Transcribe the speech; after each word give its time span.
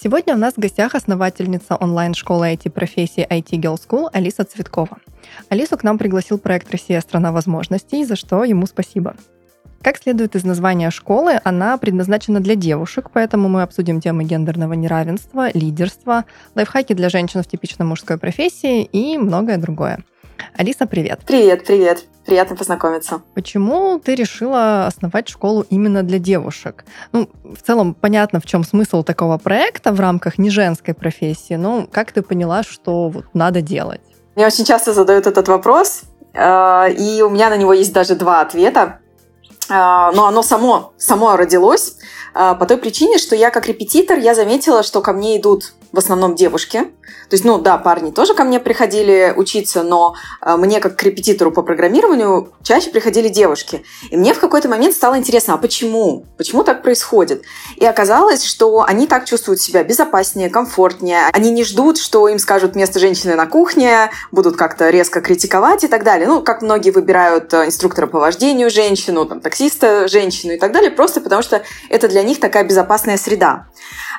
Сегодня 0.00 0.36
у 0.36 0.38
нас 0.38 0.54
в 0.54 0.58
гостях 0.58 0.94
основательница 0.94 1.74
онлайн-школы 1.74 2.52
IT-профессии 2.52 3.26
IT 3.28 3.58
Girl 3.60 3.76
School 3.76 4.08
Алиса 4.12 4.44
Цветкова. 4.44 4.98
Алису 5.48 5.76
к 5.76 5.82
нам 5.82 5.98
пригласил 5.98 6.38
проект 6.38 6.70
«Россия– 6.70 7.00
страна 7.02 7.32
возможностей», 7.32 8.04
за 8.04 8.14
что 8.14 8.44
ему 8.44 8.66
спасибо. 8.66 9.16
Как 9.82 9.98
следует 9.98 10.36
из 10.36 10.44
названия 10.44 10.90
школы, 10.92 11.40
она 11.42 11.76
предназначена 11.78 12.38
для 12.38 12.54
девушек, 12.54 13.10
поэтому 13.12 13.48
мы 13.48 13.62
обсудим 13.62 14.00
темы 14.00 14.22
гендерного 14.22 14.74
неравенства, 14.74 15.50
лидерства, 15.52 16.26
лайфхаки 16.54 16.92
для 16.92 17.08
женщин 17.08 17.42
в 17.42 17.48
типично 17.48 17.84
мужской 17.84 18.18
профессии 18.18 18.84
и 18.84 19.18
многое 19.18 19.58
другое. 19.58 20.04
Алиса, 20.56 20.86
привет. 20.86 21.20
Привет, 21.26 21.64
привет. 21.64 22.04
Приятно 22.26 22.56
познакомиться. 22.56 23.22
Почему 23.34 23.98
ты 23.98 24.14
решила 24.14 24.86
основать 24.86 25.28
школу 25.28 25.64
именно 25.70 26.02
для 26.02 26.18
девушек? 26.18 26.84
Ну, 27.12 27.30
в 27.42 27.62
целом, 27.62 27.94
понятно, 27.94 28.40
в 28.40 28.46
чем 28.46 28.64
смысл 28.64 29.02
такого 29.02 29.38
проекта 29.38 29.92
в 29.92 30.00
рамках 30.00 30.36
не 30.36 30.50
женской 30.50 30.94
профессии, 30.94 31.54
но 31.54 31.86
как 31.90 32.12
ты 32.12 32.22
поняла, 32.22 32.62
что 32.62 33.08
вот 33.08 33.26
надо 33.34 33.62
делать? 33.62 34.02
Мне 34.36 34.46
очень 34.46 34.64
часто 34.64 34.92
задают 34.92 35.26
этот 35.26 35.48
вопрос, 35.48 36.02
э, 36.34 36.92
и 36.92 37.22
у 37.22 37.30
меня 37.30 37.48
на 37.50 37.56
него 37.56 37.72
есть 37.72 37.92
даже 37.92 38.14
два 38.14 38.42
ответа. 38.42 38.98
Э, 39.68 40.10
но 40.14 40.26
оно 40.26 40.42
само, 40.42 40.92
само 40.98 41.36
родилось 41.36 41.96
э, 42.34 42.54
по 42.58 42.66
той 42.66 42.76
причине, 42.76 43.18
что 43.18 43.36
я 43.36 43.50
как 43.50 43.66
репетитор, 43.66 44.18
я 44.18 44.34
заметила, 44.34 44.82
что 44.82 45.00
ко 45.00 45.12
мне 45.12 45.38
идут 45.38 45.74
в 45.92 45.98
основном 45.98 46.34
девушки. 46.34 46.84
То 47.30 47.34
есть, 47.34 47.44
ну 47.44 47.58
да, 47.58 47.76
парни 47.78 48.10
тоже 48.10 48.34
ко 48.34 48.44
мне 48.44 48.60
приходили 48.60 49.32
учиться, 49.36 49.82
но 49.82 50.14
э, 50.40 50.56
мне 50.56 50.80
как 50.80 50.96
к 50.96 51.02
репетитору 51.02 51.50
по 51.50 51.62
программированию 51.62 52.52
чаще 52.62 52.90
приходили 52.90 53.28
девушки. 53.28 53.84
И 54.10 54.16
мне 54.16 54.34
в 54.34 54.40
какой-то 54.40 54.68
момент 54.68 54.94
стало 54.94 55.18
интересно, 55.18 55.54
а 55.54 55.56
почему? 55.58 56.26
Почему 56.36 56.64
так 56.64 56.82
происходит? 56.82 57.42
И 57.76 57.84
оказалось, 57.84 58.44
что 58.44 58.82
они 58.82 59.06
так 59.06 59.26
чувствуют 59.26 59.60
себя 59.60 59.82
безопаснее, 59.82 60.50
комфортнее. 60.50 61.28
Они 61.32 61.50
не 61.50 61.64
ждут, 61.64 61.98
что 61.98 62.28
им 62.28 62.38
скажут 62.38 62.74
место 62.74 62.98
женщины 62.98 63.34
на 63.34 63.46
кухне, 63.46 64.10
будут 64.30 64.56
как-то 64.56 64.90
резко 64.90 65.20
критиковать 65.20 65.84
и 65.84 65.88
так 65.88 66.04
далее. 66.04 66.26
Ну, 66.26 66.42
как 66.42 66.62
многие 66.62 66.90
выбирают 66.90 67.52
э, 67.52 67.66
инструктора 67.66 68.06
по 68.06 68.18
вождению 68.18 68.70
женщину, 68.70 69.24
там, 69.26 69.40
таксиста 69.58 70.06
женщину 70.08 70.52
и 70.52 70.58
так 70.58 70.72
далее, 70.72 70.90
просто 70.90 71.20
потому 71.20 71.42
что 71.42 71.62
это 71.88 72.08
для 72.08 72.22
них 72.22 72.38
такая 72.38 72.64
безопасная 72.64 73.16
среда. 73.16 73.66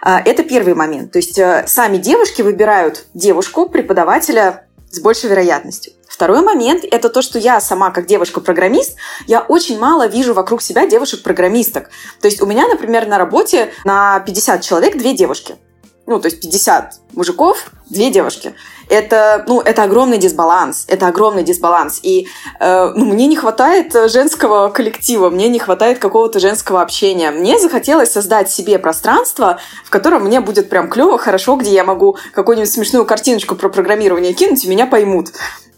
А, 0.02 0.20
это 0.20 0.44
первый 0.44 0.74
момент. 0.74 1.12
То 1.12 1.20
есть 1.20 1.38
э, 1.40 1.64
сами 1.68 1.98
девушки 1.98 2.42
выбирают 2.42 3.06
девушку, 3.14 3.70
преподавателя 3.70 4.66
с 4.92 5.00
большей 5.00 5.30
вероятностью. 5.30 5.94
Второй 6.10 6.42
момент– 6.42 6.84
это 6.92 7.10
то, 7.10 7.22
что 7.22 7.40
я 7.40 7.62
сама, 7.62 7.92
как 7.92 8.06
девушка-программист, 8.06 8.98
я 9.28 9.40
очень 9.42 9.80
мало 9.80 10.08
вижу 10.08 10.34
вокруг 10.34 10.62
себя 10.62 10.86
девушек-программисток. 10.86 11.90
То 12.20 12.28
есть 12.28 12.42
у 12.42 12.46
меня, 12.46 12.68
например, 12.68 13.08
на 13.08 13.18
работе 13.18 13.72
на 13.86 14.20
50 14.20 14.62
человек 14.62 14.98
две 14.98 15.14
девушки– 15.14 15.56
ну, 16.10 16.20
то 16.20 16.26
есть 16.26 16.42
50 16.42 16.96
мужиков, 17.14 17.72
две 17.88 18.10
девушки. 18.10 18.56
Это, 18.90 19.46
ну, 19.48 19.62
это 19.62 19.84
огромный 19.84 20.18
дисбаланс, 20.18 20.86
это 20.88 21.08
огромный 21.08 21.44
дисбаланс. 21.44 22.00
И 22.02 22.28
э, 22.60 22.92
ну, 22.96 23.06
мне 23.06 23.28
не 23.28 23.36
хватает 23.36 23.94
женского 24.12 24.70
коллектива, 24.70 25.30
мне 25.30 25.48
не 25.50 25.60
хватает 25.60 26.00
какого-то 26.00 26.40
женского 26.40 26.82
общения. 26.82 27.30
Мне 27.30 27.60
захотелось 27.60 28.12
создать 28.12 28.50
себе 28.50 28.80
пространство, 28.80 29.60
в 29.86 29.92
котором 29.92 30.24
мне 30.24 30.42
будет 30.42 30.68
прям 30.68 30.90
клево, 30.90 31.20
хорошо, 31.20 31.56
где 31.58 31.72
я 31.72 31.84
могу 31.84 32.18
какую-нибудь 32.34 32.72
смешную 32.72 33.06
картиночку 33.06 33.56
про 33.56 33.70
программирование 33.70 34.34
кинуть, 34.34 34.66
и 34.66 34.68
меня 34.68 34.88
поймут. 34.88 35.28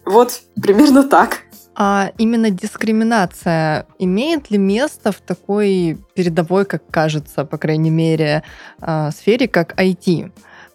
Вот 0.05 0.39
примерно 0.61 1.03
так. 1.03 1.39
А 1.83 2.11
именно 2.19 2.51
дискриминация 2.51 3.87
имеет 3.97 4.51
ли 4.51 4.59
место 4.59 5.11
в 5.11 5.19
такой 5.19 5.97
передовой, 6.13 6.65
как 6.65 6.83
кажется, 6.91 7.43
по 7.43 7.57
крайней 7.57 7.89
мере, 7.89 8.43
а, 8.79 9.09
сфере, 9.09 9.47
как 9.47 9.73
IT? 9.81 10.31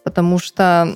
Потому 0.07 0.39
что 0.39 0.87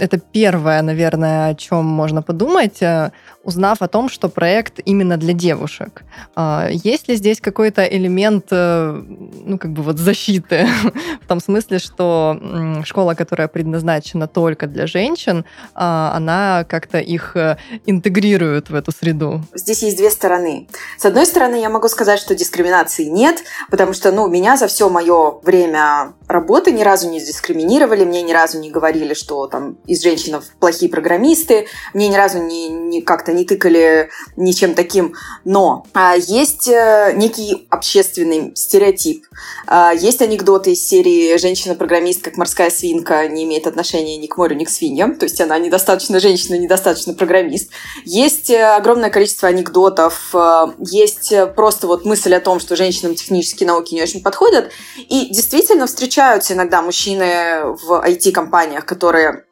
это 0.00 0.18
первое, 0.18 0.80
наверное, 0.80 1.50
о 1.50 1.54
чем 1.54 1.84
можно 1.84 2.22
подумать, 2.22 2.80
э, 2.80 3.10
узнав 3.44 3.82
о 3.82 3.88
том, 3.88 4.08
что 4.08 4.30
проект 4.30 4.80
именно 4.86 5.18
для 5.18 5.34
девушек. 5.34 6.04
А, 6.34 6.68
есть 6.70 7.08
ли 7.08 7.16
здесь 7.16 7.40
какой-то 7.40 7.82
элемент, 7.82 8.46
э, 8.50 9.02
ну, 9.44 9.58
как 9.58 9.72
бы 9.72 9.82
вот 9.82 9.98
защиты, 9.98 10.66
в 11.22 11.26
том 11.28 11.40
смысле, 11.40 11.78
что 11.78 12.38
школа, 12.84 13.14
которая 13.14 13.48
предназначена 13.48 14.26
только 14.26 14.66
для 14.66 14.86
женщин, 14.86 15.44
а, 15.74 16.12
она 16.16 16.64
как-то 16.64 16.98
их 16.98 17.36
э, 17.36 17.58
интегрирует 17.84 18.70
в 18.70 18.74
эту 18.74 18.90
среду? 18.92 19.42
Здесь 19.54 19.82
есть 19.82 19.98
две 19.98 20.10
стороны. 20.10 20.66
С 20.96 21.04
одной 21.04 21.26
стороны, 21.26 21.60
я 21.60 21.68
могу 21.68 21.88
сказать, 21.88 22.20
что 22.20 22.34
дискриминации 22.34 23.04
нет, 23.04 23.42
потому 23.70 23.92
что, 23.92 24.12
ну, 24.12 24.28
меня 24.28 24.56
за 24.56 24.66
все 24.66 24.88
мое 24.88 25.40
время 25.42 26.14
работы 26.30 26.70
ни 26.72 26.82
разу 26.82 27.10
не 27.10 27.20
дискриминировали, 27.20 28.04
мне 28.04 28.22
ни 28.30 28.32
разу 28.32 28.60
не 28.60 28.70
говорили, 28.70 29.12
что 29.12 29.48
там 29.48 29.76
из 29.86 30.02
женщин 30.02 30.40
плохие 30.60 30.90
программисты, 30.90 31.66
мне 31.94 32.08
ни 32.08 32.14
разу 32.14 32.38
не, 32.38 32.68
не 32.68 33.02
как-то 33.02 33.32
не 33.32 33.44
тыкали 33.44 34.10
ничем 34.36 34.74
таким. 34.74 35.14
Но 35.44 35.84
а, 35.94 36.14
есть 36.16 36.68
а, 36.68 37.12
некий 37.12 37.66
общественный 37.70 38.52
стереотип. 38.54 39.26
А, 39.66 39.92
есть 39.92 40.22
анекдоты 40.22 40.72
из 40.72 40.86
серии 40.86 41.36
«Женщина-программист, 41.36 42.22
как 42.22 42.36
морская 42.36 42.70
свинка, 42.70 43.26
не 43.26 43.42
имеет 43.44 43.66
отношения 43.66 44.16
ни 44.16 44.28
к 44.28 44.36
морю, 44.36 44.54
ни 44.54 44.64
к 44.64 44.70
свиньям». 44.70 45.16
То 45.16 45.24
есть 45.24 45.40
она 45.40 45.58
недостаточно 45.58 46.20
женщина, 46.20 46.54
недостаточно 46.56 47.14
программист. 47.14 47.70
Есть 48.04 48.50
э, 48.50 48.62
огромное 48.62 49.10
количество 49.10 49.48
анекдотов. 49.48 50.30
А, 50.34 50.72
есть 50.78 51.32
просто 51.56 51.88
вот 51.88 52.04
мысль 52.04 52.34
о 52.34 52.40
том, 52.40 52.60
что 52.60 52.76
женщинам 52.76 53.16
технические 53.16 53.66
науки 53.66 53.94
не 53.94 54.02
очень 54.02 54.22
подходят. 54.22 54.70
И 54.96 55.26
действительно 55.30 55.86
встречаются 55.88 56.54
иногда 56.54 56.80
мужчины 56.80 57.74
в 57.82 58.00
IT-компаниях, 58.20 58.84
которые 58.84 59.44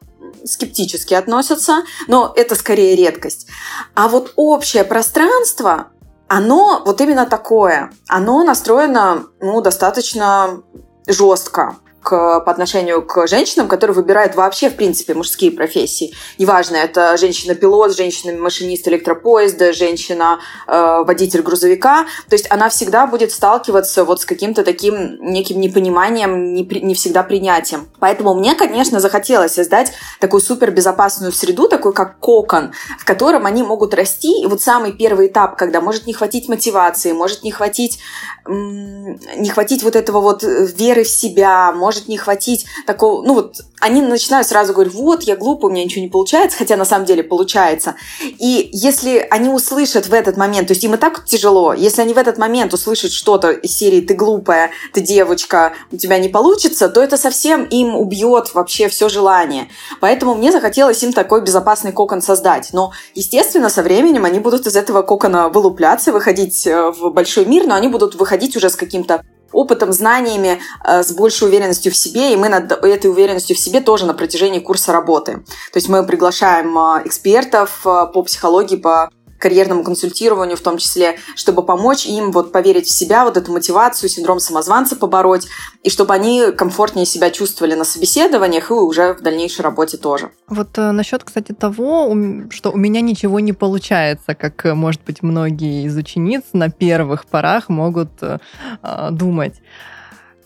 скептически 0.45 1.13
относятся, 1.13 1.83
но 2.07 2.33
это 2.35 2.55
скорее 2.55 2.95
редкость. 2.95 3.47
А 3.95 4.07
вот 4.07 4.33
общее 4.35 4.83
пространство, 4.83 5.87
оно 6.27 6.83
вот 6.85 7.01
именно 7.01 7.25
такое. 7.25 7.91
Оно 8.07 8.43
настроено 8.43 9.25
ну, 9.39 9.61
достаточно 9.61 10.61
жестко 11.07 11.77
к, 12.01 12.39
по 12.39 12.51
отношению 12.51 13.05
к 13.05 13.27
женщинам, 13.27 13.67
которые 13.67 13.95
выбирают 13.95 14.35
вообще, 14.35 14.69
в 14.69 14.75
принципе, 14.75 15.13
мужские 15.13 15.51
профессии. 15.51 16.13
Неважно, 16.37 16.77
это 16.77 17.17
женщина-пилот, 17.17 17.95
женщина-машинист 17.95 18.87
электропоезда, 18.87 19.73
женщина-водитель 19.73 21.41
грузовика. 21.41 22.05
То 22.29 22.35
есть 22.35 22.49
она 22.49 22.69
всегда 22.69 23.05
будет 23.05 23.31
сталкиваться 23.31 24.05
вот 24.05 24.21
с 24.21 24.25
каким-то 24.25 24.63
таким 24.63 25.17
неким 25.21 25.59
непониманием, 25.59 26.53
не, 26.53 26.63
не 26.63 26.93
всегда 26.93 27.23
принятием. 27.23 27.89
Поэтому 27.99 28.33
мне, 28.33 28.55
конечно, 28.55 28.99
захотелось 28.99 29.53
создать 29.53 29.91
такую 30.19 30.41
супербезопасную 30.41 31.31
среду, 31.31 31.67
такой 31.67 31.93
как 31.93 32.19
кокон, 32.19 32.71
в 32.97 33.05
котором 33.05 33.45
они 33.45 33.63
могут 33.63 33.93
расти. 33.93 34.41
И 34.41 34.47
вот 34.47 34.61
самый 34.61 34.93
первый 34.93 35.27
этап, 35.27 35.57
когда 35.57 35.81
может 35.81 36.07
не 36.07 36.13
хватить 36.13 36.47
мотивации, 36.47 37.11
может 37.11 37.43
не 37.43 37.51
хватить, 37.51 37.99
не 38.47 39.49
хватить 39.49 39.83
вот 39.83 39.95
этого 39.95 40.21
вот 40.21 40.43
веры 40.43 41.03
в 41.03 41.09
себя, 41.09 41.71
может 41.71 41.88
не 42.07 42.17
хватить 42.17 42.65
такого, 42.85 43.23
ну 43.23 43.33
вот 43.33 43.61
они 43.79 44.01
начинают 44.01 44.47
сразу 44.47 44.73
говорить, 44.73 44.93
вот, 44.93 45.23
я 45.23 45.35
глупый, 45.35 45.69
у 45.69 45.73
меня 45.73 45.83
ничего 45.83 46.01
не 46.01 46.09
получается, 46.09 46.57
хотя 46.57 46.75
на 46.75 46.85
самом 46.85 47.05
деле 47.05 47.23
получается. 47.23 47.95
И 48.21 48.69
если 48.73 49.25
они 49.29 49.49
услышат 49.49 50.07
в 50.07 50.13
этот 50.13 50.37
момент, 50.37 50.67
то 50.67 50.73
есть 50.73 50.83
им 50.83 50.95
и 50.95 50.97
так 50.97 51.25
тяжело, 51.25 51.73
если 51.73 52.01
они 52.01 52.13
в 52.13 52.17
этот 52.17 52.37
момент 52.37 52.73
услышат 52.73 53.11
что-то 53.11 53.51
из 53.51 53.75
серии 53.75 54.01
«ты 54.01 54.13
глупая», 54.13 54.71
«ты 54.93 55.01
девочка», 55.01 55.73
«у 55.91 55.97
тебя 55.97 56.19
не 56.19 56.29
получится», 56.29 56.89
то 56.89 57.01
это 57.01 57.17
совсем 57.17 57.63
им 57.63 57.95
убьет 57.95 58.53
вообще 58.53 58.89
все 58.89 59.09
желание. 59.09 59.69
Поэтому 60.01 60.35
мне 60.35 60.51
захотелось 60.51 61.01
им 61.03 61.13
такой 61.13 61.41
безопасный 61.41 61.91
кокон 61.91 62.21
создать. 62.21 62.69
Но, 62.73 62.91
естественно, 63.15 63.69
со 63.69 63.81
временем 63.81 64.25
они 64.25 64.39
будут 64.39 64.67
из 64.67 64.75
этого 64.75 65.01
кокона 65.01 65.49
вылупляться, 65.49 66.11
выходить 66.11 66.67
э, 66.67 66.91
в 66.91 67.11
большой 67.11 67.45
мир, 67.45 67.65
но 67.65 67.75
они 67.75 67.87
будут 67.87 68.15
выходить 68.15 68.55
уже 68.57 68.69
с 68.69 68.75
каким-то 68.75 69.23
опытом, 69.51 69.93
знаниями, 69.93 70.59
э, 70.83 71.03
с 71.03 71.11
большей 71.11 71.47
уверенностью 71.47 71.91
в 71.91 71.95
себе, 71.95 72.33
и 72.33 72.35
мы 72.35 72.49
над 72.49 72.71
этой 72.71 73.09
уверенностью 73.09 73.55
в 73.55 73.59
себе 73.59 73.81
тоже 73.81 74.05
на 74.05 74.13
протяжении 74.13 74.59
курса 74.59 74.91
работы. 74.91 75.43
То 75.71 75.77
есть 75.77 75.89
мы 75.89 76.05
приглашаем 76.05 76.77
э, 76.77 77.01
экспертов 77.05 77.81
э, 77.85 78.07
по 78.13 78.23
психологии, 78.23 78.77
по 78.77 79.09
карьерному 79.39 79.83
консультированию 79.83 80.57
в 80.57 80.61
том 80.61 80.77
числе, 80.77 81.17
чтобы 81.35 81.63
помочь 81.63 82.05
им 82.05 82.31
вот 82.31 82.51
поверить 82.51 82.87
в 82.87 82.91
себя, 82.91 83.25
вот 83.25 83.37
эту 83.37 83.51
мотивацию, 83.51 84.09
синдром 84.09 84.39
самозванца 84.39 84.95
побороть, 84.95 85.47
и 85.83 85.89
чтобы 85.89 86.13
они 86.13 86.51
комфортнее 86.51 87.05
себя 87.05 87.31
чувствовали 87.31 87.73
на 87.73 87.85
собеседованиях 87.85 88.69
и 88.69 88.73
уже 88.73 89.13
в 89.13 89.21
дальнейшей 89.21 89.61
работе 89.61 89.97
тоже. 89.97 90.29
Вот 90.47 90.77
э, 90.77 90.91
насчет, 90.91 91.23
кстати, 91.23 91.53
того, 91.53 92.15
что 92.49 92.71
у 92.71 92.77
меня 92.77 93.01
ничего 93.01 93.39
не 93.39 93.53
получается, 93.53 94.35
как, 94.35 94.65
э, 94.65 94.73
может 94.73 95.01
быть, 95.05 95.23
многие 95.23 95.85
из 95.85 95.95
учениц 95.95 96.43
на 96.53 96.69
первых 96.69 97.25
порах 97.25 97.69
могут 97.69 98.09
э, 98.21 98.39
а, 98.81 99.11
думать. 99.11 99.55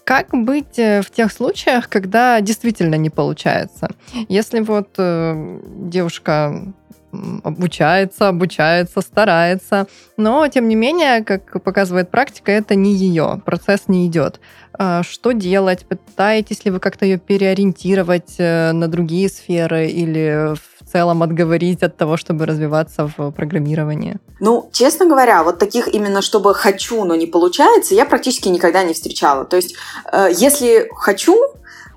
Как 0.04 0.30
быть 0.32 0.78
э, 0.78 1.02
в 1.02 1.12
тех 1.12 1.32
случаях, 1.32 1.88
когда 1.88 2.42
действительно 2.42 2.96
не 2.96 3.10
получается? 3.10 3.88
Если 4.28 4.60
вот 4.60 4.90
э, 4.98 5.60
девушка 5.64 6.74
обучается, 7.44 8.30
обучается, 8.30 9.02
старается, 9.02 9.88
но 10.18 10.48
тем 10.48 10.68
не 10.68 10.76
менее, 10.76 11.24
как 11.24 11.62
показывает 11.64 12.10
практика, 12.10 12.52
это 12.52 12.76
не 12.76 12.94
ее, 12.94 13.42
процесс 13.46 13.84
не 13.88 14.08
идет. 14.08 14.40
А 14.76 15.04
что 15.04 15.34
делать? 15.34 15.86
Пытаетесь 15.86 16.66
ли 16.66 16.72
вы 16.72 16.80
как-то 16.80 17.06
ее 17.06 17.20
переориентировать 17.20 18.36
э, 18.40 18.72
на 18.72 18.88
другие 18.88 19.30
сферы 19.30 19.88
или 19.88 20.56
в 20.56 20.92
целом 20.92 21.22
отговорить 21.22 21.84
от 21.84 21.96
того, 21.96 22.18
чтобы 22.18 22.46
развиваться 22.48 23.10
в 23.16 23.32
программировании? 23.32 24.18
Ну, 24.40 24.70
честно 24.74 25.06
говоря, 25.06 25.44
вот 25.44 25.60
таких 25.60 25.88
именно, 25.88 26.22
чтобы 26.24 26.56
хочу, 26.56 27.04
но 27.04 27.16
не 27.16 27.28
получается, 27.28 27.94
я 27.94 28.06
практически 28.06 28.50
никогда 28.50 28.84
не 28.84 28.94
встречала. 28.94 29.46
То 29.46 29.58
есть, 29.58 29.76
э, 30.12 30.30
если 30.36 30.90
хочу, 30.96 31.36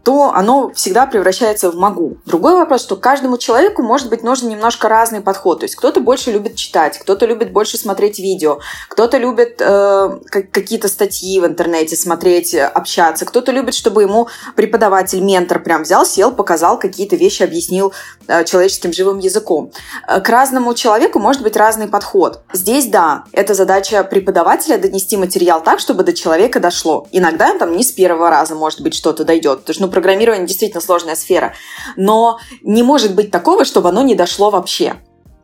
то 0.06 0.32
оно 0.32 0.70
всегда 0.73 1.05
превращается 1.05 1.69
в 1.69 1.75
могу. 1.75 2.19
Другой 2.26 2.55
вопрос, 2.55 2.82
что 2.82 2.94
каждому 2.94 3.38
человеку 3.38 3.82
может 3.82 4.08
быть 4.08 4.23
нужен 4.23 4.49
немножко 4.49 4.88
разный 4.88 5.20
подход. 5.20 5.58
То 5.58 5.64
есть 5.64 5.75
кто-то 5.75 5.99
больше 6.00 6.31
любит 6.31 6.55
читать, 6.55 6.97
кто-то 6.97 7.26
любит 7.26 7.50
больше 7.50 7.76
смотреть 7.76 8.20
видео, 8.20 8.61
кто-то 8.88 9.19
любит 9.19 9.61
э, 9.61 10.20
какие-то 10.31 10.87
статьи 10.87 11.41
в 11.41 11.44
интернете 11.44 11.97
смотреть, 11.97 12.55
общаться, 12.55 13.25
кто-то 13.25 13.50
любит, 13.50 13.75
чтобы 13.75 14.03
ему 14.03 14.29
преподаватель, 14.55 15.20
ментор 15.20 15.58
прям 15.58 15.82
взял, 15.82 16.06
сел, 16.06 16.31
показал 16.31 16.79
какие-то 16.79 17.17
вещи, 17.17 17.43
объяснил 17.43 17.93
э, 18.29 18.44
человеческим 18.44 18.93
живым 18.93 19.19
языком. 19.19 19.73
Э, 20.06 20.20
к 20.20 20.29
разному 20.29 20.75
человеку 20.75 21.19
может 21.19 21.43
быть 21.43 21.56
разный 21.56 21.88
подход. 21.88 22.43
Здесь, 22.52 22.87
да, 22.87 23.25
это 23.32 23.55
задача 23.55 24.05
преподавателя 24.05 24.79
донести 24.79 25.17
материал 25.17 25.61
так, 25.64 25.81
чтобы 25.81 26.05
до 26.05 26.12
человека 26.12 26.61
дошло. 26.61 27.09
Иногда 27.11 27.59
там 27.59 27.76
не 27.76 27.82
с 27.82 27.91
первого 27.91 28.31
раза, 28.31 28.55
может 28.55 28.82
быть, 28.82 28.94
что-то 28.94 29.25
дойдет. 29.25 29.62
Потому 29.62 29.75
что, 29.75 29.87
ну, 29.87 29.95
программирование 29.96 30.46
действительно 30.46 30.82
сложная 30.82 31.14
сфера. 31.14 31.54
Но 31.96 32.38
не 32.60 32.82
может 32.82 33.14
быть 33.14 33.31
такого, 33.31 33.64
чтобы 33.64 33.88
оно 33.88 34.02
не 34.02 34.14
дошло 34.14 34.50
вообще. 34.50 34.96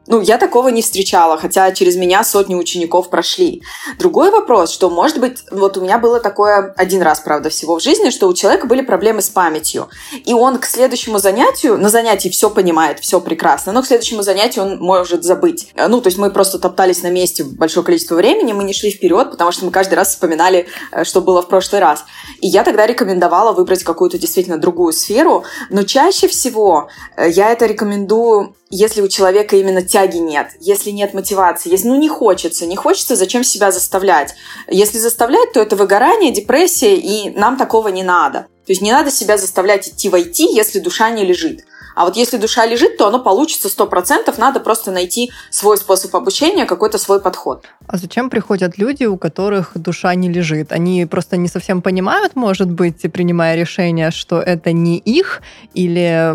Ну, 0.09 0.21
я 0.21 0.37
такого 0.37 0.69
не 0.69 0.83
встречала, 0.83 1.39
хотя 1.39 1.71
через 1.71 1.97
меня 1.97 2.25
сотни 2.25 2.57
учеников 2.57 3.09
прошли. 3.09 3.63
Другой 3.99 4.31
вопрос, 4.33 4.73
что, 4.73 4.91
может 4.91 5.19
быть, 5.21 5.45
вот 5.53 5.77
у 5.77 5.81
меня 5.81 5.99
было 5.99 6.19
такое 6.19 6.75
один 6.77 7.03
раз, 7.03 7.21
правда, 7.21 7.51
всего 7.51 7.79
в 7.79 7.83
жизни, 7.83 8.11
что 8.11 8.27
у 8.27 8.35
человека 8.35 8.67
были 8.67 8.83
проблемы 8.83 9.23
с 9.23 9.29
памятью. 9.29 9.89
И 10.25 10.35
он 10.35 10.59
к 10.59 10.67
следующему 10.67 11.19
занятию, 11.19 11.79
на 11.79 11.89
занятии 11.89 12.29
все 12.31 12.51
понимает, 12.51 12.99
все 12.99 13.21
прекрасно, 13.21 13.71
но 13.71 13.83
к 13.83 13.87
следующему 13.87 14.23
занятию 14.23 14.65
он 14.65 14.79
может 14.79 15.23
забыть. 15.23 15.73
Ну, 15.77 16.01
то 16.01 16.09
есть 16.09 16.19
мы 16.19 16.31
просто 16.31 16.59
топтались 16.59 17.03
на 17.03 17.11
месте 17.11 17.45
большое 17.45 17.87
количество 17.87 18.17
времени, 18.17 18.53
мы 18.53 18.65
не 18.65 18.73
шли 18.73 18.91
вперед, 18.91 19.31
потому 19.31 19.53
что 19.53 19.65
мы 19.65 19.71
каждый 19.71 19.95
раз 19.95 20.09
вспоминали, 20.09 20.67
э, 20.91 21.05
что 21.05 21.21
было 21.21 21.43
в 21.43 21.49
прошлый 21.49 21.81
раз. 21.81 22.05
И 22.41 22.49
я 22.49 22.65
тогда 22.65 22.87
рекомендовала 22.87 23.53
выбрать 23.53 23.85
какую-то 23.85 24.19
действительно 24.19 24.59
другую 24.59 24.93
сферу, 24.93 25.45
но 25.71 25.85
чаще 25.85 26.27
всего 26.27 26.89
э, 27.17 27.31
я 27.31 27.51
это 27.53 27.67
рекомендую 27.67 28.57
если 28.73 29.03
у 29.03 29.09
человека 29.09 29.55
именно 29.57 29.83
тяги 29.93 30.17
нет, 30.17 30.49
если 30.59 30.91
нет 30.91 31.13
мотивации, 31.13 31.71
если 31.71 31.89
ну 31.89 31.99
не 31.99 32.09
хочется, 32.09 32.65
не 32.65 32.77
хочется, 32.77 33.15
зачем 33.15 33.45
себя 33.45 33.71
заставлять? 33.71 34.35
Если 34.69 34.99
заставлять, 34.99 35.53
то 35.53 35.61
это 35.61 35.77
выгорание, 35.77 36.33
депрессия, 36.33 36.97
и 36.97 37.31
нам 37.31 37.59
такого 37.59 37.89
не 37.89 38.03
надо. 38.03 38.47
То 38.65 38.73
есть 38.73 38.81
не 38.81 38.91
надо 38.91 39.11
себя 39.11 39.37
заставлять 39.37 39.89
идти 39.89 40.09
в 40.09 40.15
IT, 40.15 40.37
если 40.39 40.79
душа 40.79 41.11
не 41.11 41.27
лежит. 41.27 41.65
А 41.95 42.05
вот 42.07 42.17
если 42.17 42.39
душа 42.39 42.65
лежит, 42.65 42.97
то 42.97 43.07
оно 43.07 43.19
получится 43.19 43.69
100%, 43.69 44.35
надо 44.39 44.61
просто 44.61 44.91
найти 44.91 45.31
свой 45.51 45.77
способ 45.77 46.17
обучения, 46.17 46.65
какой-то 46.65 46.97
свой 46.97 47.21
подход. 47.21 47.67
А 47.87 47.99
зачем 47.99 48.31
приходят 48.31 48.79
люди, 48.79 49.05
у 49.05 49.19
которых 49.19 49.73
душа 49.75 50.15
не 50.15 50.31
лежит? 50.31 50.73
Они 50.73 51.05
просто 51.05 51.37
не 51.37 51.49
совсем 51.49 51.83
понимают, 51.83 52.35
может 52.35 52.71
быть, 52.71 53.03
принимая 53.13 53.57
решение, 53.57 54.11
что 54.11 54.41
это 54.41 54.73
не 54.73 54.97
их, 54.97 55.43
или 55.75 56.35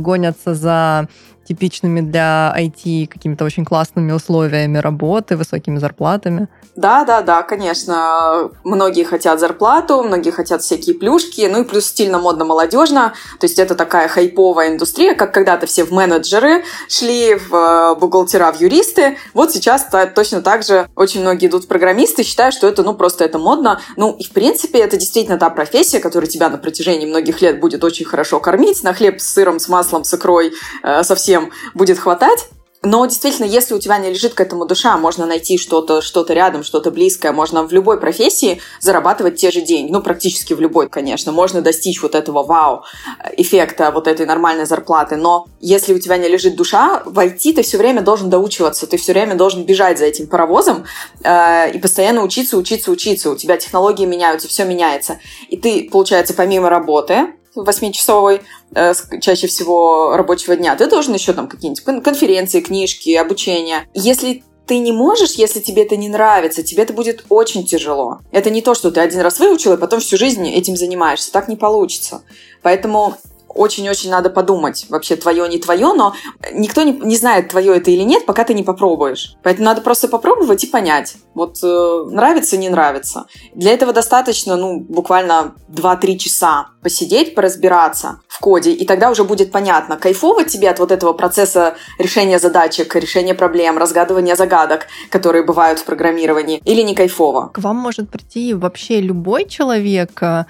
гонятся 0.00 0.54
за 0.54 1.08
типичными 1.44 2.00
для 2.00 2.54
IT 2.58 3.08
какими-то 3.08 3.44
очень 3.44 3.64
классными 3.64 4.12
условиями 4.12 4.78
работы, 4.78 5.36
высокими 5.36 5.78
зарплатами. 5.78 6.48
Да, 6.76 7.04
да, 7.04 7.22
да, 7.22 7.42
конечно. 7.42 8.50
Многие 8.64 9.04
хотят 9.04 9.38
зарплату, 9.38 10.02
многие 10.02 10.30
хотят 10.30 10.62
всякие 10.62 10.96
плюшки, 10.96 11.48
ну 11.50 11.62
и 11.62 11.64
плюс 11.64 11.86
стильно, 11.86 12.18
модно, 12.18 12.44
молодежно. 12.44 13.14
То 13.38 13.46
есть 13.46 13.58
это 13.58 13.76
такая 13.76 14.08
хайповая 14.08 14.72
индустрия, 14.72 15.14
как 15.14 15.32
когда-то 15.32 15.66
все 15.66 15.84
в 15.84 15.92
менеджеры 15.92 16.64
шли, 16.88 17.36
в 17.36 17.54
э, 17.54 17.94
бухгалтера, 17.94 18.50
в 18.52 18.60
юристы. 18.60 19.16
Вот 19.34 19.52
сейчас 19.52 19.86
точно 20.14 20.42
так 20.42 20.64
же 20.64 20.88
очень 20.96 21.20
многие 21.20 21.46
идут 21.46 21.64
в 21.64 21.68
программисты, 21.68 22.24
считают, 22.24 22.54
что 22.54 22.66
это, 22.66 22.82
ну, 22.82 22.94
просто 22.94 23.24
это 23.24 23.38
модно. 23.38 23.80
Ну, 23.96 24.16
и 24.18 24.24
в 24.24 24.32
принципе 24.32 24.80
это 24.80 24.96
действительно 24.96 25.38
та 25.38 25.50
профессия, 25.50 26.00
которая 26.00 26.28
тебя 26.28 26.48
на 26.48 26.58
протяжении 26.58 27.06
многих 27.06 27.40
лет 27.40 27.60
будет 27.60 27.84
очень 27.84 28.04
хорошо 28.04 28.40
кормить, 28.40 28.82
на 28.82 28.94
хлеб 28.94 29.20
с 29.20 29.32
сыром, 29.32 29.60
с 29.60 29.68
маслом, 29.68 30.02
с 30.02 30.12
икрой, 30.14 30.52
э, 30.82 31.04
совсем 31.34 31.50
будет 31.74 31.98
хватать. 31.98 32.48
Но 32.86 33.06
действительно, 33.06 33.46
если 33.46 33.72
у 33.72 33.78
тебя 33.78 33.96
не 33.96 34.10
лежит 34.10 34.34
к 34.34 34.40
этому 34.42 34.66
душа, 34.66 34.98
можно 34.98 35.24
найти 35.24 35.56
что-то 35.56 36.02
что 36.02 36.22
рядом, 36.28 36.62
что-то 36.62 36.90
близкое. 36.90 37.32
Можно 37.32 37.66
в 37.66 37.72
любой 37.72 37.98
профессии 37.98 38.60
зарабатывать 38.78 39.36
те 39.36 39.50
же 39.50 39.62
деньги. 39.62 39.90
Ну, 39.90 40.02
практически 40.02 40.52
в 40.52 40.60
любой, 40.60 40.90
конечно. 40.90 41.32
Можно 41.32 41.62
достичь 41.62 42.02
вот 42.02 42.14
этого 42.14 42.42
вау-эффекта, 42.42 43.90
вот 43.90 44.06
этой 44.06 44.26
нормальной 44.26 44.66
зарплаты. 44.66 45.16
Но 45.16 45.46
если 45.60 45.94
у 45.94 45.98
тебя 45.98 46.18
не 46.18 46.28
лежит 46.28 46.56
душа, 46.56 47.02
в 47.06 47.18
IT 47.18 47.54
ты 47.54 47.62
все 47.62 47.78
время 47.78 48.02
должен 48.02 48.28
доучиваться. 48.28 48.86
Ты 48.86 48.98
все 48.98 49.14
время 49.14 49.34
должен 49.34 49.64
бежать 49.64 49.98
за 49.98 50.04
этим 50.04 50.26
паровозом 50.26 50.84
э, 51.22 51.70
и 51.70 51.78
постоянно 51.78 52.22
учиться, 52.22 52.58
учиться, 52.58 52.90
учиться. 52.90 53.30
У 53.30 53.36
тебя 53.36 53.56
технологии 53.56 54.04
меняются, 54.04 54.46
все 54.46 54.66
меняется. 54.66 55.20
И 55.48 55.56
ты, 55.56 55.88
получается, 55.90 56.34
помимо 56.34 56.68
работы, 56.68 57.28
восьмичасовой, 57.54 58.42
э, 58.74 58.92
чаще 59.20 59.46
всего 59.46 60.16
рабочего 60.16 60.56
дня, 60.56 60.76
ты 60.76 60.86
должен 60.86 61.14
еще 61.14 61.32
там 61.32 61.48
какие-нибудь 61.48 62.02
конференции, 62.02 62.60
книжки, 62.60 63.14
обучение. 63.14 63.88
Если 63.94 64.44
ты 64.66 64.78
не 64.78 64.92
можешь, 64.92 65.32
если 65.32 65.60
тебе 65.60 65.84
это 65.84 65.96
не 65.96 66.08
нравится, 66.08 66.62
тебе 66.62 66.84
это 66.84 66.92
будет 66.92 67.24
очень 67.28 67.66
тяжело. 67.66 68.20
Это 68.32 68.50
не 68.50 68.62
то, 68.62 68.74
что 68.74 68.90
ты 68.90 69.00
один 69.00 69.20
раз 69.20 69.38
выучил, 69.38 69.74
и 69.74 69.78
потом 69.78 70.00
всю 70.00 70.16
жизнь 70.16 70.48
этим 70.48 70.76
занимаешься. 70.76 71.32
Так 71.32 71.48
не 71.48 71.56
получится. 71.56 72.22
Поэтому 72.62 73.16
очень-очень 73.54 74.10
надо 74.10 74.30
подумать, 74.30 74.86
вообще 74.88 75.16
твое, 75.16 75.48
не 75.48 75.58
твое, 75.58 75.92
но 75.92 76.14
никто 76.52 76.82
не, 76.82 76.92
не 76.92 77.16
знает, 77.16 77.48
твое 77.48 77.76
это 77.76 77.90
или 77.90 78.02
нет, 78.02 78.26
пока 78.26 78.44
ты 78.44 78.54
не 78.54 78.62
попробуешь. 78.62 79.36
Поэтому 79.42 79.66
надо 79.66 79.80
просто 79.80 80.08
попробовать 80.08 80.64
и 80.64 80.66
понять, 80.66 81.16
вот 81.34 81.58
э, 81.62 82.04
нравится, 82.10 82.56
не 82.56 82.68
нравится. 82.68 83.26
Для 83.54 83.72
этого 83.72 83.92
достаточно, 83.92 84.56
ну, 84.56 84.80
буквально 84.80 85.54
2-3 85.68 86.16
часа 86.18 86.68
посидеть, 86.82 87.34
поразбираться 87.34 88.20
в 88.28 88.40
коде, 88.40 88.72
и 88.72 88.84
тогда 88.86 89.10
уже 89.10 89.24
будет 89.24 89.50
понятно, 89.50 89.96
кайфово 89.96 90.44
тебе 90.44 90.70
от 90.70 90.78
вот 90.78 90.92
этого 90.92 91.12
процесса 91.12 91.74
решения 91.98 92.38
задачек, 92.38 92.94
решения 92.94 93.34
проблем, 93.34 93.78
разгадывания 93.78 94.36
загадок, 94.36 94.86
которые 95.10 95.44
бывают 95.44 95.78
в 95.78 95.84
программировании, 95.84 96.60
или 96.64 96.82
не 96.82 96.94
кайфово. 96.94 97.50
К 97.54 97.58
вам 97.58 97.76
может 97.76 98.10
прийти 98.10 98.54
вообще 98.54 99.00
любой 99.00 99.46
человек, 99.46 100.22
э, 100.22 100.44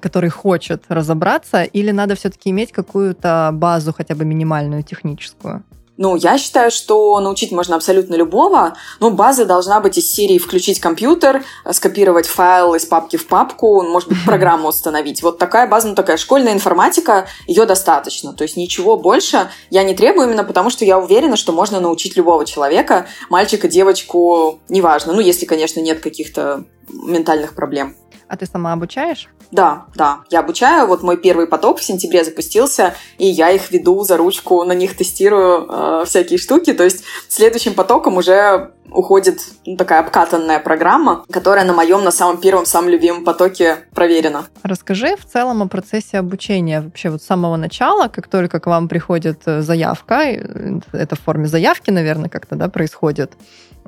который 0.00 0.30
хочет 0.30 0.84
разобраться, 0.88 1.62
или 1.62 1.90
надо 1.90 2.14
все-таки 2.14 2.43
все-таки 2.44 2.50
иметь 2.50 2.72
какую-то 2.72 3.50
базу, 3.52 3.92
хотя 3.92 4.14
бы 4.14 4.24
минимальную 4.24 4.82
техническую? 4.82 5.62
Ну, 5.96 6.16
я 6.16 6.38
считаю, 6.38 6.72
что 6.72 7.20
научить 7.20 7.52
можно 7.52 7.76
абсолютно 7.76 8.16
любого. 8.16 8.74
Но 9.00 9.10
база 9.10 9.44
должна 9.44 9.80
быть 9.80 9.96
из 9.96 10.10
серии 10.10 10.38
включить 10.38 10.80
компьютер, 10.80 11.44
скопировать 11.70 12.26
файл 12.26 12.74
из 12.74 12.84
папки 12.84 13.16
в 13.16 13.28
папку, 13.28 13.80
может 13.82 14.08
быть, 14.08 14.24
программу 14.26 14.68
установить. 14.68 15.22
Вот 15.22 15.38
такая 15.38 15.68
база, 15.68 15.88
ну, 15.88 15.94
такая 15.94 16.16
школьная 16.16 16.52
информатика, 16.52 17.26
ее 17.46 17.64
достаточно. 17.64 18.32
То 18.32 18.42
есть 18.42 18.56
ничего 18.56 18.96
больше 18.96 19.48
я 19.70 19.84
не 19.84 19.94
требую 19.94 20.26
именно 20.26 20.42
потому, 20.42 20.70
что 20.70 20.84
я 20.84 20.98
уверена, 20.98 21.36
что 21.36 21.52
можно 21.52 21.78
научить 21.78 22.16
любого 22.16 22.44
человека, 22.44 23.06
мальчика, 23.30 23.68
девочку, 23.68 24.58
неважно. 24.68 25.12
Ну, 25.12 25.20
если, 25.20 25.46
конечно, 25.46 25.80
нет 25.80 26.00
каких-то 26.00 26.64
ментальных 26.88 27.54
проблем. 27.54 27.94
А 28.28 28.36
ты 28.36 28.46
сама 28.46 28.72
обучаешь? 28.72 29.28
Да, 29.50 29.86
да, 29.94 30.20
я 30.30 30.40
обучаю. 30.40 30.86
Вот 30.86 31.02
мой 31.02 31.16
первый 31.16 31.46
поток 31.46 31.78
в 31.78 31.84
сентябре 31.84 32.24
запустился, 32.24 32.94
и 33.18 33.26
я 33.26 33.50
их 33.50 33.70
веду 33.70 34.02
за 34.04 34.16
ручку, 34.16 34.64
на 34.64 34.72
них 34.72 34.96
тестирую 34.96 35.66
э, 35.68 36.04
всякие 36.06 36.38
штуки. 36.38 36.72
То 36.72 36.84
есть 36.84 37.04
следующим 37.28 37.74
потоком 37.74 38.16
уже 38.16 38.72
уходит 38.94 39.40
такая 39.76 40.00
обкатанная 40.00 40.60
программа, 40.60 41.24
которая 41.30 41.64
на 41.64 41.72
моем, 41.72 42.04
на 42.04 42.10
самом 42.10 42.38
первом, 42.38 42.64
самом 42.66 42.88
любимом 42.88 43.24
потоке 43.24 43.78
проверена. 43.94 44.46
Расскажи 44.62 45.16
в 45.16 45.24
целом 45.24 45.62
о 45.62 45.68
процессе 45.68 46.18
обучения 46.18 46.80
вообще 46.80 47.10
вот 47.10 47.22
с 47.22 47.26
самого 47.26 47.56
начала, 47.56 48.08
как 48.08 48.28
только 48.28 48.60
к 48.60 48.66
вам 48.66 48.88
приходит 48.88 49.42
э, 49.46 49.60
заявка, 49.60 50.22
э, 50.24 50.80
это 50.92 51.16
в 51.16 51.20
форме 51.20 51.46
заявки, 51.46 51.90
наверное, 51.90 52.28
как-то 52.28 52.56
да, 52.56 52.68
происходит 52.68 53.32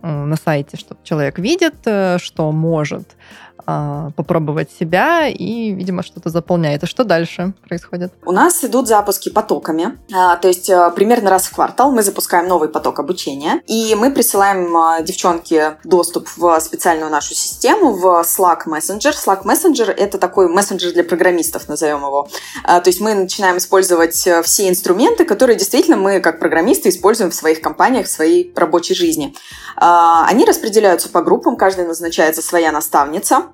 э, 0.03 0.09
на 0.09 0.37
сайте, 0.37 0.77
что 0.77 0.97
человек 1.05 1.39
видит, 1.39 1.75
что 2.19 2.53
может 2.53 3.17
а, 3.69 4.11
попробовать 4.15 4.71
себя 4.71 5.27
и, 5.27 5.73
видимо, 5.73 6.05
что-то 6.05 6.31
заполняет. 6.31 6.85
А 6.85 6.87
что 6.87 7.03
дальше 7.03 7.53
происходит? 7.67 8.13
У 8.25 8.31
нас 8.31 8.63
идут 8.63 8.87
запуски 8.87 9.29
потоками. 9.29 9.99
А, 10.15 10.37
то 10.37 10.47
есть 10.47 10.71
примерно 10.95 11.31
раз 11.31 11.47
в 11.47 11.55
квартал 11.55 11.91
мы 11.91 12.05
запускаем 12.05 12.47
новый 12.47 12.69
поток 12.69 13.01
обучения. 13.01 13.61
И 13.67 13.97
мы 13.97 14.13
присылаем 14.13 14.96
девчонке 15.03 15.79
доступ 15.85 16.29
в 16.37 16.61
специальную 16.61 17.11
нашу 17.11 17.35
систему, 17.35 17.93
в 17.93 18.05
Slack 18.25 18.67
Messenger. 18.67 19.13
Slack 19.13 19.45
Messenger— 19.45 19.91
это 19.97 20.19
такой 20.19 20.49
мессенджер 20.49 20.93
для 20.93 21.05
программистов, 21.05 21.69
назовем 21.69 21.99
его. 21.99 22.29
То 22.65 22.83
есть 22.85 23.01
мы 23.01 23.15
начинаем 23.15 23.59
использовать 23.59 24.15
все 24.15 24.69
инструменты, 24.69 25.25
которые 25.25 25.57
действительно 25.57 25.97
мы, 25.97 26.21
как 26.21 26.39
программисты, 26.39 26.89
используем 26.89 27.31
в 27.31 27.35
своих 27.35 27.61
компаниях, 27.61 28.07
в 28.07 28.11
своей 28.11 28.53
рабочей 28.55 28.95
жизни. 28.95 29.35
Они 29.77 30.45
распределяются 30.45 31.09
по 31.09 31.23
группам, 31.23 31.57
каждый 31.57 31.87
назначается 31.87 32.43
своя 32.43 32.73
наставница. 32.73 33.47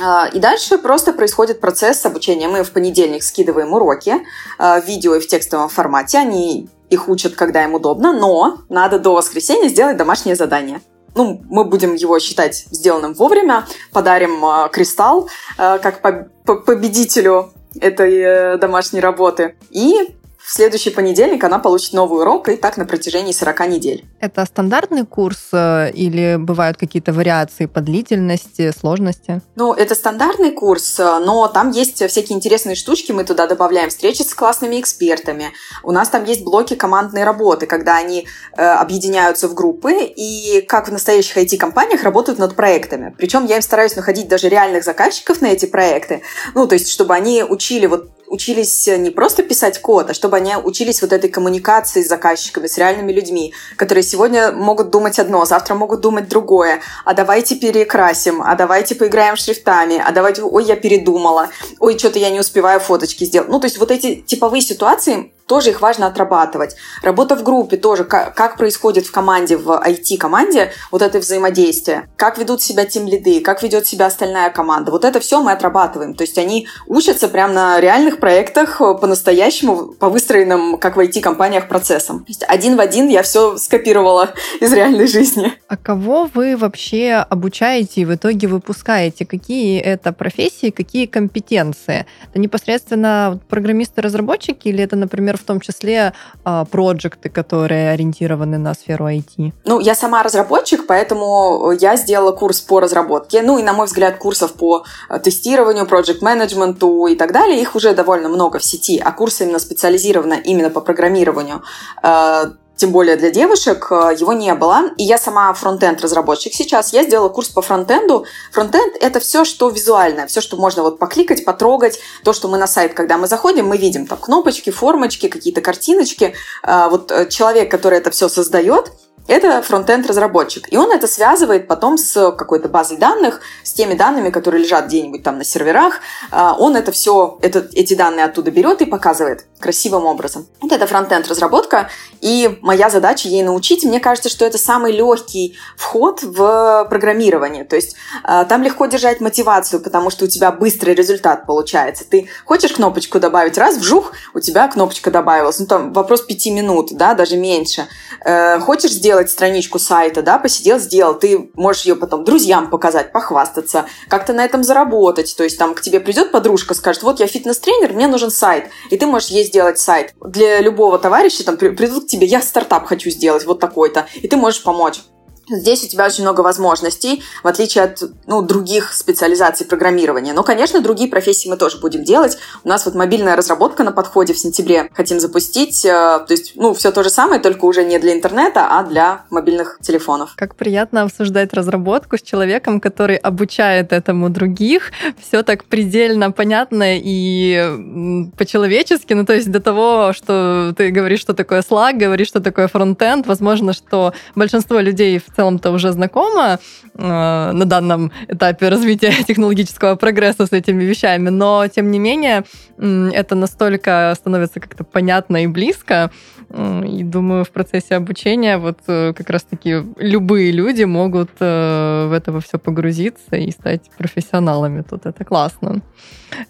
А, 0.00 0.26
и 0.26 0.38
дальше 0.38 0.78
просто 0.78 1.12
происходит 1.12 1.60
процесс 1.60 2.04
обучения. 2.04 2.48
Мы 2.48 2.64
в 2.64 2.72
понедельник 2.72 3.22
скидываем 3.22 3.72
уроки 3.72 4.16
а, 4.58 4.80
в 4.80 4.86
видео 4.86 5.14
и 5.14 5.20
в 5.20 5.28
текстовом 5.28 5.68
формате. 5.68 6.18
Они 6.18 6.68
их 6.94 7.08
учат, 7.08 7.34
когда 7.34 7.64
им 7.64 7.74
удобно, 7.74 8.12
но 8.12 8.58
надо 8.68 8.98
до 8.98 9.14
воскресенья 9.14 9.68
сделать 9.68 9.96
домашнее 9.96 10.36
задание. 10.36 10.80
Ну, 11.14 11.42
мы 11.48 11.64
будем 11.64 11.94
его 11.94 12.18
считать 12.18 12.66
сделанным 12.70 13.14
вовремя, 13.14 13.66
подарим 13.92 14.44
э, 14.44 14.68
кристалл 14.70 15.28
э, 15.58 15.78
как 15.78 16.00
по 16.00 16.56
победителю 16.56 17.52
этой 17.80 18.18
э, 18.18 18.58
домашней 18.58 19.00
работы. 19.00 19.56
И 19.70 20.16
в 20.44 20.52
следующий 20.52 20.90
понедельник 20.90 21.42
она 21.42 21.58
получит 21.58 21.94
новый 21.94 22.20
урок, 22.20 22.50
и 22.50 22.56
так 22.56 22.76
на 22.76 22.84
протяжении 22.84 23.32
40 23.32 23.68
недель. 23.68 24.04
Это 24.20 24.44
стандартный 24.44 25.06
курс 25.06 25.48
э, 25.52 25.90
или 25.92 26.36
бывают 26.38 26.76
какие-то 26.76 27.14
вариации 27.14 27.64
по 27.64 27.80
длительности, 27.80 28.70
сложности? 28.78 29.40
Ну, 29.56 29.72
это 29.72 29.94
стандартный 29.94 30.50
курс, 30.50 31.00
э, 31.00 31.18
но 31.24 31.48
там 31.48 31.70
есть 31.70 32.06
всякие 32.06 32.36
интересные 32.36 32.76
штучки. 32.76 33.10
Мы 33.10 33.24
туда 33.24 33.46
добавляем 33.46 33.88
встречи 33.88 34.20
с 34.20 34.34
классными 34.34 34.78
экспертами. 34.78 35.46
У 35.82 35.92
нас 35.92 36.10
там 36.10 36.24
есть 36.24 36.44
блоки 36.44 36.74
командной 36.74 37.24
работы, 37.24 37.64
когда 37.64 37.96
они 37.96 38.26
э, 38.54 38.62
объединяются 38.62 39.48
в 39.48 39.54
группы 39.54 39.94
и, 39.94 40.60
как 40.68 40.88
в 40.88 40.92
настоящих 40.92 41.38
IT-компаниях, 41.38 42.02
работают 42.02 42.38
над 42.38 42.54
проектами. 42.54 43.14
Причем 43.16 43.46
я 43.46 43.56
им 43.56 43.62
стараюсь 43.62 43.96
находить 43.96 44.28
даже 44.28 44.50
реальных 44.50 44.84
заказчиков 44.84 45.40
на 45.40 45.46
эти 45.46 45.64
проекты. 45.64 46.20
Ну, 46.54 46.66
то 46.66 46.74
есть, 46.74 46.90
чтобы 46.90 47.14
они 47.14 47.42
учили 47.42 47.86
вот 47.86 48.13
учились 48.34 48.86
не 48.86 49.10
просто 49.10 49.42
писать 49.42 49.80
код, 49.80 50.10
а 50.10 50.14
чтобы 50.14 50.36
они 50.36 50.54
учились 50.56 51.00
вот 51.02 51.12
этой 51.12 51.30
коммуникации 51.30 52.02
с 52.02 52.08
заказчиками, 52.08 52.66
с 52.66 52.76
реальными 52.76 53.12
людьми, 53.12 53.54
которые 53.76 54.02
сегодня 54.02 54.52
могут 54.52 54.90
думать 54.90 55.18
одно, 55.18 55.44
завтра 55.44 55.74
могут 55.74 56.00
думать 56.00 56.28
другое. 56.28 56.80
А 57.04 57.14
давайте 57.14 57.54
перекрасим, 57.56 58.42
а 58.42 58.54
давайте 58.56 58.94
поиграем 58.94 59.36
шрифтами, 59.36 60.02
а 60.04 60.12
давайте, 60.12 60.42
ой, 60.42 60.64
я 60.64 60.76
передумала, 60.76 61.48
ой, 61.78 61.98
что-то 61.98 62.18
я 62.18 62.30
не 62.30 62.40
успеваю 62.40 62.80
фоточки 62.80 63.24
сделать. 63.24 63.48
Ну, 63.48 63.60
то 63.60 63.66
есть 63.66 63.78
вот 63.78 63.90
эти 63.90 64.16
типовые 64.16 64.62
ситуации 64.62 65.32
тоже 65.46 65.70
их 65.70 65.80
важно 65.80 66.06
отрабатывать. 66.06 66.76
Работа 67.02 67.36
в 67.36 67.42
группе 67.42 67.76
тоже, 67.76 68.04
как, 68.04 68.56
происходит 68.56 69.06
в 69.06 69.12
команде, 69.12 69.56
в 69.56 69.70
IT-команде, 69.70 70.72
вот 70.90 71.02
это 71.02 71.18
взаимодействие. 71.18 72.08
Как 72.16 72.38
ведут 72.38 72.62
себя 72.62 72.84
тим 72.84 73.06
лиды, 73.06 73.40
как 73.40 73.62
ведет 73.62 73.86
себя 73.86 74.06
остальная 74.06 74.50
команда. 74.50 74.90
Вот 74.90 75.04
это 75.04 75.20
все 75.20 75.42
мы 75.42 75.52
отрабатываем. 75.52 76.14
То 76.14 76.22
есть 76.22 76.38
они 76.38 76.66
учатся 76.86 77.28
прямо 77.28 77.52
на 77.52 77.80
реальных 77.80 78.20
проектах 78.20 78.80
э, 78.80 78.94
по-настоящему, 78.94 79.88
по 79.88 80.08
выстроенным, 80.08 80.78
как 80.78 80.96
в 80.96 81.00
IT-компаниях, 81.00 81.68
процессам. 81.68 82.20
То 82.20 82.28
есть 82.28 82.44
один 82.46 82.76
в 82.76 82.80
один 82.80 83.08
я 83.08 83.22
все 83.22 83.56
скопировала 83.58 84.30
из 84.60 84.72
реальной 84.72 85.06
жизни. 85.06 85.52
А 85.68 85.76
кого 85.76 86.30
вы 86.32 86.56
вообще 86.56 87.24
обучаете 87.28 88.02
и 88.02 88.04
в 88.04 88.14
итоге 88.14 88.48
выпускаете? 88.48 89.26
Какие 89.26 89.80
это 89.80 90.12
профессии, 90.12 90.70
какие 90.70 91.06
компетенции? 91.06 92.06
Это 92.30 92.38
непосредственно 92.38 93.40
программисты-разработчики 93.48 94.68
или 94.68 94.82
это, 94.82 94.96
например, 94.96 95.33
например, 95.34 95.38
в 95.38 95.44
том 95.44 95.60
числе 95.60 96.12
а, 96.44 96.64
проекты, 96.64 97.28
которые 97.28 97.90
ориентированы 97.90 98.58
на 98.58 98.74
сферу 98.74 99.06
IT? 99.06 99.52
Ну, 99.64 99.80
я 99.80 99.94
сама 99.94 100.22
разработчик, 100.22 100.86
поэтому 100.86 101.72
я 101.80 101.96
сделала 101.96 102.32
курс 102.32 102.60
по 102.60 102.80
разработке. 102.80 103.42
Ну, 103.42 103.58
и, 103.58 103.62
на 103.62 103.72
мой 103.72 103.86
взгляд, 103.86 104.18
курсов 104.18 104.52
по 104.52 104.84
а, 105.08 105.18
тестированию, 105.18 105.86
проект 105.86 106.22
менеджменту 106.22 107.06
и 107.06 107.16
так 107.16 107.32
далее, 107.32 107.60
их 107.60 107.74
уже 107.74 107.94
довольно 107.94 108.28
много 108.28 108.58
в 108.58 108.64
сети, 108.64 109.00
а 109.04 109.12
курсы 109.12 109.44
именно 109.44 109.58
специализированы 109.58 110.40
именно 110.44 110.70
по 110.70 110.80
программированию 110.80 111.62
а, 112.02 112.50
тем 112.76 112.90
более 112.90 113.16
для 113.16 113.30
девушек, 113.30 113.86
э, 113.90 114.16
его 114.18 114.32
не 114.32 114.52
было. 114.54 114.90
И 114.96 115.04
я 115.04 115.18
сама 115.18 115.52
фронтенд 115.52 116.00
разработчик 116.00 116.52
сейчас. 116.52 116.92
Я 116.92 117.04
сделала 117.04 117.28
курс 117.28 117.48
по 117.48 117.62
фронтенду. 117.62 118.26
Фронтенд— 118.52 118.96
это 119.00 119.20
все, 119.20 119.44
что 119.44 119.68
визуальное, 119.68 120.26
все, 120.26 120.40
что 120.40 120.56
можно 120.56 120.82
вот 120.82 120.98
покликать, 120.98 121.44
потрогать. 121.44 122.00
То, 122.24 122.32
что 122.32 122.48
мы 122.48 122.58
на 122.58 122.66
сайт, 122.66 122.94
когда 122.94 123.16
мы 123.16 123.28
заходим, 123.28 123.66
мы 123.68 123.76
видим 123.76 124.06
там 124.06 124.18
кнопочки, 124.18 124.70
формочки, 124.70 125.28
какие-то 125.28 125.60
картиночки. 125.60 126.34
Э, 126.62 126.88
вот 126.90 127.12
э, 127.12 127.28
человек, 127.28 127.70
который 127.70 127.98
это 127.98 128.10
все 128.10 128.28
создает, 128.28 128.90
это 129.26 129.62
фронтенд-разработчик. 129.62 130.70
И 130.70 130.76
он 130.76 130.90
это 130.92 131.06
связывает 131.06 131.66
потом 131.66 131.96
с 131.96 132.32
какой-то 132.32 132.68
базой 132.68 132.98
данных, 132.98 133.40
с 133.62 133.72
теми 133.72 133.94
данными, 133.94 134.28
которые 134.28 134.62
лежат 134.62 134.86
где-нибудь 134.86 135.22
там 135.22 135.38
на 135.38 135.44
серверах. 135.44 136.00
Он 136.30 136.76
это 136.76 136.92
все, 136.92 137.38
это, 137.40 137.66
эти 137.72 137.94
данные 137.94 138.26
оттуда 138.26 138.50
берет 138.50 138.82
и 138.82 138.84
показывает 138.84 139.46
красивым 139.64 140.04
образом. 140.04 140.46
Вот 140.60 140.72
это 140.72 140.86
фронтенд-разработка, 140.86 141.88
и 142.20 142.58
моя 142.60 142.90
задача 142.90 143.28
ей 143.28 143.42
научить. 143.42 143.82
Мне 143.82 143.98
кажется, 143.98 144.28
что 144.28 144.44
это 144.44 144.58
самый 144.58 144.92
легкий 144.92 145.56
вход 145.74 146.22
в 146.22 146.86
программирование. 146.90 147.64
То 147.64 147.76
есть 147.76 147.96
а, 148.22 148.44
там 148.44 148.62
легко 148.62 148.84
держать 148.84 149.22
мотивацию, 149.22 149.80
потому 149.80 150.10
что 150.10 150.26
у 150.26 150.28
тебя 150.28 150.52
быстрый 150.52 150.94
результат 150.94 151.46
получается. 151.46 152.04
Ты 152.04 152.28
хочешь 152.44 152.72
кнопочку 152.72 153.20
добавить, 153.20 153.56
раз, 153.56 153.78
вжух, 153.78 154.12
у 154.34 154.40
тебя 154.40 154.68
кнопочка 154.68 155.10
добавилась. 155.10 155.58
Ну, 155.58 155.66
там 155.66 155.94
вопрос 155.94 156.20
пяти 156.20 156.50
минут, 156.50 156.88
да, 156.92 157.14
даже 157.14 157.38
меньше. 157.38 157.86
Э, 158.22 158.58
хочешь 158.60 158.92
сделать 158.92 159.30
страничку 159.30 159.78
сайта, 159.78 160.20
да, 160.20 160.38
посидел, 160.38 160.78
сделал, 160.78 161.14
ты 161.14 161.50
можешь 161.54 161.86
ее 161.86 161.96
потом 161.96 162.24
друзьям 162.24 162.68
показать, 162.68 163.12
похвастаться, 163.12 163.86
как-то 164.08 164.34
на 164.34 164.44
этом 164.44 164.62
заработать. 164.62 165.34
То 165.34 165.44
есть 165.44 165.58
там 165.58 165.74
к 165.74 165.80
тебе 165.80 166.00
придет 166.00 166.32
подружка, 166.32 166.74
скажет, 166.74 167.02
вот 167.02 167.20
я 167.20 167.26
фитнес-тренер, 167.26 167.94
мне 167.94 168.08
нужен 168.08 168.30
сайт, 168.30 168.68
и 168.90 168.98
ты 168.98 169.06
можешь 169.06 169.30
ей 169.30 169.44
сделать 169.54 169.78
сайт. 169.78 170.14
Для 170.20 170.60
любого 170.60 170.98
товарища 170.98 171.44
там 171.44 171.56
придут 171.56 172.04
к 172.04 172.08
тебе, 172.08 172.26
я 172.26 172.42
стартап 172.42 172.86
хочу 172.86 173.08
сделать, 173.10 173.46
вот 173.46 173.60
такой-то, 173.60 174.08
и 174.16 174.26
ты 174.26 174.36
можешь 174.36 174.64
помочь. 174.64 175.00
Здесь 175.48 175.84
у 175.84 175.88
тебя 175.88 176.06
очень 176.06 176.22
много 176.22 176.40
возможностей, 176.40 177.22
в 177.42 177.46
отличие 177.46 177.84
от 177.84 178.02
ну, 178.26 178.42
других 178.42 178.92
специализаций 178.92 179.66
программирования. 179.66 180.32
Но, 180.32 180.42
конечно, 180.42 180.80
другие 180.80 181.10
профессии 181.10 181.48
мы 181.48 181.56
тоже 181.56 181.78
будем 181.78 182.04
делать. 182.04 182.38
У 182.64 182.68
нас 182.68 182.86
вот 182.86 182.94
мобильная 182.94 183.36
разработка 183.36 183.84
на 183.84 183.92
подходе 183.92 184.32
в 184.32 184.38
сентябре 184.38 184.90
хотим 184.94 185.20
запустить. 185.20 185.84
Э, 185.84 186.24
то 186.26 186.30
есть, 186.30 186.52
ну, 186.56 186.74
все 186.74 186.92
то 186.92 187.02
же 187.02 187.10
самое, 187.10 187.40
только 187.40 187.64
уже 187.64 187.84
не 187.84 187.98
для 187.98 188.14
интернета, 188.14 188.68
а 188.70 188.82
для 188.84 189.24
мобильных 189.30 189.78
телефонов. 189.82 190.34
Как 190.36 190.54
приятно 190.54 191.02
обсуждать 191.02 191.52
разработку 191.52 192.16
с 192.16 192.22
человеком, 192.22 192.80
который 192.80 193.16
обучает 193.16 193.92
этому 193.92 194.30
других. 194.30 194.92
Все 195.20 195.42
так 195.42 195.64
предельно 195.64 196.30
понятно 196.30 196.98
и 196.98 198.30
по-человечески. 198.36 199.12
Ну, 199.12 199.24
то 199.26 199.34
есть 199.34 199.50
до 199.50 199.60
того, 199.60 200.12
что 200.12 200.74
ты 200.76 200.90
говоришь, 200.90 201.20
что 201.20 201.34
такое 201.34 201.62
Slack, 201.62 201.94
говоришь, 201.94 202.28
что 202.28 202.40
такое 202.40 202.68
фронтенд. 202.68 203.26
Возможно, 203.26 203.72
что 203.72 204.12
большинство 204.34 204.80
людей 204.80 205.18
в 205.18 205.33
в 205.34 205.36
целом-то 205.36 205.72
уже 205.72 205.92
знакома 205.92 206.60
э, 206.94 207.50
на 207.52 207.64
данном 207.64 208.12
этапе 208.28 208.68
развития 208.68 209.12
технологического 209.26 209.96
прогресса 209.96 210.46
с 210.46 210.52
этими 210.52 210.84
вещами, 210.84 211.28
но 211.28 211.66
тем 211.66 211.90
не 211.90 211.98
менее 211.98 212.44
это 212.78 213.34
настолько 213.34 214.14
становится 214.16 214.60
как-то 214.60 214.84
понятно 214.84 215.42
и 215.42 215.46
близко, 215.48 216.10
и 216.54 217.02
думаю, 217.02 217.44
в 217.44 217.50
процессе 217.50 217.96
обучения 217.96 218.58
вот 218.58 218.78
э, 218.86 219.12
как 219.12 219.28
раз-таки 219.28 219.82
любые 219.96 220.52
люди 220.52 220.84
могут 220.84 221.30
э, 221.40 222.06
в 222.08 222.12
это 222.12 222.40
все 222.40 222.58
погрузиться 222.58 223.34
и 223.36 223.50
стать 223.50 223.90
профессионалами 223.98 224.84
тут. 224.88 225.06
Это 225.06 225.24
классно. 225.24 225.82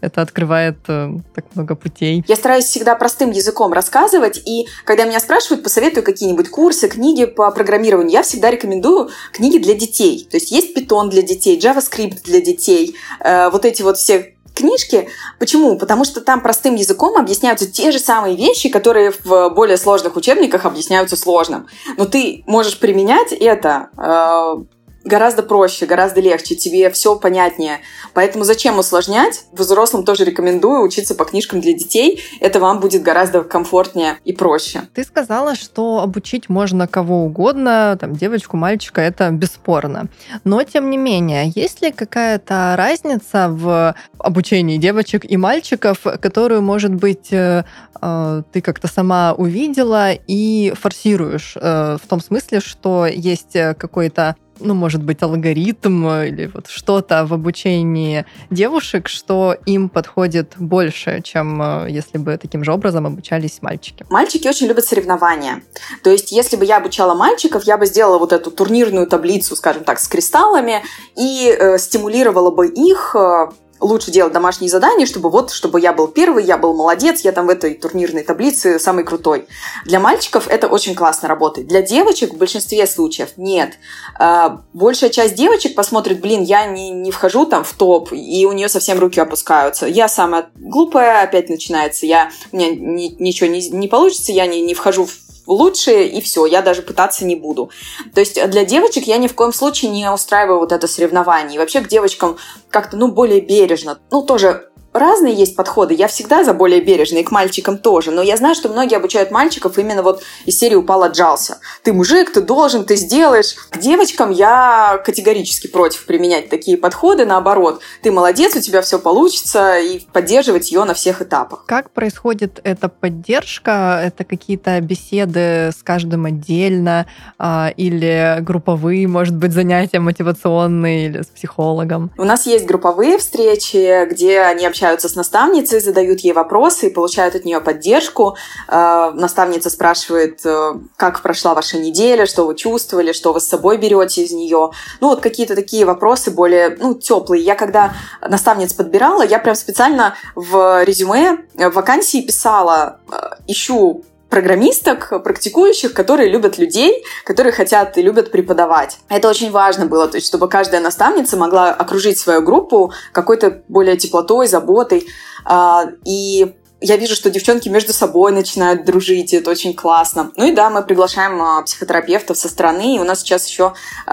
Это 0.02 0.20
открывает 0.20 0.76
э, 0.88 1.10
так 1.34 1.46
много 1.54 1.74
путей. 1.74 2.22
Я 2.28 2.36
стараюсь 2.36 2.66
всегда 2.66 2.96
простым 2.96 3.30
языком 3.30 3.72
рассказывать, 3.72 4.42
и 4.46 4.66
когда 4.84 5.04
меня 5.04 5.20
спрашивают, 5.20 5.62
посоветую 5.62 6.04
какие-нибудь 6.04 6.50
курсы, 6.50 6.88
книги 6.88 7.24
по 7.24 7.50
программированию, 7.50 8.12
я 8.12 8.22
всегда 8.22 8.50
рекомендую 8.50 9.08
книги 9.32 9.56
для 9.56 9.74
детей. 9.74 10.28
То 10.30 10.36
есть 10.36 10.50
есть 10.50 10.76
Python 10.76 11.08
для 11.08 11.22
детей, 11.22 11.58
JavaScript 11.58 12.24
для 12.24 12.42
детей, 12.42 12.94
вот 13.20 13.64
эти 13.64 13.80
вот 13.82 13.96
все 13.96 14.33
книжки. 14.64 15.08
Почему? 15.38 15.76
Потому 15.76 16.04
что 16.04 16.20
там 16.20 16.40
простым 16.40 16.74
языком 16.74 17.16
объясняются 17.16 17.70
те 17.70 17.90
же 17.90 17.98
самые 17.98 18.36
вещи, 18.36 18.68
которые 18.68 19.12
в 19.24 19.50
более 19.50 19.76
сложных 19.76 20.16
учебниках 20.16 20.64
объясняются 20.64 21.16
сложным. 21.16 21.66
Но 21.96 22.06
ты 22.06 22.42
можешь 22.46 22.78
применять 22.78 23.32
это 23.32 23.88
э, 23.96 24.64
гораздо 25.04 25.42
проще, 25.42 25.86
гораздо 25.86 26.20
легче, 26.20 26.54
тебе 26.54 26.90
все 26.90 27.16
понятнее. 27.16 27.80
Поэтому 28.14 28.44
зачем 28.44 28.78
усложнять? 28.78 29.44
Взрослым 29.52 30.04
тоже 30.04 30.24
рекомендую 30.24 30.82
учиться 30.82 31.14
по 31.14 31.24
книжкам 31.24 31.60
для 31.60 31.74
детей. 31.74 32.22
Это 32.40 32.60
вам 32.60 32.80
будет 32.80 33.02
гораздо 33.02 33.42
комфортнее 33.44 34.18
и 34.24 34.32
проще. 34.32 34.82
Ты 34.94 35.04
сказала, 35.04 35.54
что 35.54 36.00
обучить 36.00 36.48
можно 36.48 36.86
кого 36.86 37.24
угодно, 37.24 37.96
там, 38.00 38.14
девочку, 38.14 38.56
мальчика, 38.56 39.00
это 39.00 39.30
бесспорно. 39.30 40.08
Но, 40.44 40.62
тем 40.62 40.90
не 40.90 40.96
менее, 40.96 41.52
есть 41.54 41.82
ли 41.82 41.92
какая-то 41.92 42.74
разница 42.76 43.48
в 43.50 43.94
обучении 44.18 44.78
девочек 44.78 45.24
и 45.30 45.36
мальчиков, 45.36 45.98
которую, 46.20 46.62
может 46.62 46.94
быть, 46.94 47.32
э, 47.32 47.64
э, 48.00 48.42
ты 48.52 48.60
как-то 48.60 48.88
сама 48.88 49.34
увидела 49.36 50.12
и 50.12 50.72
форсируешь 50.80 51.56
э, 51.56 51.98
в 52.02 52.08
том 52.08 52.20
смысле, 52.20 52.60
что 52.60 53.06
есть 53.06 53.52
какой-то 53.52 54.36
ну, 54.60 54.74
может 54.74 55.02
быть, 55.02 55.22
алгоритм 55.22 56.08
или 56.08 56.50
вот 56.52 56.68
что-то 56.68 57.26
в 57.26 57.32
обучении 57.32 58.24
девушек, 58.50 59.08
что 59.08 59.56
им 59.66 59.88
подходит 59.88 60.54
больше, 60.56 61.20
чем 61.22 61.60
э, 61.62 61.90
если 61.90 62.18
бы 62.18 62.36
таким 62.38 62.64
же 62.64 62.72
образом 62.72 63.06
обучались 63.06 63.62
мальчики. 63.62 64.04
Мальчики 64.10 64.48
очень 64.48 64.66
любят 64.66 64.84
соревнования. 64.84 65.62
То 66.02 66.10
есть, 66.10 66.32
если 66.32 66.56
бы 66.56 66.64
я 66.64 66.78
обучала 66.78 67.14
мальчиков, 67.14 67.64
я 67.64 67.76
бы 67.76 67.86
сделала 67.86 68.18
вот 68.18 68.32
эту 68.32 68.50
турнирную 68.50 69.06
таблицу, 69.06 69.56
скажем 69.56 69.84
так, 69.84 69.98
с 69.98 70.08
кристаллами 70.08 70.82
и 71.16 71.54
э, 71.56 71.78
стимулировала 71.78 72.50
бы 72.50 72.68
их 72.68 73.16
э, 73.16 73.48
лучше 73.84 74.10
делать 74.10 74.32
домашние 74.32 74.70
задания, 74.70 75.06
чтобы 75.06 75.30
вот, 75.30 75.50
чтобы 75.50 75.80
я 75.80 75.92
был 75.92 76.08
первый, 76.08 76.44
я 76.44 76.58
был 76.58 76.74
молодец, 76.74 77.20
я 77.20 77.32
там 77.32 77.46
в 77.46 77.50
этой 77.50 77.74
турнирной 77.74 78.22
таблице 78.22 78.78
самый 78.78 79.04
крутой. 79.04 79.46
Для 79.84 80.00
мальчиков 80.00 80.48
это 80.48 80.68
очень 80.68 80.94
классно 80.94 81.28
работает. 81.28 81.68
Для 81.68 81.82
девочек 81.82 82.34
в 82.34 82.36
большинстве 82.36 82.86
случаев 82.86 83.30
нет. 83.36 83.74
А, 84.18 84.62
большая 84.72 85.10
часть 85.10 85.34
девочек 85.34 85.74
посмотрит, 85.74 86.20
блин, 86.20 86.42
я 86.42 86.66
не, 86.66 86.90
не 86.90 87.10
вхожу 87.10 87.46
там 87.46 87.64
в 87.64 87.72
топ, 87.74 88.12
и 88.12 88.46
у 88.46 88.52
нее 88.52 88.68
совсем 88.68 88.98
руки 88.98 89.20
опускаются. 89.20 89.86
Я 89.86 90.08
самая 90.08 90.50
глупая, 90.56 91.22
опять 91.22 91.48
начинается, 91.48 92.06
я, 92.06 92.30
у 92.52 92.56
меня 92.56 92.70
ни, 92.70 93.14
ничего 93.22 93.48
не, 93.48 93.68
не 93.68 93.88
получится, 93.88 94.32
я 94.32 94.46
не, 94.46 94.62
не 94.62 94.74
вхожу 94.74 95.06
в 95.06 95.23
лучшее, 95.46 96.08
и 96.08 96.20
все, 96.20 96.46
я 96.46 96.62
даже 96.62 96.82
пытаться 96.82 97.24
не 97.24 97.36
буду. 97.36 97.70
То 98.14 98.20
есть 98.20 98.34
для 98.50 98.64
девочек 98.64 99.06
я 99.06 99.18
ни 99.18 99.26
в 99.26 99.34
коем 99.34 99.52
случае 99.52 99.90
не 99.90 100.10
устраиваю 100.10 100.58
вот 100.58 100.72
это 100.72 100.86
соревнование. 100.86 101.56
И 101.56 101.58
вообще 101.58 101.80
к 101.80 101.88
девочкам 101.88 102.36
как-то, 102.70 102.96
ну, 102.96 103.08
более 103.08 103.40
бережно. 103.40 103.98
Ну, 104.10 104.22
тоже 104.22 104.70
разные 104.94 105.34
есть 105.34 105.56
подходы. 105.56 105.92
Я 105.92 106.06
всегда 106.06 106.44
за 106.44 106.54
более 106.54 106.80
бережные, 106.80 107.22
и 107.22 107.24
к 107.24 107.32
мальчикам 107.32 107.78
тоже. 107.78 108.12
Но 108.12 108.22
я 108.22 108.36
знаю, 108.36 108.54
что 108.54 108.68
многие 108.68 108.96
обучают 108.96 109.30
мальчиков 109.30 109.76
именно 109.76 110.02
вот 110.02 110.22
из 110.46 110.58
серии 110.58 110.76
«Упал, 110.76 111.02
отжался». 111.02 111.58
Ты 111.82 111.92
мужик, 111.92 112.32
ты 112.32 112.40
должен, 112.40 112.84
ты 112.84 112.96
сделаешь. 112.96 113.54
К 113.70 113.78
девочкам 113.78 114.30
я 114.30 115.02
категорически 115.04 115.66
против 115.66 116.06
применять 116.06 116.48
такие 116.48 116.78
подходы. 116.78 117.26
Наоборот, 117.26 117.80
ты 118.02 118.12
молодец, 118.12 118.54
у 118.54 118.60
тебя 118.60 118.80
все 118.82 118.98
получится, 118.98 119.78
и 119.78 120.00
поддерживать 120.12 120.70
ее 120.70 120.84
на 120.84 120.94
всех 120.94 121.20
этапах. 121.20 121.64
Как 121.66 121.90
происходит 121.90 122.60
эта 122.62 122.88
поддержка? 122.88 124.00
Это 124.04 124.24
какие-то 124.24 124.80
беседы 124.80 125.72
с 125.76 125.82
каждым 125.82 126.26
отдельно 126.26 127.06
а, 127.38 127.72
или 127.76 128.38
групповые, 128.40 129.08
может 129.08 129.34
быть, 129.34 129.52
занятия 129.52 129.98
мотивационные 129.98 131.06
или 131.06 131.22
с 131.22 131.26
психологом? 131.26 132.12
У 132.16 132.24
нас 132.24 132.46
есть 132.46 132.66
групповые 132.66 133.18
встречи, 133.18 134.06
где 134.08 134.40
они 134.40 134.66
общаются 134.66 134.83
общаются 134.84 135.08
с 135.08 135.14
наставницей, 135.14 135.80
задают 135.80 136.20
ей 136.20 136.32
вопросы 136.32 136.88
и 136.88 136.90
получают 136.90 137.34
от 137.34 137.46
нее 137.46 137.60
поддержку. 137.60 138.36
Э, 138.68 139.12
наставница 139.14 139.70
спрашивает, 139.70 140.44
э, 140.44 140.74
как 140.96 141.22
прошла 141.22 141.54
ваша 141.54 141.78
неделя, 141.78 142.26
что 142.26 142.46
вы 142.46 142.54
чувствовали, 142.54 143.12
что 143.12 143.32
вы 143.32 143.40
с 143.40 143.48
собой 143.48 143.78
берете 143.78 144.22
из 144.22 144.32
нее. 144.32 144.72
Ну, 145.00 145.08
вот 145.08 145.20
какие-то 145.20 145.54
такие 145.54 145.86
вопросы 145.86 146.30
более, 146.30 146.76
ну, 146.78 146.94
теплые. 146.94 147.42
Я 147.42 147.54
когда 147.54 147.94
наставниц 148.20 148.74
подбирала, 148.74 149.22
я 149.22 149.38
прям 149.38 149.54
специально 149.54 150.14
в 150.34 150.84
резюме 150.84 151.38
в 151.54 151.70
вакансии 151.70 152.20
писала, 152.20 152.98
э, 153.10 153.36
ищу 153.46 154.04
программисток, 154.34 155.22
практикующих, 155.22 155.92
которые 155.92 156.28
любят 156.28 156.58
людей, 156.58 157.04
которые 157.24 157.52
хотят 157.52 157.96
и 157.98 158.02
любят 158.02 158.32
преподавать. 158.32 158.98
Это 159.08 159.28
очень 159.28 159.52
важно 159.52 159.86
было, 159.86 160.08
то 160.08 160.16
есть 160.16 160.26
чтобы 160.26 160.48
каждая 160.48 160.80
наставница 160.80 161.36
могла 161.36 161.70
окружить 161.70 162.18
свою 162.18 162.42
группу 162.42 162.92
какой-то 163.12 163.62
более 163.68 163.96
теплотой, 163.96 164.48
заботой. 164.48 165.06
А, 165.44 165.84
и 166.04 166.52
я 166.84 166.96
вижу, 166.98 167.14
что 167.14 167.30
девчонки 167.30 167.70
между 167.70 167.94
собой 167.94 168.30
начинают 168.30 168.84
дружить, 168.84 169.32
и 169.32 169.36
это 169.36 169.50
очень 169.50 169.74
классно. 169.74 170.30
Ну 170.36 170.46
и 170.46 170.52
да, 170.52 170.68
мы 170.68 170.82
приглашаем 170.82 171.40
а, 171.40 171.62
психотерапевтов 171.62 172.36
со 172.36 172.48
стороны, 172.48 172.96
и 172.96 172.98
у 172.98 173.04
нас 173.04 173.20
сейчас 173.20 173.48
еще 173.48 173.72
э, 174.06 174.12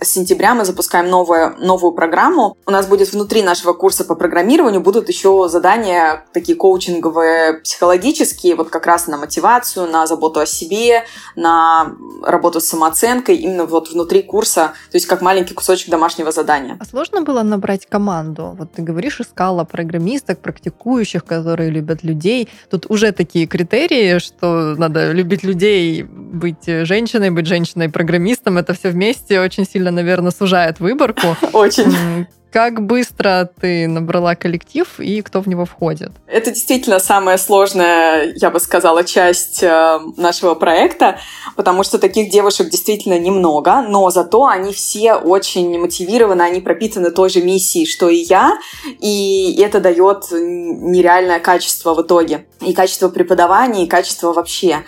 с 0.00 0.08
сентября 0.08 0.54
мы 0.54 0.64
запускаем 0.64 1.10
новую, 1.10 1.54
новую 1.58 1.92
программу. 1.92 2.56
У 2.66 2.70
нас 2.70 2.86
будет 2.86 3.12
внутри 3.12 3.42
нашего 3.42 3.74
курса 3.74 4.04
по 4.04 4.14
программированию 4.14 4.80
будут 4.80 5.08
еще 5.08 5.48
задания 5.50 6.24
такие 6.32 6.56
коучинговые, 6.56 7.60
психологические, 7.60 8.54
вот 8.54 8.70
как 8.70 8.86
раз 8.86 9.06
на 9.06 9.18
мотивацию, 9.18 9.86
на 9.86 10.06
заботу 10.06 10.40
о 10.40 10.46
себе, 10.46 11.04
на 11.36 11.92
работу 12.22 12.60
с 12.60 12.64
самооценкой, 12.64 13.36
именно 13.36 13.66
вот 13.66 13.90
внутри 13.90 14.22
курса, 14.22 14.72
то 14.90 14.96
есть 14.96 15.06
как 15.06 15.20
маленький 15.20 15.52
кусочек 15.52 15.90
домашнего 15.90 16.32
задания. 16.32 16.78
А 16.80 16.84
сложно 16.86 17.20
было 17.20 17.42
набрать 17.42 17.84
команду? 17.86 18.56
Вот 18.58 18.72
ты 18.72 18.80
говоришь, 18.80 19.20
искала 19.20 19.64
программисток, 19.64 20.40
практикующих, 20.40 21.24
которые 21.26 21.68
любят 21.68 21.97
любят 21.98 22.04
людей. 22.04 22.48
Тут 22.70 22.86
уже 22.88 23.12
такие 23.12 23.46
критерии, 23.46 24.18
что 24.18 24.74
надо 24.76 25.12
любить 25.12 25.44
людей, 25.44 26.02
быть 26.02 26.66
женщиной, 26.66 27.30
быть 27.30 27.46
женщиной-программистом. 27.46 28.58
Это 28.58 28.74
все 28.74 28.90
вместе 28.90 29.40
очень 29.40 29.64
сильно, 29.64 29.90
наверное, 29.90 30.30
сужает 30.30 30.80
выборку. 30.80 31.36
Очень. 31.52 32.26
Как 32.50 32.80
быстро 32.80 33.50
ты 33.60 33.86
набрала 33.86 34.34
коллектив 34.34 34.88
и 34.98 35.20
кто 35.20 35.42
в 35.42 35.48
него 35.48 35.66
входит? 35.66 36.12
Это 36.26 36.50
действительно 36.50 36.98
самая 36.98 37.36
сложная, 37.36 38.32
я 38.36 38.50
бы 38.50 38.58
сказала, 38.58 39.04
часть 39.04 39.62
э, 39.62 40.00
нашего 40.16 40.54
проекта, 40.54 41.18
потому 41.56 41.82
что 41.82 41.98
таких 41.98 42.30
девушек 42.30 42.70
действительно 42.70 43.18
немного, 43.18 43.82
но 43.82 44.08
зато 44.10 44.46
они 44.46 44.72
все 44.72 45.14
очень 45.14 45.78
мотивированы, 45.78 46.40
они 46.40 46.60
пропитаны 46.60 47.10
той 47.10 47.28
же 47.28 47.42
миссией, 47.42 47.84
что 47.84 48.08
и 48.08 48.16
я, 48.16 48.58
и 48.98 49.60
это 49.62 49.80
дает 49.80 50.30
нереальное 50.30 51.40
качество 51.40 51.94
в 51.94 52.00
итоге. 52.00 52.46
И 52.62 52.72
качество 52.72 53.10
преподавания, 53.10 53.84
и 53.84 53.88
качество 53.88 54.32
вообще. 54.32 54.84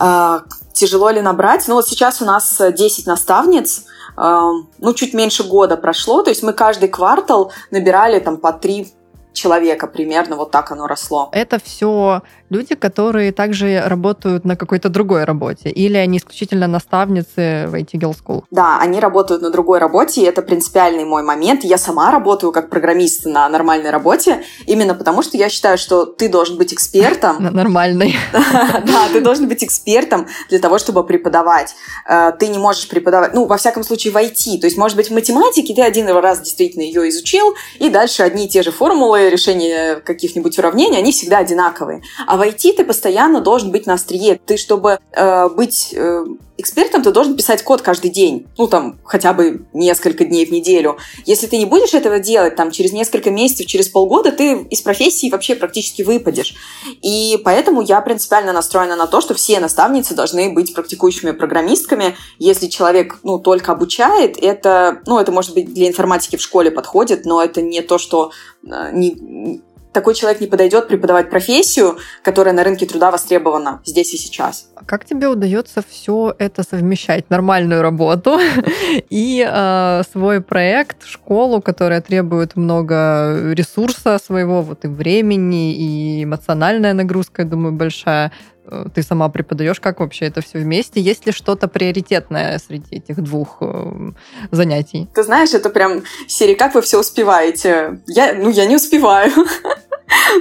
Э, 0.00 0.40
тяжело 0.72 1.10
ли 1.10 1.20
набрать? 1.20 1.64
Ну 1.66 1.74
вот 1.74 1.88
сейчас 1.88 2.22
у 2.22 2.24
нас 2.24 2.60
10 2.60 3.06
наставниц, 3.06 3.82
ну, 4.16 4.94
чуть 4.94 5.14
меньше 5.14 5.44
года 5.44 5.76
прошло, 5.76 6.22
то 6.22 6.30
есть 6.30 6.42
мы 6.42 6.52
каждый 6.52 6.88
квартал 6.88 7.52
набирали 7.70 8.18
там 8.20 8.36
по 8.36 8.52
три 8.52 8.92
человека 9.32 9.86
примерно, 9.86 10.36
вот 10.36 10.50
так 10.50 10.72
оно 10.72 10.86
росло. 10.86 11.28
Это 11.32 11.58
все 11.62 12.22
люди, 12.50 12.74
которые 12.74 13.32
также 13.32 13.82
работают 13.86 14.44
на 14.44 14.56
какой-то 14.56 14.88
другой 14.88 15.24
работе, 15.24 15.70
или 15.70 15.96
они 15.96 16.18
исключительно 16.18 16.66
наставницы 16.66 17.66
в 17.68 17.74
IT 17.74 17.92
Girl 17.94 18.14
School? 18.14 18.44
Да, 18.50 18.78
они 18.80 19.00
работают 19.00 19.42
на 19.42 19.50
другой 19.50 19.78
работе, 19.78 20.22
и 20.22 20.24
это 20.24 20.42
принципиальный 20.42 21.04
мой 21.04 21.22
момент. 21.22 21.64
Я 21.64 21.78
сама 21.78 22.10
работаю 22.10 22.52
как 22.52 22.68
программист 22.68 23.24
на 23.24 23.48
нормальной 23.48 23.90
работе, 23.90 24.42
именно 24.66 24.94
потому 24.94 25.22
что 25.22 25.36
я 25.36 25.48
считаю, 25.48 25.78
что 25.78 26.04
ты 26.04 26.28
должен 26.28 26.58
быть 26.58 26.74
экспертом. 26.74 27.42
На 27.42 27.50
нормальной. 27.50 28.16
Да, 28.90 29.08
ты 29.12 29.20
должен 29.20 29.48
быть 29.48 29.62
экспертом 29.62 30.26
для 30.48 30.58
того, 30.58 30.78
чтобы 30.78 31.04
преподавать. 31.04 31.74
Э, 32.08 32.32
ты 32.36 32.48
не 32.48 32.58
можешь 32.58 32.88
преподавать, 32.88 33.34
ну, 33.34 33.46
во 33.46 33.56
всяком 33.56 33.84
случае, 33.84 34.12
в 34.12 34.16
IT. 34.16 34.58
То 34.60 34.66
есть, 34.66 34.76
может 34.76 34.96
быть, 34.96 35.10
в 35.10 35.14
математике 35.14 35.74
ты 35.74 35.82
один 35.82 36.08
раз 36.08 36.40
действительно 36.40 36.82
ее 36.82 37.08
изучил, 37.08 37.54
и 37.78 37.88
дальше 37.88 38.22
одни 38.22 38.46
и 38.46 38.48
те 38.48 38.62
же 38.62 38.72
формулы 38.72 39.30
решения 39.30 39.96
каких-нибудь 39.96 40.58
уравнений, 40.58 40.98
они 40.98 41.12
всегда 41.12 41.38
одинаковые. 41.38 42.02
А 42.26 42.39
в 42.40 42.42
IT 42.42 42.72
ты 42.72 42.84
постоянно 42.84 43.42
должен 43.42 43.70
быть 43.70 43.86
на 43.86 43.94
острие. 43.94 44.40
Ты, 44.46 44.56
чтобы 44.56 44.98
э, 45.12 45.48
быть 45.50 45.92
э, 45.92 46.24
экспертом, 46.56 47.02
ты 47.02 47.12
должен 47.12 47.36
писать 47.36 47.62
код 47.62 47.82
каждый 47.82 48.10
день. 48.10 48.46
Ну, 48.56 48.66
там, 48.66 48.98
хотя 49.04 49.34
бы 49.34 49.66
несколько 49.74 50.24
дней 50.24 50.46
в 50.46 50.50
неделю. 50.50 50.96
Если 51.26 51.46
ты 51.46 51.58
не 51.58 51.66
будешь 51.66 51.92
этого 51.92 52.18
делать, 52.18 52.56
там, 52.56 52.70
через 52.70 52.92
несколько 52.92 53.30
месяцев, 53.30 53.66
через 53.66 53.88
полгода, 53.88 54.32
ты 54.32 54.54
из 54.70 54.80
профессии 54.80 55.30
вообще 55.30 55.54
практически 55.54 56.00
выпадешь. 56.00 56.54
И 57.02 57.38
поэтому 57.44 57.82
я 57.82 58.00
принципиально 58.00 58.54
настроена 58.54 58.96
на 58.96 59.06
то, 59.06 59.20
что 59.20 59.34
все 59.34 59.60
наставницы 59.60 60.14
должны 60.14 60.50
быть 60.50 60.74
практикующими 60.74 61.32
программистками. 61.32 62.16
Если 62.38 62.68
человек, 62.68 63.18
ну, 63.22 63.38
только 63.38 63.72
обучает, 63.72 64.38
это, 64.42 65.02
ну, 65.04 65.18
это, 65.18 65.30
может 65.30 65.52
быть, 65.52 65.74
для 65.74 65.88
информатики 65.88 66.36
в 66.36 66.40
школе 66.40 66.70
подходит, 66.70 67.26
но 67.26 67.42
это 67.42 67.60
не 67.60 67.82
то, 67.82 67.98
что 67.98 68.32
э, 68.64 68.90
не, 68.94 69.60
такой 69.92 70.14
человек 70.14 70.40
не 70.40 70.46
подойдет 70.46 70.88
преподавать 70.88 71.30
профессию, 71.30 71.98
которая 72.22 72.54
на 72.54 72.64
рынке 72.64 72.86
труда 72.86 73.10
востребована 73.10 73.80
здесь 73.84 74.14
и 74.14 74.16
сейчас. 74.16 74.70
Как 74.86 75.04
тебе 75.04 75.28
удается 75.28 75.82
все 75.88 76.34
это 76.38 76.62
совмещать? 76.62 77.30
Нормальную 77.30 77.82
работу 77.82 78.38
и 79.10 79.46
э, 79.46 80.02
свой 80.12 80.40
проект, 80.40 81.04
школу, 81.04 81.60
которая 81.60 82.00
требует 82.00 82.56
много 82.56 83.52
ресурса 83.52 84.18
своего, 84.24 84.62
вот 84.62 84.84
и 84.84 84.88
времени, 84.88 85.74
и 85.74 86.24
эмоциональная 86.24 86.94
нагрузка, 86.94 87.42
я 87.42 87.48
думаю, 87.48 87.72
большая. 87.72 88.32
Э, 88.70 88.84
ты 88.94 89.02
сама 89.02 89.28
преподаешь, 89.28 89.80
как 89.80 90.00
вообще 90.00 90.26
это 90.26 90.40
все 90.40 90.58
вместе? 90.58 91.00
Есть 91.00 91.26
ли 91.26 91.32
что-то 91.32 91.68
приоритетное 91.68 92.58
среди 92.58 92.96
этих 92.96 93.22
двух 93.22 93.58
э, 93.60 94.12
занятий? 94.50 95.08
Ты 95.14 95.22
знаешь, 95.22 95.52
это 95.54 95.70
прям 95.70 96.02
серия 96.28 96.54
«Как 96.54 96.74
вы 96.74 96.82
все 96.82 96.98
успеваете?» 96.98 98.00
Я, 98.06 98.34
ну, 98.34 98.50
я 98.50 98.66
не 98.66 98.76
успеваю. 98.76 99.32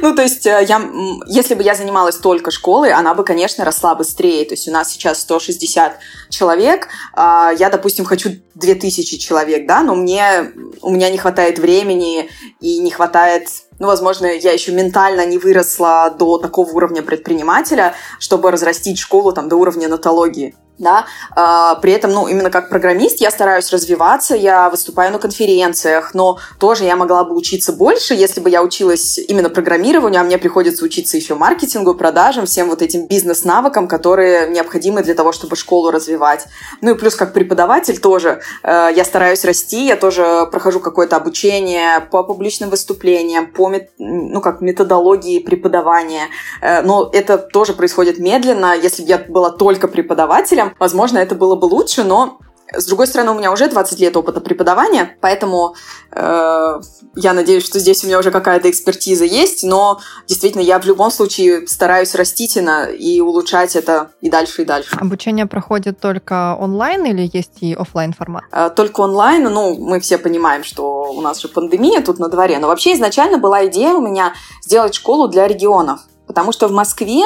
Ну, 0.01 0.15
то 0.15 0.23
есть, 0.23 0.45
э, 0.47 0.65
я, 0.67 0.81
если 1.27 1.53
бы 1.53 1.61
я 1.61 1.75
занималась 1.75 2.17
только 2.17 2.49
школой, 2.49 2.91
она 2.91 3.13
бы, 3.13 3.23
конечно, 3.23 3.63
росла 3.63 3.93
быстрее. 3.93 4.43
То 4.45 4.53
есть, 4.53 4.67
у 4.67 4.71
нас 4.71 4.91
сейчас 4.91 5.21
160 5.21 5.97
человек, 6.29 6.87
а, 7.13 7.51
я, 7.57 7.69
допустим, 7.69 8.05
хочу 8.05 8.31
2000 8.55 9.17
человек, 9.19 9.67
да, 9.67 9.81
но 9.81 9.95
мне, 9.95 10.51
у 10.81 10.89
меня 10.89 11.09
не 11.09 11.17
хватает 11.17 11.59
времени 11.59 12.29
и 12.59 12.79
не 12.79 12.89
хватает 12.89 13.47
ну, 13.79 13.87
возможно, 13.87 14.25
я 14.25 14.51
еще 14.51 14.71
ментально 14.71 15.25
не 15.25 15.37
выросла 15.37 16.13
до 16.17 16.37
такого 16.37 16.69
уровня 16.71 17.01
предпринимателя, 17.01 17.95
чтобы 18.19 18.51
разрастить 18.51 18.99
школу 18.99 19.31
там 19.31 19.49
до 19.49 19.55
уровня 19.55 19.87
нотологии 19.87 20.55
да, 20.79 21.05
а, 21.35 21.75
при 21.75 21.91
этом, 21.91 22.11
ну, 22.11 22.27
именно 22.27 22.49
как 22.49 22.69
программист 22.69 23.19
я 23.19 23.31
стараюсь 23.31 23.69
развиваться, 23.71 24.35
я 24.35 24.69
выступаю 24.69 25.11
на 25.11 25.19
конференциях, 25.19 26.13
но 26.13 26.39
тоже 26.57 26.85
я 26.85 26.95
могла 26.95 27.25
бы 27.25 27.35
учиться 27.35 27.73
больше, 27.73 28.13
если 28.13 28.39
бы 28.39 28.49
я 28.49 28.63
училась 28.63 29.19
именно 29.19 29.49
программированию, 29.49 30.21
а 30.21 30.23
мне 30.23 30.37
приходится 30.37 30.85
учиться 30.85 31.17
еще 31.17 31.35
маркетингу, 31.35 31.93
продажам, 31.95 32.45
всем 32.45 32.69
вот 32.69 32.81
этим 32.81 33.07
бизнес-навыкам, 33.07 33.87
которые 33.87 34.49
необходимы 34.49 35.03
для 35.03 35.13
того, 35.13 35.33
чтобы 35.33 35.55
школу 35.55 35.91
развивать. 35.91 36.47
Ну 36.81 36.95
и 36.95 36.97
плюс 36.97 37.15
как 37.15 37.33
преподаватель 37.33 37.99
тоже 37.99 38.39
э, 38.63 38.89
я 38.95 39.03
стараюсь 39.03 39.43
расти, 39.43 39.87
я 39.87 39.97
тоже 39.97 40.47
прохожу 40.49 40.79
какое-то 40.79 41.17
обучение 41.17 41.99
по 42.11 42.23
публичным 42.23 42.69
выступлениям, 42.69 43.47
по, 43.47 43.71
ну, 43.97 44.41
как 44.41 44.61
методологии 44.61 45.39
преподавания, 45.39 46.27
э, 46.61 46.81
но 46.83 47.09
это 47.11 47.37
тоже 47.37 47.73
происходит 47.73 48.17
медленно, 48.19 48.75
если 48.75 49.03
бы 49.03 49.09
я 49.09 49.17
была 49.17 49.49
только 49.49 49.89
преподавателем, 49.89 50.68
возможно, 50.79 51.17
это 51.17 51.35
было 51.35 51.55
бы 51.55 51.65
лучше, 51.65 52.03
но 52.03 52.39
с 52.71 52.85
другой 52.85 53.07
стороны, 53.07 53.31
у 53.31 53.33
меня 53.35 53.51
уже 53.51 53.67
20 53.67 53.99
лет 53.99 54.15
опыта 54.15 54.41
преподавания, 54.41 55.17
поэтому 55.21 55.75
э, 56.11 56.79
я 57.15 57.33
надеюсь, 57.33 57.65
что 57.65 57.79
здесь 57.79 58.03
у 58.03 58.07
меня 58.07 58.19
уже 58.19 58.31
какая-то 58.31 58.69
экспертиза 58.69 59.25
есть, 59.25 59.63
но 59.63 59.99
действительно 60.27 60.61
я 60.61 60.79
в 60.79 60.85
любом 60.85 61.09
случае 61.09 61.67
стараюсь 61.67 62.13
растительно 62.13 62.85
и 62.85 63.21
улучшать 63.21 63.75
это 63.75 64.11
и 64.21 64.29
дальше, 64.29 64.61
и 64.61 64.65
дальше. 64.65 64.95
Обучение 64.99 65.47
проходит 65.47 65.99
только 65.99 66.55
онлайн 66.59 67.05
или 67.05 67.29
есть 67.33 67.57
и 67.61 67.73
офлайн 67.73 68.13
формат? 68.13 68.43
Э, 68.51 68.69
только 68.69 69.01
онлайн, 69.01 69.43
ну, 69.43 69.75
мы 69.75 69.99
все 69.99 70.17
понимаем, 70.17 70.63
что 70.63 71.11
у 71.11 71.21
нас 71.21 71.39
же 71.39 71.47
пандемия 71.47 72.01
тут 72.01 72.19
на 72.19 72.29
дворе, 72.29 72.59
но 72.59 72.67
вообще 72.67 72.93
изначально 72.93 73.39
была 73.39 73.65
идея 73.67 73.93
у 73.93 74.01
меня 74.01 74.33
сделать 74.63 74.93
школу 74.93 75.27
для 75.27 75.47
регионов. 75.47 76.01
Потому 76.29 76.51
что 76.51 76.67
в 76.67 76.71
Москве 76.71 77.23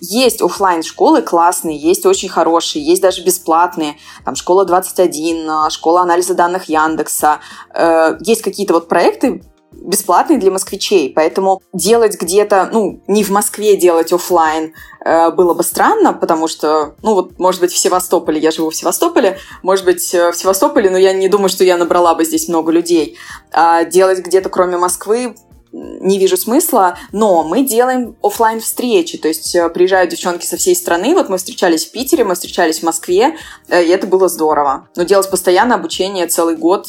есть 0.00 0.40
офлайн 0.40 0.82
школы 0.82 1.20
классные, 1.20 1.76
есть 1.76 2.06
очень 2.06 2.30
хорошие, 2.30 2.82
есть 2.82 3.02
даже 3.02 3.22
бесплатные. 3.22 3.98
Там 4.24 4.34
школа 4.34 4.64
21, 4.64 5.50
а, 5.50 5.68
школа 5.68 6.00
анализа 6.00 6.32
данных 6.32 6.64
Яндекса. 6.70 7.40
Э, 7.74 8.16
есть 8.20 8.40
какие-то 8.40 8.72
вот 8.72 8.88
проекты 8.88 9.42
бесплатные 9.72 10.38
для 10.38 10.50
москвичей, 10.50 11.12
поэтому 11.14 11.60
делать 11.74 12.18
где-то, 12.18 12.70
ну, 12.72 13.02
не 13.06 13.22
в 13.24 13.28
Москве 13.28 13.76
делать 13.76 14.10
офлайн 14.10 14.72
э, 15.04 15.30
было 15.32 15.52
бы 15.52 15.62
странно, 15.62 16.14
потому 16.14 16.48
что, 16.48 16.94
ну, 17.02 17.12
вот, 17.12 17.38
может 17.38 17.60
быть, 17.60 17.72
в 17.72 17.76
Севастополе, 17.76 18.40
я 18.40 18.52
живу 18.52 18.70
в 18.70 18.74
Севастополе, 18.74 19.38
может 19.62 19.84
быть, 19.84 20.14
э, 20.14 20.32
в 20.32 20.36
Севастополе, 20.36 20.88
но 20.88 20.96
я 20.96 21.12
не 21.12 21.28
думаю, 21.28 21.50
что 21.50 21.62
я 21.62 21.76
набрала 21.76 22.14
бы 22.14 22.24
здесь 22.24 22.48
много 22.48 22.72
людей. 22.72 23.18
А 23.52 23.84
делать 23.84 24.20
где-то 24.20 24.48
кроме 24.48 24.78
Москвы 24.78 25.34
не 25.76 26.18
вижу 26.18 26.36
смысла, 26.36 26.98
но 27.12 27.42
мы 27.42 27.62
делаем 27.62 28.16
офлайн 28.22 28.60
встречи, 28.60 29.18
то 29.18 29.28
есть 29.28 29.54
э, 29.54 29.68
приезжают 29.68 30.10
девчонки 30.10 30.46
со 30.46 30.56
всей 30.56 30.74
страны, 30.74 31.14
вот 31.14 31.28
мы 31.28 31.36
встречались 31.36 31.84
в 31.84 31.90
Питере, 31.90 32.24
мы 32.24 32.34
встречались 32.34 32.80
в 32.80 32.82
Москве, 32.82 33.36
э, 33.68 33.84
и 33.84 33.88
это 33.88 34.06
было 34.06 34.28
здорово. 34.28 34.88
Но 34.96 35.02
делать 35.02 35.30
постоянно 35.30 35.74
обучение 35.74 36.26
целый 36.26 36.56
год, 36.56 36.88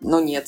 ну 0.00 0.20
нет 0.20 0.46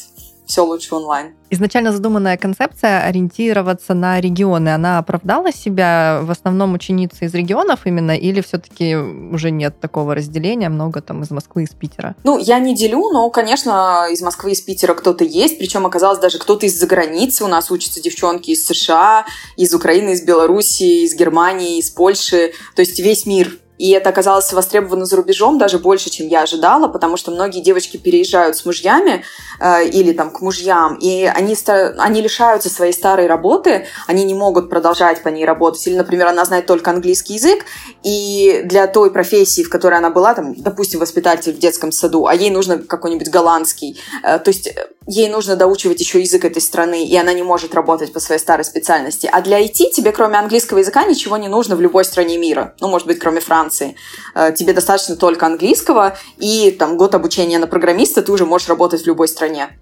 все 0.51 0.65
лучше 0.65 0.95
онлайн. 0.97 1.35
Изначально 1.49 1.93
задуманная 1.93 2.37
концепция 2.37 3.03
ориентироваться 3.03 3.95
на 3.95 4.21
регионы, 4.21 4.69
она 4.69 4.99
оправдала 4.99 5.53
себя 5.53 6.21
в 6.23 6.31
основном 6.31 6.75
ученицы 6.75 7.25
из 7.27 7.35
регионов 7.35 7.87
именно, 7.87 8.17
или 8.17 8.41
все-таки 8.41 8.97
уже 8.97 9.51
нет 9.51 9.81
такого 9.81 10.15
разделения, 10.15 10.69
много 10.69 11.01
там 11.01 11.23
из 11.23 11.31
Москвы, 11.31 11.65
из 11.65 11.71
Питера? 11.71 12.15
Ну, 12.25 12.39
я 12.39 12.59
не 12.59 12.75
делю, 12.75 13.11
но, 13.13 13.31
конечно, 13.31 14.07
из 14.11 14.23
Москвы, 14.23 14.53
из 14.53 14.61
Питера 14.61 14.95
кто-то 14.95 15.25
есть, 15.25 15.59
причем 15.59 15.87
оказалось 15.87 16.19
даже 16.19 16.39
кто-то 16.39 16.67
из-за 16.67 16.87
границы. 16.87 17.45
У 17.45 17.49
нас 17.49 17.71
учатся 17.71 18.03
девчонки 18.03 18.51
из 18.51 18.67
США, 18.67 19.25
из 19.57 19.73
Украины, 19.75 20.11
из 20.11 20.23
Белоруссии, 20.23 21.05
из 21.05 21.15
Германии, 21.15 21.79
из 21.79 21.91
Польши, 21.91 22.53
то 22.75 22.81
есть 22.81 22.99
весь 22.99 23.27
мир 23.27 23.59
и 23.81 23.93
это 23.93 24.11
оказалось 24.11 24.53
востребовано 24.53 25.07
за 25.07 25.17
рубежом 25.17 25.57
даже 25.57 25.79
больше, 25.79 26.11
чем 26.11 26.29
я 26.29 26.43
ожидала, 26.43 26.87
потому 26.87 27.17
что 27.17 27.31
многие 27.31 27.63
девочки 27.63 27.97
переезжают 27.97 28.55
с 28.59 28.67
мужьями 28.67 29.25
э, 29.59 29.89
или 29.89 30.13
там 30.13 30.31
к 30.31 30.43
мужьям, 30.43 30.97
и 30.97 31.25
они, 31.25 31.57
они 31.97 32.21
лишаются 32.21 32.69
своей 32.69 32.93
старой 32.93 33.27
работы, 33.27 33.87
они 34.07 34.25
не 34.25 34.35
могут 34.35 34.69
продолжать 34.69 35.23
по 35.23 35.29
ней 35.29 35.47
работать. 35.47 35.87
Или, 35.87 35.97
например, 35.97 36.27
она 36.27 36.45
знает 36.45 36.67
только 36.67 36.91
английский 36.91 37.35
язык, 37.35 37.65
и 38.03 38.61
для 38.67 38.87
той 38.87 39.11
профессии, 39.11 39.63
в 39.63 39.71
которой 39.71 39.97
она 39.97 40.11
была, 40.11 40.35
там, 40.35 40.55
допустим, 40.57 41.01
воспитатель 41.01 41.55
в 41.55 41.59
детском 41.59 41.91
саду, 41.91 42.27
а 42.27 42.35
ей 42.35 42.51
нужно 42.51 42.77
какой-нибудь 42.77 43.31
голландский, 43.31 43.99
э, 44.23 44.39
то 44.41 44.51
есть 44.51 44.67
э, 44.67 44.89
ей 45.07 45.31
нужно 45.31 45.57
доучивать 45.57 46.01
еще 46.01 46.21
язык 46.21 46.45
этой 46.45 46.61
страны, 46.61 47.07
и 47.07 47.17
она 47.17 47.33
не 47.33 47.43
может 47.43 47.75
работать 47.75 48.13
по 48.13 48.21
своей 48.21 48.41
старой 48.41 48.65
специальности. 48.67 49.27
А 49.33 49.41
для 49.41 49.59
IT 49.59 49.93
тебе, 49.97 50.13
кроме 50.13 50.37
английского 50.37 50.81
языка, 50.81 51.05
ничего 51.05 51.39
не 51.39 51.49
нужно 51.49 51.77
в 51.77 51.81
любой 51.81 52.05
стране 52.05 52.37
мира. 52.37 52.75
Ну, 52.81 52.89
может 52.89 53.07
быть, 53.07 53.19
кроме 53.19 53.41
Франции 53.41 53.70
Франции. 53.71 53.97
Э, 54.35 54.53
тебе 54.53 54.73
достаточно 54.73 55.17
только 55.17 55.47
английского, 55.47 56.17
и 56.39 56.71
там 56.71 56.97
год 56.97 57.15
обучения 57.15 57.59
на 57.59 57.67
программиста, 57.67 58.23
ты 58.23 58.33
уже 58.33 58.45
можешь 58.45 58.69
работать 58.69 59.03
в 59.03 59.07
любой 59.07 59.29
стране. 59.29 59.79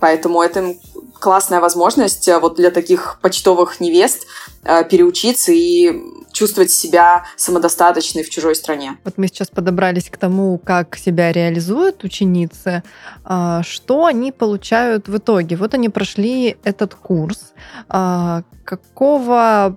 Поэтому 0.00 0.42
это 0.42 0.74
классная 1.22 1.60
возможность 1.60 2.28
э, 2.28 2.38
вот 2.38 2.56
для 2.56 2.70
таких 2.70 3.18
почтовых 3.22 3.80
невест 3.80 4.26
э, 4.64 4.84
переучиться 4.84 5.52
и 5.52 6.02
чувствовать 6.32 6.70
себя 6.70 7.24
самодостаточной 7.36 8.22
в 8.24 8.30
чужой 8.30 8.56
стране. 8.56 8.96
Вот 9.04 9.18
мы 9.18 9.28
сейчас 9.28 9.48
подобрались 9.48 10.10
к 10.10 10.16
тому, 10.16 10.58
как 10.58 10.96
себя 10.96 11.30
реализуют 11.30 12.04
ученицы, 12.04 12.82
а, 13.24 13.62
что 13.62 14.06
они 14.06 14.32
получают 14.32 15.08
в 15.08 15.16
итоге. 15.18 15.56
Вот 15.56 15.74
они 15.74 15.88
прошли 15.88 16.56
этот 16.64 16.94
курс. 16.94 17.52
А, 17.88 18.42
какого 18.64 19.76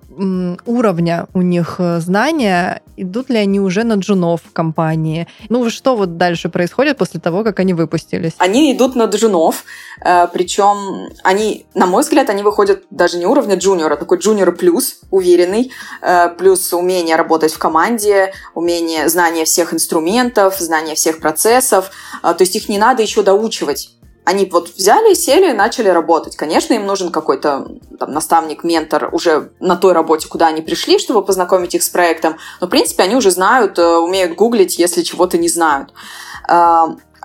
уровня 0.64 1.26
у 1.34 1.42
них 1.42 1.80
знания? 1.98 2.80
Идут 2.96 3.28
ли 3.28 3.36
они 3.36 3.60
уже 3.60 3.84
на 3.84 3.94
джунов 3.94 4.40
в 4.42 4.52
компании? 4.52 5.26
Ну, 5.50 5.68
что 5.68 5.96
вот 5.96 6.16
дальше 6.16 6.48
происходит 6.48 6.96
после 6.96 7.20
того, 7.20 7.44
как 7.44 7.60
они 7.60 7.74
выпустились? 7.74 8.32
Они 8.38 8.72
идут 8.72 8.96
на 8.96 9.04
джунов, 9.04 9.64
э, 10.00 10.28
причем 10.32 11.10
они, 11.22 11.35
на 11.74 11.86
мой 11.86 12.02
взгляд, 12.02 12.30
они 12.30 12.42
выходят 12.42 12.84
даже 12.90 13.18
не 13.18 13.26
уровня 13.26 13.56
джуниора, 13.56 13.94
а 13.94 13.96
такой 13.96 14.18
джуниор 14.18 14.52
плюс, 14.52 15.00
уверенный, 15.10 15.72
э, 16.02 16.28
плюс 16.30 16.72
умение 16.72 17.16
работать 17.16 17.52
в 17.52 17.58
команде, 17.58 18.32
умение, 18.54 19.08
знание 19.08 19.44
всех 19.44 19.74
инструментов, 19.74 20.58
знание 20.58 20.94
всех 20.94 21.20
процессов. 21.20 21.90
А, 22.22 22.34
то 22.34 22.42
есть 22.42 22.56
их 22.56 22.68
не 22.68 22.78
надо 22.78 23.02
еще 23.02 23.22
доучивать. 23.22 23.90
Они 24.24 24.44
вот 24.46 24.70
взяли, 24.70 25.14
сели, 25.14 25.52
начали 25.52 25.88
работать. 25.88 26.34
Конечно, 26.34 26.74
им 26.74 26.84
нужен 26.84 27.12
какой-то 27.12 27.68
там, 27.96 28.12
наставник, 28.12 28.64
ментор 28.64 29.08
уже 29.12 29.52
на 29.60 29.76
той 29.76 29.92
работе, 29.92 30.26
куда 30.26 30.48
они 30.48 30.62
пришли, 30.62 30.98
чтобы 30.98 31.24
познакомить 31.24 31.76
их 31.76 31.84
с 31.84 31.88
проектом. 31.88 32.36
Но, 32.60 32.66
в 32.66 32.70
принципе, 32.70 33.04
они 33.04 33.14
уже 33.14 33.30
знают, 33.30 33.78
э, 33.78 33.96
умеют 33.98 34.34
гуглить, 34.34 34.80
если 34.80 35.02
чего-то 35.02 35.38
не 35.38 35.48
знают. 35.48 35.92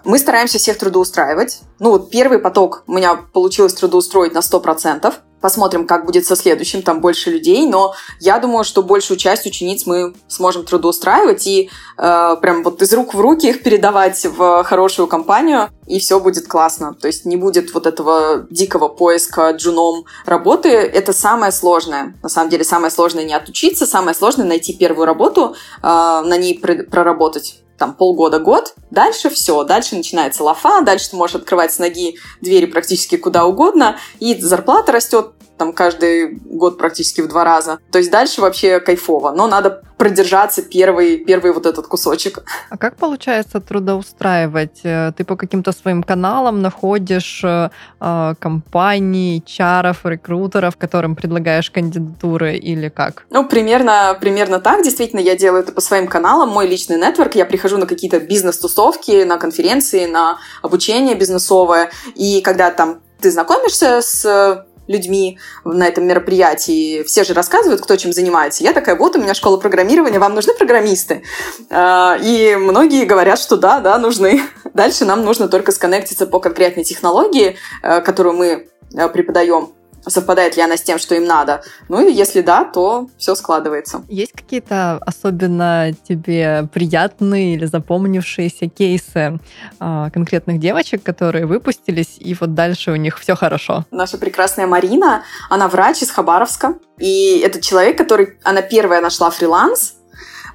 Мы 0.03 0.17
стараемся 0.17 0.57
всех 0.57 0.77
трудоустраивать. 0.77 1.59
Ну, 1.79 1.91
вот 1.91 2.09
первый 2.09 2.39
поток 2.39 2.83
у 2.87 2.93
меня 2.93 3.15
получилось 3.33 3.73
трудоустроить 3.73 4.33
на 4.33 4.39
100%. 4.39 5.13
Посмотрим, 5.41 5.87
как 5.87 6.05
будет 6.05 6.27
со 6.27 6.35
следующим, 6.35 6.83
там 6.83 7.01
больше 7.01 7.31
людей, 7.31 7.65
но 7.65 7.95
я 8.19 8.37
думаю, 8.37 8.63
что 8.63 8.83
большую 8.83 9.17
часть 9.17 9.47
учениц 9.47 9.87
мы 9.87 10.13
сможем 10.27 10.63
трудоустраивать 10.63 11.47
и 11.47 11.71
э, 11.97 12.35
прям 12.39 12.63
вот 12.63 12.79
из 12.83 12.93
рук 12.93 13.15
в 13.15 13.19
руки 13.19 13.49
их 13.49 13.63
передавать 13.63 14.23
в 14.23 14.63
хорошую 14.63 15.07
компанию, 15.07 15.69
и 15.87 15.99
все 15.99 16.19
будет 16.19 16.47
классно. 16.47 16.93
То 16.93 17.07
есть 17.07 17.25
не 17.25 17.37
будет 17.37 17.73
вот 17.73 17.87
этого 17.87 18.45
дикого 18.51 18.87
поиска 18.87 19.49
джуном 19.51 20.05
работы. 20.27 20.69
Это 20.69 21.11
самое 21.11 21.51
сложное. 21.51 22.15
На 22.21 22.29
самом 22.29 22.51
деле 22.51 22.63
самое 22.63 22.91
сложное 22.91 23.23
не 23.23 23.33
отучиться, 23.33 23.87
самое 23.87 24.15
сложное 24.15 24.45
найти 24.45 24.73
первую 24.73 25.07
работу, 25.07 25.55
э, 25.81 25.81
на 25.81 26.37
ней 26.37 26.59
проработать 26.59 27.63
там 27.81 27.95
полгода-год, 27.95 28.75
дальше 28.91 29.31
все, 29.31 29.63
дальше 29.63 29.95
начинается 29.95 30.43
лафа, 30.43 30.81
дальше 30.81 31.09
ты 31.09 31.15
можешь 31.15 31.37
открывать 31.37 31.73
с 31.73 31.79
ноги 31.79 32.19
двери 32.39 32.67
практически 32.67 33.17
куда 33.17 33.45
угодно, 33.45 33.97
и 34.19 34.39
зарплата 34.39 34.91
растет 34.91 35.31
там 35.62 35.74
каждый 35.74 36.39
год 36.43 36.80
практически 36.80 37.21
в 37.21 37.28
два 37.28 37.43
раза. 37.43 37.78
То 37.91 38.00
есть 38.00 38.10
дальше 38.10 38.41
вообще 38.41 38.80
кайфово, 38.80 39.32
но 39.32 39.45
надо 39.45 39.84
продержаться 39.95 40.63
первый, 40.63 41.17
первый 41.17 41.54
вот 41.54 41.67
этот 41.67 41.86
кусочек. 41.86 42.39
А 42.71 42.78
как 42.78 42.95
получается 42.95 43.60
трудоустраивать? 43.60 44.80
Э, 44.84 45.12
ты 45.15 45.24
по 45.24 45.36
каким-то 45.36 45.71
своим 45.71 46.02
каналам 46.02 46.63
находишь 46.63 47.43
э, 47.43 47.69
э 48.00 48.34
компании, 48.39 49.43
чаров, 49.45 49.97
рекрутеров, 50.04 50.78
которым 50.78 51.15
предлагаешь 51.15 51.69
кандидатуры 51.69 52.58
или 52.58 52.89
как? 52.89 53.26
Ну, 53.30 53.47
примерно, 53.47 54.17
примерно 54.19 54.60
так. 54.60 54.84
Действительно, 54.84 55.19
я 55.19 55.36
делаю 55.36 55.62
это 55.62 55.74
по 55.74 55.82
своим 55.82 56.08
каналам. 56.08 56.50
Мой 56.50 56.67
личный 56.67 56.97
нетворк. 56.97 57.36
Я 57.36 57.45
прихожу 57.45 57.78
на 57.78 57.86
какие-то 57.86 58.19
бизнес-тусовки, 58.19 59.26
на 59.26 59.38
конференции, 59.38 60.08
на 60.08 60.39
обучение 60.63 61.13
бизнесовое. 61.15 61.91
И 62.15 62.41
когда 62.41 62.71
там 62.71 63.02
ты 63.21 63.30
знакомишься 63.30 64.02
с 64.02 64.65
людьми 64.91 65.39
на 65.63 65.88
этом 65.88 66.06
мероприятии. 66.06 67.04
Все 67.04 67.23
же 67.23 67.34
рассказывают, 67.34 67.82
кто 67.82 67.95
чем 67.95 68.13
занимается. 68.13 68.63
Я 68.63 68.73
такая, 68.73 68.95
вот 68.95 69.15
у 69.15 69.21
меня 69.21 69.34
школа 69.34 69.58
программирования, 69.58 70.19
вам 70.19 70.36
нужны 70.36 70.54
программисты? 70.54 71.23
А, 71.69 72.17
и 72.21 72.56
многие 72.56 73.06
говорят, 73.06 73.39
что 73.39 73.58
да, 73.58 73.80
да, 73.80 73.97
нужны. 73.97 74.41
Дальше 74.73 75.06
нам 75.06 75.23
нужно 75.23 75.47
только 75.47 75.71
сконнектиться 75.71 76.27
по 76.27 76.39
конкретной 76.39 76.84
технологии, 76.84 77.58
э, 77.84 78.01
которую 78.01 78.36
мы 78.36 78.67
э, 78.93 79.10
преподаем 79.10 79.73
совпадает 80.05 80.55
ли 80.57 80.61
она 80.61 80.77
с 80.77 80.81
тем, 80.81 80.97
что 80.97 81.15
им 81.15 81.25
надо. 81.25 81.63
Ну 81.89 82.07
и 82.07 82.11
если 82.11 82.41
да, 82.41 82.63
то 82.63 83.09
все 83.17 83.35
складывается. 83.35 84.03
Есть 84.09 84.33
какие-то 84.33 84.97
особенно 85.05 85.91
тебе 86.07 86.67
приятные 86.73 87.55
или 87.55 87.65
запомнившиеся 87.65 88.67
кейсы 88.67 89.39
э, 89.79 90.09
конкретных 90.13 90.59
девочек, 90.59 91.03
которые 91.03 91.45
выпустились, 91.45 92.17
и 92.19 92.35
вот 92.39 92.53
дальше 92.53 92.91
у 92.91 92.95
них 92.95 93.19
все 93.19 93.35
хорошо? 93.35 93.85
Наша 93.91 94.17
прекрасная 94.17 94.67
Марина, 94.67 95.23
она 95.49 95.67
врач 95.67 96.01
из 96.01 96.11
Хабаровска, 96.11 96.75
и 96.97 97.39
это 97.43 97.61
человек, 97.61 97.97
который, 97.97 98.37
она 98.43 98.61
первая 98.61 99.01
нашла 99.01 99.29
фриланс, 99.29 99.95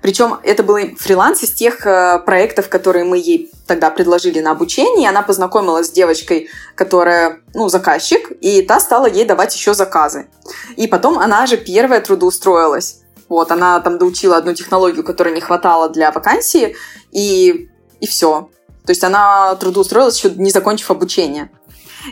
причем 0.02 0.38
это 0.42 0.62
был 0.62 0.76
фриланс 0.98 1.42
из 1.42 1.52
тех 1.52 1.87
э, 1.87 2.18
проектов, 2.24 2.68
которые 2.68 3.04
мы 3.04 3.18
ей 3.18 3.50
тогда 3.66 3.90
предложили 3.90 4.40
на 4.40 4.52
обучение. 4.52 5.09
Она 5.09 5.22
познакомилась 5.22 5.88
с 5.88 5.90
девочкой, 5.90 6.48
которая, 6.74 7.40
ну, 7.54 7.68
заказчик, 7.68 8.30
и 8.40 8.62
та 8.62 8.80
стала 8.80 9.06
ей 9.06 9.24
давать 9.24 9.54
еще 9.54 9.74
заказы. 9.74 10.28
И 10.76 10.87
потом 10.87 11.18
она 11.18 11.46
же 11.46 11.56
первая 11.56 12.00
трудоустроилась. 12.00 13.00
Вот, 13.28 13.50
она 13.50 13.80
там 13.80 13.98
доучила 13.98 14.37
одну 14.37 14.54
технологию, 14.54 15.04
которой 15.04 15.35
не 15.35 15.40
хватало 15.40 15.88
для 15.88 16.12
вакансии, 16.12 16.76
и, 17.11 17.68
и 18.00 18.06
все. 18.06 18.50
То 18.85 18.92
есть 18.92 19.02
она 19.02 19.56
трудоустроилась, 19.56 20.16
еще 20.16 20.30
не 20.30 20.50
закончив 20.50 20.90
обучение. 20.90 21.50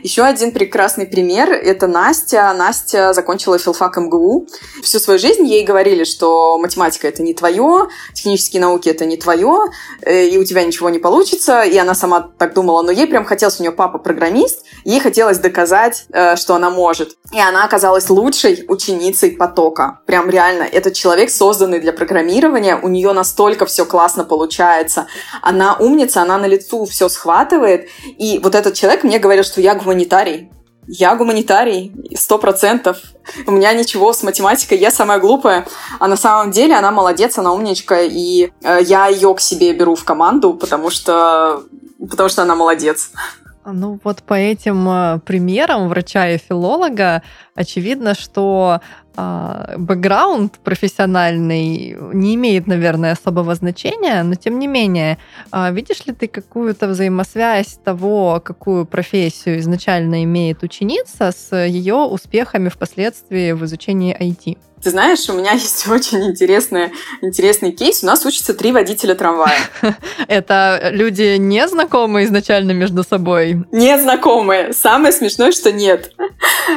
Еще 0.03 0.23
один 0.23 0.53
прекрасный 0.53 1.07
пример– 1.07 1.53
это 1.53 1.87
Настя. 1.87 2.53
Настя 2.53 3.13
закончила 3.13 3.59
филфак 3.59 3.97
МГУ. 3.97 4.47
Всю 4.83 4.99
свою 4.99 5.19
жизнь 5.19 5.47
ей 5.47 5.65
говорили, 5.65 6.05
что 6.05 6.59
математика– 6.59 7.09
это 7.09 7.23
не 7.23 7.35
твое, 7.35 7.89
технические 8.15 8.61
науки– 8.61 8.89
это 8.91 9.05
не 9.05 9.17
твое, 9.17 9.67
э, 10.03 10.27
и 10.27 10.39
у 10.39 10.45
тебя 10.45 10.65
ничего 10.65 10.91
не 10.91 10.99
получится. 10.99 11.63
И 11.63 11.77
она 11.79 11.95
сама 11.95 12.29
так 12.39 12.55
думала, 12.55 12.83
но 12.83 12.91
ей 12.91 13.07
прям 13.07 13.25
хотелось, 13.25 13.61
у 13.61 13.63
нее 13.63 13.73
папа 13.73 13.99
программист, 13.99 14.65
ей 14.85 15.01
хотелось 15.01 15.39
доказать, 15.39 16.07
э, 16.13 16.37
что 16.37 16.55
она 16.55 16.71
может. 16.71 17.17
И 17.33 17.39
она 17.39 17.65
оказалась 17.65 18.11
лучшей 18.11 18.65
ученицей 18.69 19.33
потока. 19.33 20.01
Прям 20.07 20.29
реально, 20.31 20.65
этот 20.65 20.95
человек 20.95 21.31
созданный 21.31 21.81
для 21.81 21.93
программирования, 21.93 22.79
у 22.83 22.89
нее 22.89 23.13
настолько 23.13 23.67
все 23.67 23.85
классно 23.85 24.25
получается. 24.25 25.07
Она 25.43 25.77
умница, 25.79 26.23
она 26.23 26.39
на 26.39 26.47
лицу 26.47 26.85
все 26.85 27.09
схватывает. 27.09 27.89
И 28.19 28.41
вот 28.43 28.55
этот 28.55 28.75
человек 28.75 29.05
мне 29.05 29.19
говорил, 29.19 29.45
что 29.45 29.61
я 29.61 29.75
гуманитарий. 29.85 30.51
Я 30.87 31.16
гуманитарий, 31.16 31.92
сто 32.14 32.38
процентов. 32.38 32.99
У 33.47 33.53
меня 33.53 33.73
ничего 33.73 34.12
с 34.12 34.23
математикой, 34.23 34.79
я 34.79 34.90
самая 34.90 35.18
глупая. 35.18 35.66
А 35.99 36.09
на 36.09 36.16
самом 36.16 36.51
деле 36.51 36.75
она 36.75 36.90
молодец, 36.90 37.38
она 37.38 37.53
умничка, 37.53 38.01
и 38.03 38.51
э, 38.62 38.79
я 38.83 39.07
ее 39.07 39.35
к 39.35 39.40
себе 39.40 39.73
беру 39.73 39.94
в 39.94 40.05
команду, 40.05 40.53
потому 40.53 40.90
что, 40.90 41.62
потому 42.11 42.29
что 42.29 42.42
она 42.42 42.55
молодец. 42.55 43.12
Ну 43.66 43.98
вот 44.05 44.22
по 44.22 44.35
этим 44.35 44.87
э, 44.88 45.20
примерам 45.24 45.88
врача 45.88 46.29
и 46.29 46.38
филолога 46.38 47.22
очевидно, 47.55 48.14
что 48.14 48.81
э, 49.16 49.74
бэкграунд 49.79 50.59
профессиональный 50.59 51.96
не 52.12 52.35
имеет, 52.35 52.66
наверное, 52.66 53.12
особого 53.12 53.55
значения, 53.55 54.22
но 54.22 54.35
тем 54.35 54.59
не 54.59 54.66
менее, 54.66 55.16
э, 55.50 55.72
видишь 55.72 56.05
ли 56.05 56.12
ты 56.12 56.29
какую-то 56.29 56.88
взаимосвязь 56.88 57.79
того, 57.83 58.42
какую 58.44 58.85
профессию 58.85 59.59
изначально 59.61 60.24
имеет 60.24 60.62
ученица 60.62 61.33
с 61.33 61.57
ее 61.57 61.96
успехами 61.96 62.68
впоследствии 62.68 63.53
в 63.53 63.64
изучении 63.64 64.14
IT? 64.14 64.59
Ты 64.85 64.90
знаешь, 64.90 65.27
у 65.31 65.33
меня 65.33 65.53
есть 65.55 65.88
очень 65.88 66.23
интересный, 66.25 66.92
интересный 67.23 67.73
кейс. 67.73 68.03
У 68.03 68.07
нас 68.07 68.25
учатся 68.27 68.53
три 68.53 68.70
водителя 68.70 69.14
трамвая. 69.14 69.57
Это 70.29 70.90
люди 70.92 71.37
не 71.38 71.66
знакомые 71.66 72.27
изначально 72.27 72.73
между 72.73 73.03
собой? 73.03 73.64
Не 73.73 73.99
знакомые. 73.99 74.75
Самое 74.75 75.12
смешное, 75.12 75.53
что 75.53 75.73
нет. 75.73 76.12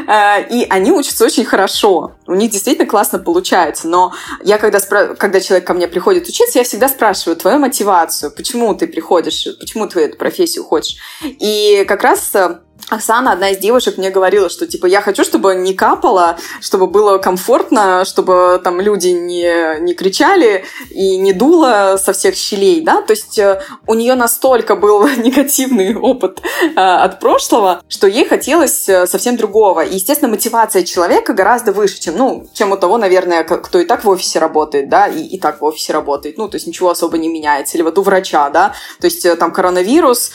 Э, 0.07 0.41
и 0.49 0.65
они 0.69 0.91
учатся 0.93 1.25
очень 1.25 1.43
хорошо. 1.43 2.13
У 2.27 2.33
них 2.33 2.49
действительно 2.49 2.87
классно 2.87 3.19
получается. 3.19 3.89
Но 3.89 4.13
я, 4.41 4.57
когда, 4.57 4.79
спра... 4.79 5.15
когда 5.15 5.41
человек 5.41 5.67
ко 5.67 5.73
мне 5.73 5.89
приходит 5.89 6.29
учиться, 6.29 6.59
я 6.59 6.63
всегда 6.63 6.87
спрашиваю 6.87 7.35
твою 7.35 7.59
мотивацию. 7.59 8.31
Почему 8.31 8.73
ты 8.73 8.87
приходишь? 8.87 9.49
Почему 9.59 9.85
ты 9.87 9.99
эту 9.99 10.17
профессию 10.17 10.63
хочешь? 10.63 10.95
И 11.23 11.83
как 11.85 12.03
раз 12.03 12.33
э, 12.35 12.59
Оксана, 12.89 13.33
одна 13.33 13.49
из 13.49 13.57
девушек, 13.57 13.97
мне 13.97 14.09
говорила, 14.09 14.49
что 14.49 14.65
типа 14.65 14.85
я 14.85 15.01
хочу, 15.01 15.25
чтобы 15.25 15.55
не 15.55 15.73
капало, 15.73 16.37
чтобы 16.61 16.87
было 16.87 17.17
комфортно, 17.17 18.05
чтобы 18.05 18.61
там 18.63 18.79
люди 18.79 19.09
не, 19.09 19.81
не 19.81 19.93
кричали 19.93 20.63
и 20.89 21.17
не 21.17 21.33
дуло 21.33 21.99
со 22.01 22.13
всех 22.13 22.35
щелей, 22.35 22.79
да, 22.81 23.01
то 23.01 23.11
есть 23.11 23.37
э, 23.39 23.61
у 23.87 23.93
нее 23.93 24.15
настолько 24.15 24.77
был 24.77 25.05
негативный 25.17 25.97
опыт 25.97 26.41
э, 26.61 26.79
от 26.79 27.19
прошлого, 27.19 27.81
что 27.89 28.07
ей 28.07 28.25
хотелось 28.25 28.87
э, 28.87 29.05
совсем 29.05 29.35
другого. 29.35 29.81
И, 29.81 29.95
естественно, 29.95 30.31
мотивация 30.31 30.83
человека 30.83 31.33
гораздо 31.33 31.73
выше, 31.73 31.99
чем, 31.99 32.15
ну, 32.15 32.47
чем 32.53 32.71
у 32.71 32.77
того, 32.77 32.97
наверное, 32.97 33.43
кто 33.43 33.79
и 33.79 33.85
так 33.85 34.05
в 34.05 34.09
офисе 34.09 34.39
работает, 34.39 34.87
да, 34.87 35.07
и, 35.07 35.23
и 35.23 35.37
так 35.37 35.59
в 35.59 35.65
офисе 35.65 35.91
работает, 35.91 36.37
ну, 36.37 36.47
то 36.47 36.55
есть 36.55 36.67
ничего 36.67 36.89
особо 36.89 37.17
не 37.17 37.27
меняется. 37.27 37.75
Или 37.77 37.83
вот 37.83 37.97
у 37.97 38.01
врача, 38.01 38.49
да, 38.49 38.73
то 39.01 39.05
есть 39.05 39.27
там 39.37 39.51
коронавирус, 39.51 40.31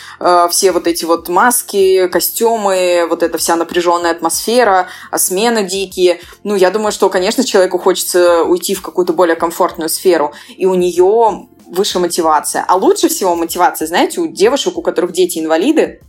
все 0.51 0.73
вот 0.73 0.87
эти 0.87 1.07
вот 1.07 1.29
маски, 1.29 2.09
костюмы, 2.09 2.32
костюмы, 2.33 3.07
вот 3.09 3.23
эта 3.23 3.39
вся 3.39 3.57
напряженная 3.57 4.11
атмосфера, 4.11 4.89
а 5.11 5.19
смены 5.19 5.65
дикие. 5.65 6.21
Ну, 6.45 6.55
я 6.55 6.71
думаю, 6.71 6.93
что, 6.93 7.09
конечно, 7.11 7.45
человеку 7.45 7.79
хочется 7.79 8.45
уйти 8.45 8.75
в 8.75 8.83
какую-то 8.83 9.13
более 9.13 9.37
комфортную 9.37 9.89
сферу, 9.89 10.33
и 10.49 10.67
у 10.67 10.75
нее 10.75 11.49
выше 11.67 11.99
мотивация. 11.99 12.65
А 12.67 12.77
лучше 12.77 13.09
всего 13.09 13.37
мотивация, 13.37 13.87
знаете, 13.87 14.21
у 14.21 14.27
девушек, 14.27 14.79
у 14.79 14.83
которых 14.83 15.13
дети 15.13 15.39
инвалиды, 15.39 16.01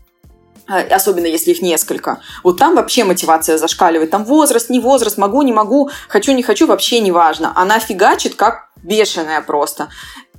а, 0.68 0.80
особенно 0.80 1.26
если 1.26 1.52
их 1.52 1.62
несколько. 1.62 2.22
Вот 2.44 2.58
там 2.58 2.76
вообще 2.76 3.04
мотивация 3.04 3.58
зашкаливает. 3.58 4.10
Там 4.10 4.24
возраст, 4.24 4.70
не 4.70 4.80
возраст, 4.80 5.18
могу, 5.18 5.42
не 5.42 5.52
могу, 5.52 5.90
хочу, 6.08 6.32
не 6.32 6.44
хочу, 6.44 6.68
вообще 6.68 7.02
не 7.02 7.12
важно. 7.12 7.52
Она 7.56 7.80
фигачит 7.80 8.36
как 8.36 8.70
бешеная 8.82 9.42
просто. 9.42 9.90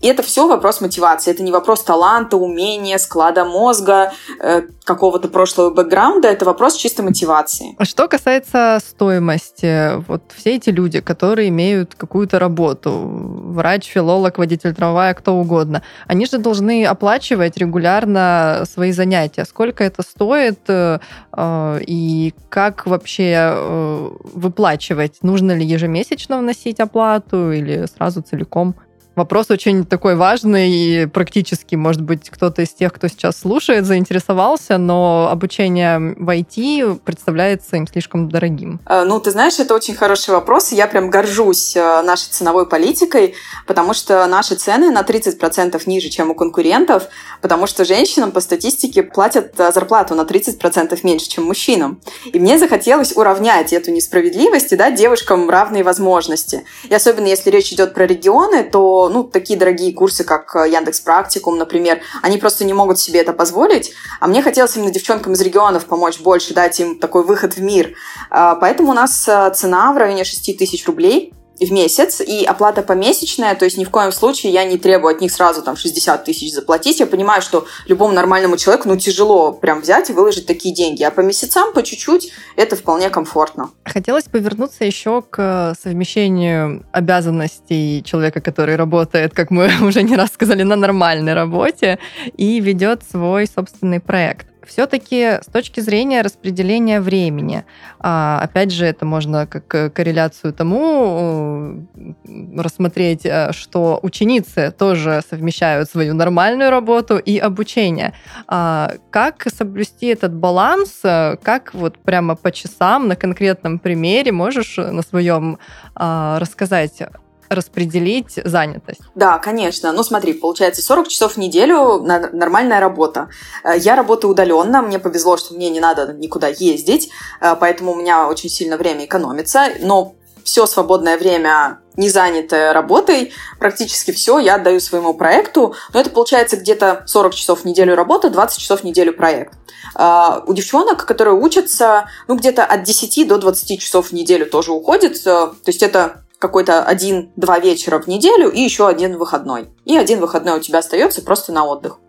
И 0.05 0.07
это 0.07 0.23
все 0.23 0.47
вопрос 0.47 0.83
мотивации. 0.83 1.31
Это 1.31 1.43
не 1.43 1.51
вопрос 1.51 1.83
таланта, 1.83 2.37
умения, 2.37 2.99
склада 2.99 3.47
мозга, 3.47 4.13
э, 4.39 4.61
какого-то 4.85 5.29
прошлого 5.29 5.71
бэкграунда. 5.71 6.29
Это 6.29 6.45
вопрос 6.45 6.77
чисто 6.77 7.03
мотивации. 7.03 7.75
А 7.79 7.87
что 7.87 8.07
касается 8.07 8.81
стоимости, 8.87 9.97
вот 10.07 10.23
все 10.37 10.57
эти 10.57 10.69
люди, 10.69 11.01
которые 11.01 11.49
имеют 11.49 11.95
какую-то 11.95 12.39
работу, 12.39 12.91
врач, 12.93 13.87
филолог, 13.87 14.37
водитель 14.37 14.75
трамвая, 14.75 15.15
кто 15.15 15.37
угодно, 15.37 15.83
они 16.07 16.27
же 16.27 16.37
должны 16.37 16.85
оплачивать 16.85 17.57
регулярно 17.57 18.65
свои 18.71 18.93
занятия. 18.93 19.47
Сколько 19.47 19.85
это 19.85 20.03
стоит 20.03 20.61
э, 20.69 20.99
э 21.35 21.81
и 21.87 22.35
как 22.51 22.87
вообще 22.87 23.55
э, 23.55 24.11
выплачивать? 24.35 25.23
Нужно 25.23 25.53
ли 25.53 25.65
ежемесячно 25.65 26.37
вносить 26.37 26.79
оплату 26.79 27.53
или 27.53 27.87
сразу 27.87 28.21
целиком? 28.21 28.75
Вопрос 29.17 29.51
очень 29.51 29.85
такой 29.85 30.17
важный 30.17 30.71
и 30.71 31.07
практически, 31.07 31.77
может 31.77 32.03
быть, 32.03 32.31
кто-то 32.31 32.63
из 32.63 32.71
тех, 32.71 32.93
кто 32.93 33.07
сейчас 33.07 33.39
слушает, 33.39 33.87
заинтересовался, 33.87 34.77
но 34.77 35.29
обучение 35.31 36.15
в 36.19 36.29
IT 36.29 37.01
представляется 37.05 37.77
им 37.77 37.87
слишком 37.87 38.29
дорогим. 38.29 38.81
Э, 38.87 39.05
ну, 39.05 39.21
ты 39.21 39.31
знаешь, 39.31 39.59
это 39.61 39.75
очень 39.75 39.95
хороший 39.95 40.31
вопрос. 40.31 40.73
Я 40.73 40.89
прям 40.89 41.11
горжусь 41.11 41.77
э, 41.77 42.03
нашей 42.03 42.31
ценовой 42.31 42.67
политикой, 42.67 43.35
потому 43.67 43.95
что 43.95 44.27
наши 44.27 44.57
цены 44.57 44.91
на 44.91 45.03
30% 45.03 45.81
ниже, 45.87 46.09
чем 46.09 46.31
у 46.31 46.35
конкурентов, 46.35 47.05
потому 47.41 47.67
что 47.67 47.85
женщинам 47.85 48.33
по 48.33 48.41
статистике 48.41 49.05
платят 49.05 49.59
э, 49.59 49.71
зарплату 49.73 50.15
на 50.17 50.23
30% 50.23 50.99
меньше, 51.05 51.29
чем 51.29 51.45
мужчинам. 51.45 52.01
И 52.33 52.41
мне 52.41 52.59
захотелось 52.59 53.17
уравнять 53.17 53.73
эту 53.73 53.93
несправедливость 53.93 54.73
и 54.73 54.77
дать 54.77 54.97
девушкам 54.97 55.49
равные 55.49 55.85
возможности. 55.85 56.65
И 56.89 56.95
особенно 56.95 57.27
если 57.27 57.51
речь 57.51 57.73
идет 57.73 57.95
про 57.95 58.07
регионы, 58.07 58.65
то 58.65 59.04
ну, 59.09 59.25
такие 59.25 59.59
дорогие 59.59 59.93
курсы, 59.93 60.25
как 60.25 60.55
э, 60.57 60.71
Яндекс 60.71 61.01
Практикум, 61.01 61.59
например, 61.59 62.01
они 62.23 62.39
просто 62.39 62.65
не 62.65 62.73
могут 62.73 62.99
себе 62.99 63.21
это 63.21 63.33
позволить, 63.33 63.93
а 64.21 64.27
мне 64.27 64.43
хотелось 64.43 64.77
именно 64.77 64.91
девчонкам 64.91 65.33
из 65.33 65.41
регионов 65.41 65.87
помочь 65.87 66.21
больше, 66.21 66.55
дать 66.55 66.79
им 66.81 66.99
такой 66.99 67.25
выход 67.25 67.57
в 67.57 67.63
мир. 67.63 67.95
А, 68.31 68.55
поэтому 68.57 68.91
у 68.91 68.95
нас 68.95 69.29
э, 69.29 69.53
цена 69.55 69.93
в 69.93 69.97
районе 69.97 70.25
6 70.25 70.59
тысяч 70.59 70.87
рублей 70.87 71.33
в 71.61 71.73
месяц, 71.73 72.21
и 72.21 72.45
оплата 72.45 72.83
помесячная, 72.83 73.55
то 73.55 73.65
есть 73.65 73.79
ни 73.79 73.85
в 73.85 73.91
коем 73.91 74.13
случае 74.13 74.53
я 74.53 74.65
не 74.65 74.79
требую 74.79 75.15
от 75.15 75.21
них 75.21 75.33
сразу 75.33 75.63
там 75.63 75.77
60 75.77 76.25
тысяч 76.25 76.53
заплатить. 76.53 77.01
Я 77.01 77.07
понимаю, 77.07 77.43
что 77.43 77.67
любому 77.87 78.13
нормальному 78.13 78.57
человеку 78.57 78.89
ну 78.89 78.97
тяжело 78.97 79.53
прям 79.53 79.81
взять 79.81 80.11
и 80.11 80.13
выложить 80.13 80.47
такие 80.47 80.75
деньги, 80.75 81.03
а 81.03 81.11
по 81.11 81.21
месяцам, 81.21 81.73
по 81.73 81.83
чуть-чуть, 81.83 82.33
это 82.57 82.77
вполне 82.77 83.11
комфортно. 83.11 83.71
Хотелось 83.85 84.25
повернуться 84.25 84.85
еще 84.85 85.23
к 85.23 85.75
совмещению 85.83 86.85
обязанностей 86.93 88.03
человека, 88.05 88.41
который 88.41 88.77
работает, 88.77 89.35
как 89.35 89.51
мы 89.51 89.71
уже 89.83 90.03
не 90.03 90.17
раз 90.17 90.31
сказали, 90.33 90.63
на 90.63 90.77
нормальной 90.77 91.35
работе 91.35 91.99
и 92.37 92.61
ведет 92.61 93.03
свой 93.09 93.47
собственный 93.47 94.01
проект 94.01 94.47
все-таки 94.67 95.39
с 95.43 95.47
точки 95.47 95.81
зрения 95.81 96.23
распределения 96.23 97.01
времени, 97.01 97.65
а, 97.99 98.41
опять 98.43 98.71
же, 98.71 98.87
это 98.87 99.05
можно 99.05 99.47
как 99.47 99.93
корреляцию 99.93 100.53
тому 100.53 101.85
э, 102.27 102.61
рассмотреть, 102.61 103.25
э, 103.25 103.53
что 103.53 103.99
ученицы 104.03 104.71
тоже 104.71 105.23
совмещают 105.29 105.91
свою 105.91 106.15
нормальную 106.15 106.71
работу 106.71 107.19
и 107.19 107.39
обучение. 107.39 108.15
А, 108.47 108.93
как 109.11 109.47
соблюсти 109.55 110.07
этот 110.07 110.35
баланс? 110.35 111.01
Как 111.03 111.75
вот 111.75 111.99
прямо 111.99 112.35
по 112.35 112.53
часам 112.53 113.09
на 113.09 113.17
конкретном 113.17 113.79
примере 113.79 114.33
можешь 114.33 114.77
на 114.77 115.03
своем 115.03 115.59
а, 115.95 116.39
рассказать 116.39 117.03
распределить 117.49 118.41
занятость? 118.45 119.01
Да, 119.15 119.39
конечно. 119.39 119.93
Ну, 119.93 120.03
смотри, 120.03 120.33
получается 120.35 120.83
40 120.83 121.09
часов 121.09 121.33
в 121.35 121.37
неделю 121.37 121.99
нормальная 121.99 122.81
работа. 122.81 123.29
Э, 123.65 123.75
я 123.77 123.97
работаю 123.97 124.31
удаленно, 124.31 124.83
мне 124.83 124.99
повезло, 124.99 125.37
что 125.37 125.55
мне 125.55 125.71
не 125.71 125.81
надо 125.81 126.13
никуда 126.13 126.49
ездить, 126.49 127.11
э, 127.41 127.57
поэтому 127.59 127.93
у 127.93 127.97
меня 127.97 128.29
очень 128.29 128.49
сильно 128.49 128.77
время 128.77 129.05
экономится, 129.05 129.69
но 129.81 130.15
все 130.45 130.67
свободное 130.67 131.17
время 131.19 131.81
не 131.97 132.09
занятое 132.09 132.73
работой, 132.73 133.33
практически 133.59 134.11
все 134.11 134.39
я 134.39 134.57
отдаю 134.57 134.81
своему 134.81 135.15
проекту, 135.15 135.75
но 135.93 136.01
это 136.01 136.11
получается 136.11 136.57
где-то 136.57 137.05
40 137.07 137.35
часов 137.35 137.61
в 137.61 137.65
неделю 137.65 137.95
работа, 137.95 138.31
20 138.31 138.59
часов 138.59 138.81
в 138.81 138.85
неделю 138.85 139.15
проект. 139.15 139.55
Uh, 139.97 140.43
у 140.47 140.55
девчонок, 140.55 141.07
которые 141.07 141.37
учатся, 141.37 142.09
ну, 142.27 142.37
где-то 142.37 142.65
от 142.65 142.83
10 142.83 143.29
до 143.29 143.39
20 143.39 143.81
часов 143.81 144.09
в 144.09 144.13
неделю 144.13 144.47
тоже 144.47 144.73
уходит. 144.73 145.23
То 145.23 145.55
есть 145.67 145.85
это 145.85 146.24
какой-то 146.45 146.85
один-два 146.85 147.59
вечера 147.59 147.99
в 147.99 148.07
неделю 148.07 148.51
и 148.51 148.61
еще 148.61 148.87
один 148.87 149.17
выходной. 149.17 149.71
И 149.87 149.97
один 149.97 150.21
выходной 150.21 150.59
у 150.59 150.61
тебя 150.61 150.81
остается 150.81 151.23
просто 151.23 151.53
на 151.53 151.65
отдых. 151.65 152.01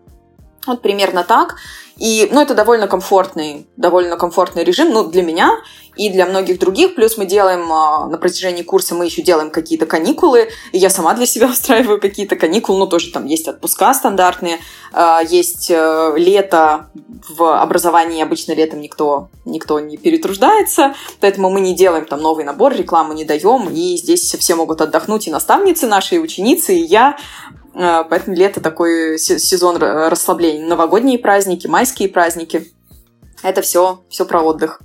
Вот 0.66 0.82
примерно 0.82 1.24
так. 1.24 1.56
И, 1.96 2.28
ну, 2.30 2.42
это 2.42 2.54
довольно 2.54 2.88
комфортный, 2.88 3.66
довольно 3.76 4.18
комфортный 4.18 4.64
режим, 4.64 4.90
ну, 4.90 5.04
для 5.04 5.22
меня 5.22 5.50
и 5.96 6.10
для 6.10 6.26
многих 6.26 6.58
других. 6.58 6.94
Плюс 6.94 7.16
мы 7.16 7.24
делаем 7.24 7.72
а, 7.72 8.06
на 8.06 8.18
протяжении 8.18 8.62
курса, 8.62 8.94
мы 8.94 9.06
еще 9.06 9.22
делаем 9.22 9.50
какие-то 9.50 9.86
каникулы, 9.86 10.50
и 10.72 10.78
я 10.78 10.90
сама 10.90 11.14
для 11.14 11.24
себя 11.24 11.46
устраиваю 11.50 11.98
какие-то 11.98 12.36
каникулы, 12.36 12.80
ну, 12.80 12.86
тоже 12.86 13.12
там 13.12 13.24
есть 13.24 13.48
отпуска 13.48 13.94
стандартные, 13.94 14.58
а, 14.92 15.22
есть 15.22 15.70
э, 15.70 16.14
лето, 16.16 16.90
в 17.28 17.60
образовании. 17.60 18.22
Обычно 18.22 18.52
летом 18.52 18.80
никто, 18.80 19.28
никто 19.44 19.80
не 19.80 19.96
перетруждается, 19.96 20.94
поэтому 21.20 21.50
мы 21.50 21.60
не 21.60 21.74
делаем 21.74 22.04
там 22.04 22.20
новый 22.20 22.44
набор, 22.44 22.74
рекламу 22.74 23.12
не 23.12 23.24
даем, 23.24 23.68
и 23.68 23.96
здесь 23.96 24.34
все 24.34 24.54
могут 24.54 24.80
отдохнуть, 24.80 25.26
и 25.26 25.30
наставницы 25.30 25.86
наши, 25.86 26.16
и 26.16 26.18
ученицы, 26.18 26.74
и 26.74 26.82
я, 26.82 27.16
Поэтому 27.76 28.34
лето 28.34 28.62
такой 28.62 29.18
сезон 29.18 29.76
расслабления. 29.76 30.66
Новогодние 30.66 31.18
праздники, 31.18 31.66
майские 31.66 32.08
праздники. 32.08 32.72
Это 33.42 33.60
все, 33.60 34.02
все 34.08 34.24
про 34.24 34.40
отдых. 34.40 34.80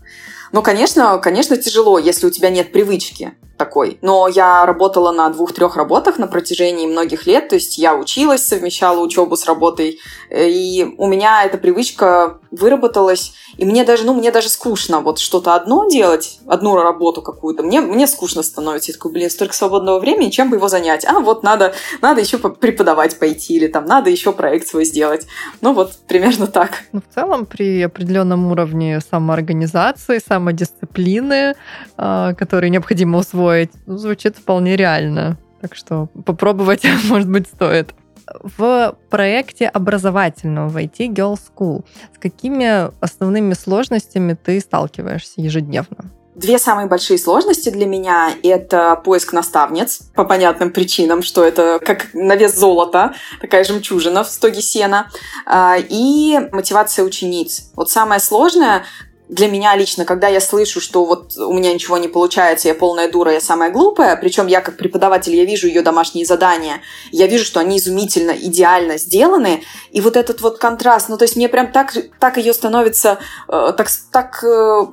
Ну, 0.51 0.61
конечно, 0.61 1.17
конечно, 1.19 1.57
тяжело, 1.57 1.97
если 1.97 2.27
у 2.27 2.29
тебя 2.29 2.49
нет 2.49 2.71
привычки 2.71 3.33
такой. 3.61 3.99
Но 4.01 4.27
я 4.27 4.65
работала 4.65 5.11
на 5.11 5.29
двух-трех 5.29 5.75
работах 5.75 6.17
на 6.17 6.25
протяжении 6.25 6.87
многих 6.87 7.27
лет, 7.27 7.49
то 7.49 7.55
есть 7.55 7.77
я 7.77 7.95
училась, 7.95 8.43
совмещала 8.43 8.99
учебу 8.99 9.37
с 9.37 9.45
работой, 9.45 9.99
э, 10.31 10.49
и 10.49 10.95
у 10.97 11.05
меня 11.05 11.43
эта 11.45 11.59
привычка 11.59 12.39
выработалась, 12.49 13.33
и 13.57 13.65
мне 13.65 13.83
даже, 13.83 14.03
ну, 14.03 14.15
мне 14.15 14.31
даже 14.31 14.49
скучно 14.49 15.01
вот 15.01 15.19
что-то 15.19 15.53
одно 15.53 15.87
делать, 15.87 16.39
одну 16.47 16.75
работу 16.75 17.21
какую-то, 17.21 17.61
мне, 17.61 17.81
мне 17.81 18.07
скучно 18.07 18.41
становится. 18.41 18.91
Я 18.91 18.95
такой, 18.95 19.11
блин, 19.11 19.29
столько 19.29 19.53
свободного 19.53 19.99
времени, 19.99 20.31
чем 20.31 20.49
бы 20.49 20.55
его 20.55 20.67
занять? 20.67 21.05
А, 21.05 21.19
вот 21.19 21.43
надо, 21.43 21.75
надо 22.01 22.21
еще 22.21 22.39
преподавать 22.39 23.19
пойти, 23.19 23.53
или 23.57 23.67
там 23.67 23.85
надо 23.85 24.09
еще 24.09 24.31
проект 24.31 24.67
свой 24.67 24.85
сделать. 24.85 25.27
Ну, 25.61 25.73
вот 25.73 25.91
примерно 26.07 26.47
так. 26.47 26.71
Ну, 26.93 27.01
в 27.07 27.13
целом, 27.13 27.45
при 27.45 27.83
определенном 27.83 28.51
уровне 28.51 28.99
самоорганизации, 29.01 30.00
самодисциплины, 30.19 31.55
а, 31.97 32.33
которые 32.33 32.69
необходимо 32.69 33.19
усвоить, 33.19 33.71
ну, 33.85 33.97
звучит 33.97 34.37
вполне 34.37 34.75
реально. 34.75 35.37
Так 35.61 35.75
что 35.75 36.07
попробовать, 36.25 36.83
может 37.05 37.29
быть, 37.29 37.47
стоит. 37.47 37.93
В 38.27 38.95
проекте 39.09 39.67
образовательного 39.67 40.69
в 40.69 40.77
IT 40.77 41.09
Girl 41.09 41.37
School 41.37 41.83
с 42.15 42.17
какими 42.17 42.91
основными 43.03 43.53
сложностями 43.53 44.37
ты 44.41 44.59
сталкиваешься 44.59 45.41
ежедневно? 45.41 46.11
Две 46.33 46.57
самые 46.59 46.87
большие 46.87 47.19
сложности 47.19 47.69
для 47.69 47.85
меня— 47.85 48.31
это 48.43 48.95
поиск 48.95 49.33
наставниц, 49.33 49.99
по 50.15 50.23
понятным 50.23 50.71
причинам, 50.71 51.23
что 51.23 51.43
это 51.43 51.79
как 51.83 52.13
на 52.13 52.37
вес 52.37 52.57
золота, 52.57 53.13
такая 53.41 53.65
жемчужина 53.65 54.23
в 54.23 54.29
стоге 54.29 54.61
сена, 54.61 55.11
а, 55.45 55.75
и 55.77 56.39
мотивация 56.53 57.03
учениц. 57.03 57.71
Вот 57.75 57.89
самое 57.89 58.21
сложное, 58.21 58.85
для 59.31 59.47
меня 59.47 59.73
лично, 59.77 60.03
когда 60.03 60.27
я 60.27 60.41
слышу, 60.41 60.81
что 60.81 61.05
вот 61.05 61.37
у 61.37 61.53
меня 61.53 61.73
ничего 61.73 61.97
не 61.97 62.09
получается, 62.09 62.67
я 62.67 62.75
полная 62.75 63.09
дура, 63.09 63.31
я 63.31 63.39
самая 63.39 63.71
глупая, 63.71 64.17
причем 64.17 64.47
я 64.47 64.59
как 64.59 64.75
преподаватель, 64.75 65.33
я 65.33 65.45
вижу 65.45 65.67
ее 65.67 65.81
домашние 65.81 66.25
задания, 66.25 66.81
я 67.11 67.27
вижу, 67.27 67.45
что 67.45 67.61
они 67.61 67.77
изумительно, 67.77 68.31
идеально 68.31 68.97
сделаны, 68.97 69.63
и 69.91 70.01
вот 70.01 70.17
этот 70.17 70.41
вот 70.41 70.57
контраст, 70.57 71.07
ну 71.07 71.17
то 71.17 71.23
есть 71.23 71.37
мне 71.37 71.47
прям 71.47 71.71
так, 71.71 71.95
так 72.19 72.35
ее 72.37 72.53
становится, 72.53 73.19
э, 73.47 73.73
так, 73.77 73.87
так 74.11 74.43
э, 74.43 74.85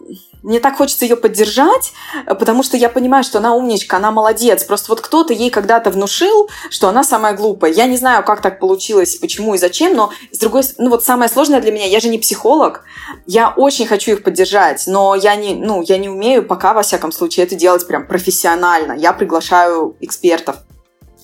мне 0.43 0.61
так 0.61 0.77
хочется 0.77 1.05
ее 1.05 1.17
поддержать, 1.17 1.93
потому 2.27 2.63
что 2.63 2.77
я 2.77 2.89
понимаю, 2.89 3.25
что 3.25 3.39
она 3.39 3.55
умничка, 3.55 3.97
она 3.97 4.11
молодец. 4.11 4.65
Просто 4.65 4.91
вот 4.91 5.01
кто-то 5.01 5.33
ей 5.33 5.51
когда-то 5.51 5.91
внушил, 5.91 6.49
что 6.71 6.89
она 6.89 7.05
самая 7.05 7.35
глупая. 7.35 7.73
Я 7.73 7.87
не 7.87 7.97
знаю, 7.97 8.25
как 8.25 8.41
так 8.43 8.61
получилось, 8.61 9.17
почему 9.17 9.55
и 9.55 9.59
зачем, 9.59 9.95
но 9.95 10.13
с 10.33 10.39
другой 10.39 10.63
ну 10.79 10.91
вот 10.91 11.05
самое 11.05 11.31
сложное 11.31 11.61
для 11.61 11.73
меня, 11.73 11.87
я 11.87 12.01
же 12.01 12.09
не 12.09 12.19
психолог, 12.19 12.85
я 13.27 13.51
очень 13.51 13.87
хочу 13.87 14.13
их 14.13 14.23
поддержать, 14.23 14.85
но 14.87 15.15
я 15.15 15.37
не, 15.37 15.55
ну, 15.55 15.83
я 15.83 15.99
не 15.99 16.09
умею 16.09 16.45
пока, 16.45 16.75
во 16.75 16.83
всяком 16.83 17.13
случае, 17.13 17.47
это 17.47 17.55
делать 17.55 17.87
прям 17.87 18.07
профессионально. 18.07 18.93
Я 18.93 19.13
приглашаю 19.13 19.97
экспертов 20.01 20.57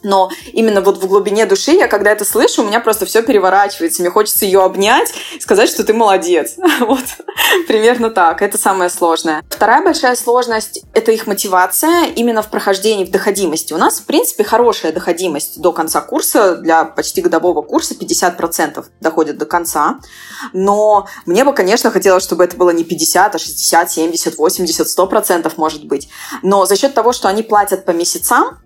но 0.05 0.31
именно 0.53 0.81
вот 0.81 0.99
в 0.99 1.07
глубине 1.07 1.47
души 1.47 1.73
я, 1.73 1.88
когда 1.88 2.11
это 2.12 2.25
слышу, 2.25 2.62
у 2.62 2.67
меня 2.67 2.81
просто 2.81 3.07
все 3.07 3.23
переворачивается. 3.23 4.03
Мне 4.03 4.11
хочется 4.11 4.45
ее 4.45 4.62
обнять 4.62 5.12
сказать, 5.40 5.69
что 5.69 5.85
ты 5.85 5.93
молодец. 5.95 6.57
Вот 6.81 7.05
примерно 7.67 8.11
так. 8.11 8.43
Это 8.43 8.59
самое 8.59 8.90
сложное. 8.90 9.43
Вторая 9.49 9.83
большая 9.83 10.17
сложность— 10.17 10.83
это 10.95 11.12
их 11.12 11.27
мотивация 11.27 12.07
именно 12.07 12.43
в 12.43 12.49
прохождении, 12.49 13.05
в 13.05 13.11
доходимости. 13.11 13.73
У 13.73 13.79
нас, 13.79 14.01
в 14.01 14.07
принципе, 14.07 14.45
хорошая 14.45 14.93
доходимость 14.93 15.61
до 15.61 15.73
конца 15.73 16.01
курса. 16.01 16.57
Для 16.57 16.85
почти 16.85 17.23
годового 17.23 17.62
курса 17.62 17.95
50% 17.95 18.85
доходит 19.01 19.38
до 19.38 19.47
конца. 19.47 20.01
Но 20.53 21.07
мне 21.27 21.45
бы, 21.45 21.53
конечно, 21.55 21.90
хотелось, 21.90 22.23
чтобы 22.23 22.45
это 22.45 22.57
было 22.57 22.71
не 22.71 22.85
50, 22.85 23.35
а 23.35 23.38
60, 23.38 23.90
70, 23.90 24.38
80, 24.38 24.99
100% 24.99 25.53
может 25.57 25.87
быть. 25.87 26.09
Но 26.43 26.67
за 26.67 26.77
счет 26.77 26.95
того, 26.95 27.12
что 27.12 27.29
они 27.29 27.43
платят 27.43 27.85
по 27.85 27.93
месяцам, 27.93 28.63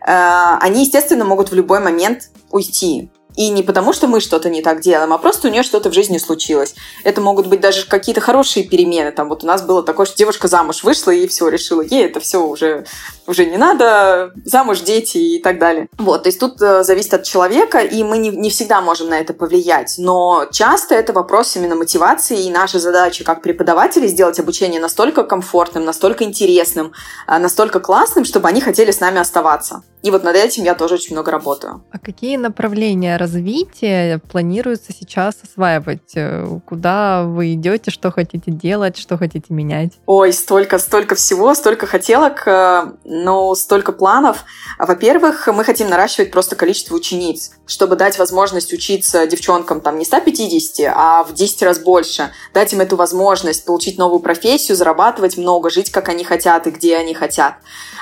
они, 0.00 0.82
естественно, 0.82 1.24
могут 1.24 1.50
в 1.50 1.54
любой 1.54 1.80
момент 1.80 2.30
уйти. 2.50 3.10
И 3.36 3.48
не 3.50 3.62
потому, 3.62 3.92
что 3.92 4.06
мы 4.06 4.20
что-то 4.20 4.50
не 4.50 4.62
так 4.62 4.80
делаем, 4.80 5.12
а 5.12 5.18
просто 5.18 5.48
у 5.48 5.50
нее 5.50 5.62
что-то 5.62 5.90
в 5.90 5.94
жизни 5.94 6.18
случилось. 6.18 6.74
Это 7.04 7.20
могут 7.20 7.46
быть 7.46 7.60
даже 7.60 7.86
какие-то 7.86 8.20
хорошие 8.20 8.66
перемены. 8.66 9.12
Там 9.12 9.28
вот 9.28 9.44
у 9.44 9.46
нас 9.46 9.62
было 9.62 9.82
такое, 9.82 10.06
что 10.06 10.16
девушка 10.16 10.48
замуж 10.48 10.84
вышла 10.84 11.10
и 11.10 11.26
все, 11.26 11.48
решила, 11.48 11.82
ей 11.82 12.04
это 12.04 12.20
все 12.20 12.44
уже, 12.44 12.84
уже 13.26 13.46
не 13.46 13.56
надо, 13.56 14.32
замуж, 14.44 14.80
дети 14.80 15.16
и 15.18 15.42
так 15.42 15.58
далее. 15.58 15.88
Вот, 15.98 16.24
то 16.24 16.28
есть 16.28 16.40
тут 16.40 16.60
э, 16.60 16.84
зависит 16.84 17.14
от 17.14 17.24
человека, 17.24 17.78
и 17.78 18.02
мы 18.04 18.18
не, 18.18 18.30
не 18.30 18.50
всегда 18.50 18.80
можем 18.80 19.08
на 19.08 19.18
это 19.18 19.32
повлиять. 19.32 19.94
Но 19.98 20.46
часто 20.50 20.94
это 20.94 21.12
вопрос 21.12 21.56
именно 21.56 21.74
мотивации, 21.74 22.44
и 22.44 22.50
наша 22.50 22.78
задача 22.78 23.24
как 23.24 23.42
преподавателей 23.42 24.08
сделать 24.08 24.38
обучение 24.38 24.80
настолько 24.80 25.24
комфортным, 25.24 25.84
настолько 25.84 26.24
интересным, 26.24 26.92
э, 27.26 27.38
настолько 27.38 27.80
классным, 27.80 28.24
чтобы 28.24 28.48
они 28.48 28.60
хотели 28.60 28.90
с 28.90 29.00
нами 29.00 29.20
оставаться. 29.20 29.82
И 30.02 30.10
вот 30.10 30.24
над 30.24 30.34
этим 30.34 30.64
я 30.64 30.74
тоже 30.74 30.94
очень 30.94 31.14
много 31.14 31.30
работаю. 31.30 31.84
А 31.92 31.98
какие 31.98 32.36
направления 32.36 33.16
развития 33.16 34.20
планируется 34.30 34.92
сейчас 34.92 35.36
осваивать? 35.42 36.12
Э, 36.16 36.58
куда 36.66 37.22
вы 37.22 37.54
идете, 37.54 37.90
что 37.92 38.10
хотите 38.10 38.50
делать, 38.50 38.96
что 38.96 39.16
хотите 39.16 39.46
менять? 39.54 39.92
Ой, 40.06 40.32
столько, 40.32 40.78
столько 40.78 41.14
всего, 41.14 41.54
столько 41.54 41.86
хотелок, 41.86 42.46
э, 42.46 42.92
но 43.04 43.54
столько 43.54 43.92
планов. 43.92 44.44
Во-первых, 44.78 45.46
мы 45.46 45.64
хотим 45.64 45.88
наращивать 45.88 46.32
просто 46.32 46.56
количество 46.56 46.96
учениц, 46.96 47.52
чтобы 47.66 47.94
дать 47.94 48.18
возможность 48.18 48.72
учиться 48.72 49.26
девчонкам 49.26 49.80
там 49.80 49.98
не 49.98 50.04
150, 50.04 50.92
а 50.94 51.22
в 51.22 51.32
10 51.32 51.62
раз 51.62 51.78
больше. 51.78 52.32
Дать 52.52 52.72
им 52.72 52.80
эту 52.80 52.96
возможность 52.96 53.64
получить 53.64 53.98
новую 53.98 54.18
профессию, 54.18 54.76
зарабатывать 54.76 55.36
много, 55.36 55.70
жить 55.70 55.90
как 55.90 56.08
они 56.08 56.24
хотят 56.24 56.66
и 56.66 56.70
где 56.70 56.96
они 56.96 57.14
хотят. 57.14 57.54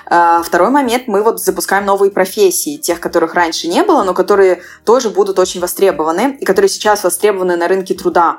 А, 0.06 0.42
второй 0.42 0.70
момент, 0.70 1.04
мы 1.06 1.22
вот 1.22 1.40
запускаем 1.40 1.84
новые 1.90 2.12
профессии, 2.12 2.76
тех, 2.76 3.00
которых 3.00 3.34
раньше 3.34 3.66
не 3.66 3.82
было, 3.82 4.04
но 4.04 4.14
которые 4.14 4.62
тоже 4.84 5.10
будут 5.10 5.38
очень 5.40 5.60
востребованы 5.60 6.38
и 6.40 6.44
которые 6.44 6.68
сейчас 6.68 7.02
востребованы 7.02 7.56
на 7.56 7.66
рынке 7.66 7.94
труда. 7.94 8.38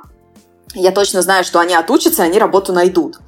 Я 0.73 0.91
точно 0.91 1.21
знаю, 1.21 1.43
что 1.43 1.59
они 1.59 1.75
отучатся, 1.75 2.23
они 2.23 2.39
работу 2.39 2.71
найдут. 2.71 3.19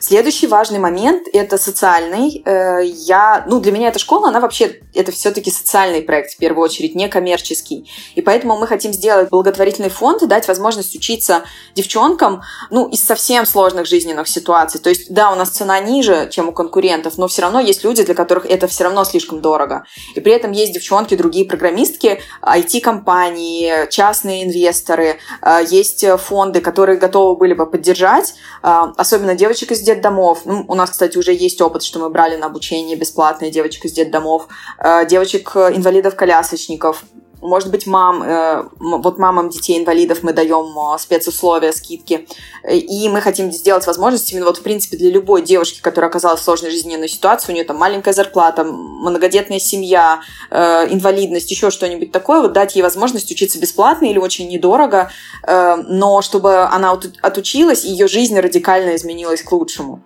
Следующий 0.00 0.46
важный 0.46 0.78
момент– 0.78 1.26
это 1.32 1.56
социальный. 1.56 2.42
Э, 2.44 2.80
я, 2.84 3.44
ну, 3.48 3.60
для 3.60 3.72
меня 3.72 3.88
эта 3.88 3.98
школа, 3.98 4.28
она 4.28 4.40
вообще, 4.40 4.80
это 4.94 5.10
все-таки 5.10 5.50
социальный 5.50 6.02
проект, 6.02 6.34
в 6.34 6.36
первую 6.36 6.64
очередь, 6.64 6.94
не 6.94 7.08
коммерческий. 7.08 7.90
И 8.14 8.20
поэтому 8.20 8.58
мы 8.58 8.66
хотим 8.66 8.92
сделать 8.92 9.30
благотворительный 9.30 9.88
фонд 9.88 10.22
и 10.22 10.26
дать 10.26 10.48
возможность 10.48 10.94
учиться 10.94 11.44
девчонкам, 11.74 12.42
ну, 12.70 12.88
из 12.88 13.02
совсем 13.02 13.46
сложных 13.46 13.86
жизненных 13.86 14.28
ситуаций. 14.28 14.80
То 14.80 14.90
есть, 14.90 15.12
да, 15.12 15.32
у 15.32 15.34
нас 15.34 15.48
цена 15.48 15.80
ниже, 15.80 16.28
чем 16.30 16.48
у 16.48 16.52
конкурентов, 16.52 17.16
но 17.16 17.26
все 17.26 17.42
равно 17.42 17.60
есть 17.60 17.82
люди, 17.82 18.04
для 18.04 18.14
которых 18.14 18.44
это 18.44 18.66
все 18.66 18.84
равно 18.84 19.04
слишком 19.04 19.40
дорого. 19.40 19.84
И 20.14 20.20
при 20.20 20.32
этом 20.32 20.52
есть 20.52 20.74
девчонки, 20.74 21.16
другие 21.16 21.46
программистки, 21.46 22.20
IT-компании, 22.42 23.88
частные 23.88 24.44
инвесторы, 24.44 25.16
э, 25.40 25.64
есть 25.70 26.04
фонды, 26.18 26.60
которые 26.60 26.98
готовы 26.98 27.36
были 27.36 27.54
бы 27.54 27.66
поддержать, 27.68 28.34
э, 28.62 28.82
особенно 28.96 29.34
девочек 29.34 29.72
из 29.72 29.85
детдомов. 29.86 30.42
Ну, 30.44 30.64
у 30.68 30.74
нас, 30.74 30.90
кстати, 30.90 31.16
уже 31.16 31.32
есть 31.32 31.60
опыт, 31.60 31.82
что 31.82 31.98
мы 31.98 32.10
брали 32.10 32.36
на 32.36 32.46
обучение 32.46 32.96
бесплатные 32.96 33.50
девочек 33.50 33.86
из 33.86 33.92
детдомов, 33.92 34.48
э, 34.78 35.06
девочек-инвалидов-колясочников. 35.06 37.04
Может 37.42 37.70
быть, 37.70 37.86
мам, 37.86 38.22
э, 38.22 38.64
вот 38.80 39.18
мамам 39.18 39.50
детей-инвалидов 39.50 40.20
мы 40.22 40.32
даем 40.32 40.76
э, 40.78 40.98
спецусловия, 40.98 41.72
скидки. 41.72 42.26
И 42.68 43.08
мы 43.08 43.20
хотим 43.20 43.52
сделать 43.52 43.86
возможность 43.86 44.32
именно 44.32 44.46
вот, 44.46 44.58
в 44.58 44.62
принципе, 44.62 44.96
для 44.96 45.10
любой 45.10 45.42
девушки, 45.42 45.80
которая 45.80 46.08
оказалась 46.08 46.40
в 46.40 46.44
сложной 46.44 46.70
жизненной 46.70 47.08
ситуации, 47.08 47.52
у 47.52 47.54
нее 47.54 47.64
там 47.64 47.76
маленькая 47.76 48.14
зарплата, 48.14 48.64
многодетная 48.64 49.58
семья, 49.58 50.20
инвалидность, 50.50 51.50
еще 51.50 51.70
что-нибудь 51.70 52.10
такое, 52.10 52.40
вот 52.40 52.52
дать 52.52 52.74
ей 52.74 52.82
возможность 52.82 53.30
учиться 53.30 53.60
бесплатно 53.60 54.06
или 54.06 54.18
очень 54.18 54.48
недорого, 54.48 55.10
но 55.46 56.22
чтобы 56.22 56.62
она 56.62 56.98
отучилась, 57.22 57.84
и 57.84 57.90
ее 57.90 58.08
жизнь 58.08 58.38
радикально 58.38 58.96
изменилась 58.96 59.42
к 59.42 59.52
лучшему. 59.52 60.02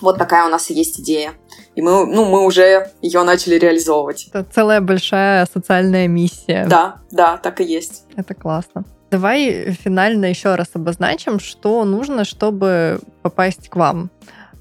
Вот 0.00 0.18
такая 0.18 0.46
у 0.46 0.48
нас 0.48 0.70
и 0.70 0.74
есть 0.74 1.00
идея. 1.00 1.32
И 1.74 1.82
мы, 1.82 2.06
ну, 2.06 2.24
мы 2.24 2.44
уже 2.44 2.90
ее 3.02 3.22
начали 3.22 3.56
реализовывать. 3.56 4.28
Это 4.32 4.44
целая 4.44 4.80
большая 4.80 5.46
социальная 5.52 6.08
миссия. 6.08 6.66
Да, 6.66 6.96
да, 7.10 7.36
так 7.36 7.60
и 7.60 7.64
есть. 7.64 8.04
Это 8.16 8.34
классно. 8.34 8.84
Давай 9.10 9.72
финально 9.72 10.26
еще 10.26 10.54
раз 10.56 10.68
обозначим, 10.74 11.38
что 11.38 11.84
нужно, 11.84 12.24
чтобы 12.24 13.00
попасть 13.22 13.68
к 13.68 13.76
вам 13.76 14.10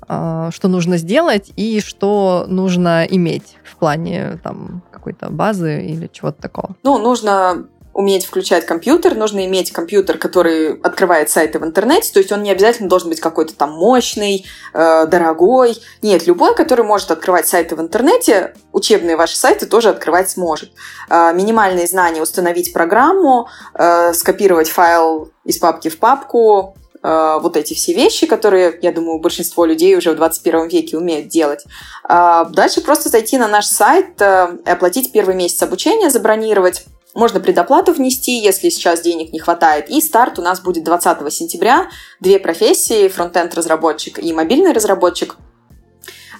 а, 0.07 0.51
что 0.51 0.67
нужно 0.67 0.97
сделать 0.97 1.51
и 1.55 1.79
что 1.79 2.45
нужно 2.47 3.05
иметь 3.09 3.57
в 3.63 3.75
плане 3.77 4.39
там 4.43 4.83
какой-то 4.91 5.29
базы 5.31 5.83
или 5.83 6.07
чего-то 6.11 6.41
такого? 6.41 6.75
Ну, 6.83 6.99
нужно 6.99 7.65
уметь 7.95 8.25
включать 8.25 8.65
компьютер, 8.65 9.15
нужно 9.15 9.45
иметь 9.45 9.71
компьютер, 9.71 10.17
который 10.17 10.77
открывает 10.81 11.29
сайты 11.29 11.59
в 11.59 11.63
интернете, 11.63 12.11
то 12.11 12.19
есть 12.19 12.29
он 12.29 12.43
не 12.43 12.51
обязательно 12.51 12.89
должен 12.89 13.07
быть 13.07 13.21
какой-то 13.21 13.55
там 13.55 13.71
мощный, 13.71 14.45
э, 14.73 15.05
дорогой. 15.07 15.77
Нет, 16.01 16.27
любой, 16.27 16.55
который 16.55 16.83
может 16.83 17.09
открывать 17.11 17.47
сайты 17.47 17.77
в 17.77 17.79
интернете, 17.79 18.53
учебные 18.73 19.15
ваши 19.15 19.37
сайты 19.37 19.65
тоже 19.65 19.89
открывать 19.89 20.29
сможет. 20.29 20.71
Э, 21.09 21.31
минимальные 21.33 21.87
знания 21.87 22.21
установить 22.21 22.73
программу, 22.73 23.47
э, 23.73 24.13
скопировать 24.13 24.69
файл 24.69 25.31
из 25.45 25.57
папки 25.57 25.87
в 25.87 25.97
папку, 25.97 26.75
э, 27.01 27.39
вот 27.41 27.55
эти 27.55 27.75
все 27.75 27.93
вещи, 27.93 28.27
которые, 28.27 28.77
я 28.81 28.91
думаю, 28.91 29.19
большинство 29.19 29.63
людей 29.63 29.95
уже 29.95 30.11
в 30.11 30.17
21 30.17 30.67
веке 30.67 30.97
умеют 30.97 31.29
делать. 31.29 31.63
Э, 32.09 32.43
дальше 32.49 32.81
просто 32.81 33.07
зайти 33.07 33.37
на 33.37 33.47
наш 33.47 33.67
сайт, 33.67 34.21
э, 34.21 34.57
оплатить 34.65 35.13
первый 35.13 35.35
месяц 35.35 35.63
обучения, 35.63 36.09
забронировать 36.09 36.83
можно 37.15 37.39
предоплату 37.39 37.93
внести, 37.93 38.39
если 38.39 38.69
сейчас 38.69 39.01
денег 39.01 39.31
не 39.33 39.39
хватает. 39.39 39.89
И 39.89 40.01
старт 40.01 40.37
у 40.37 40.41
нас 40.41 40.59
будет 40.59 40.83
20 40.83 41.33
сентября. 41.33 41.87
Две 42.19 42.37
профессии, 42.39 43.07
фронтенд-разработчик 43.07 44.19
и 44.19 44.33
мобильный 44.33 44.73
разработчик. 44.73 45.37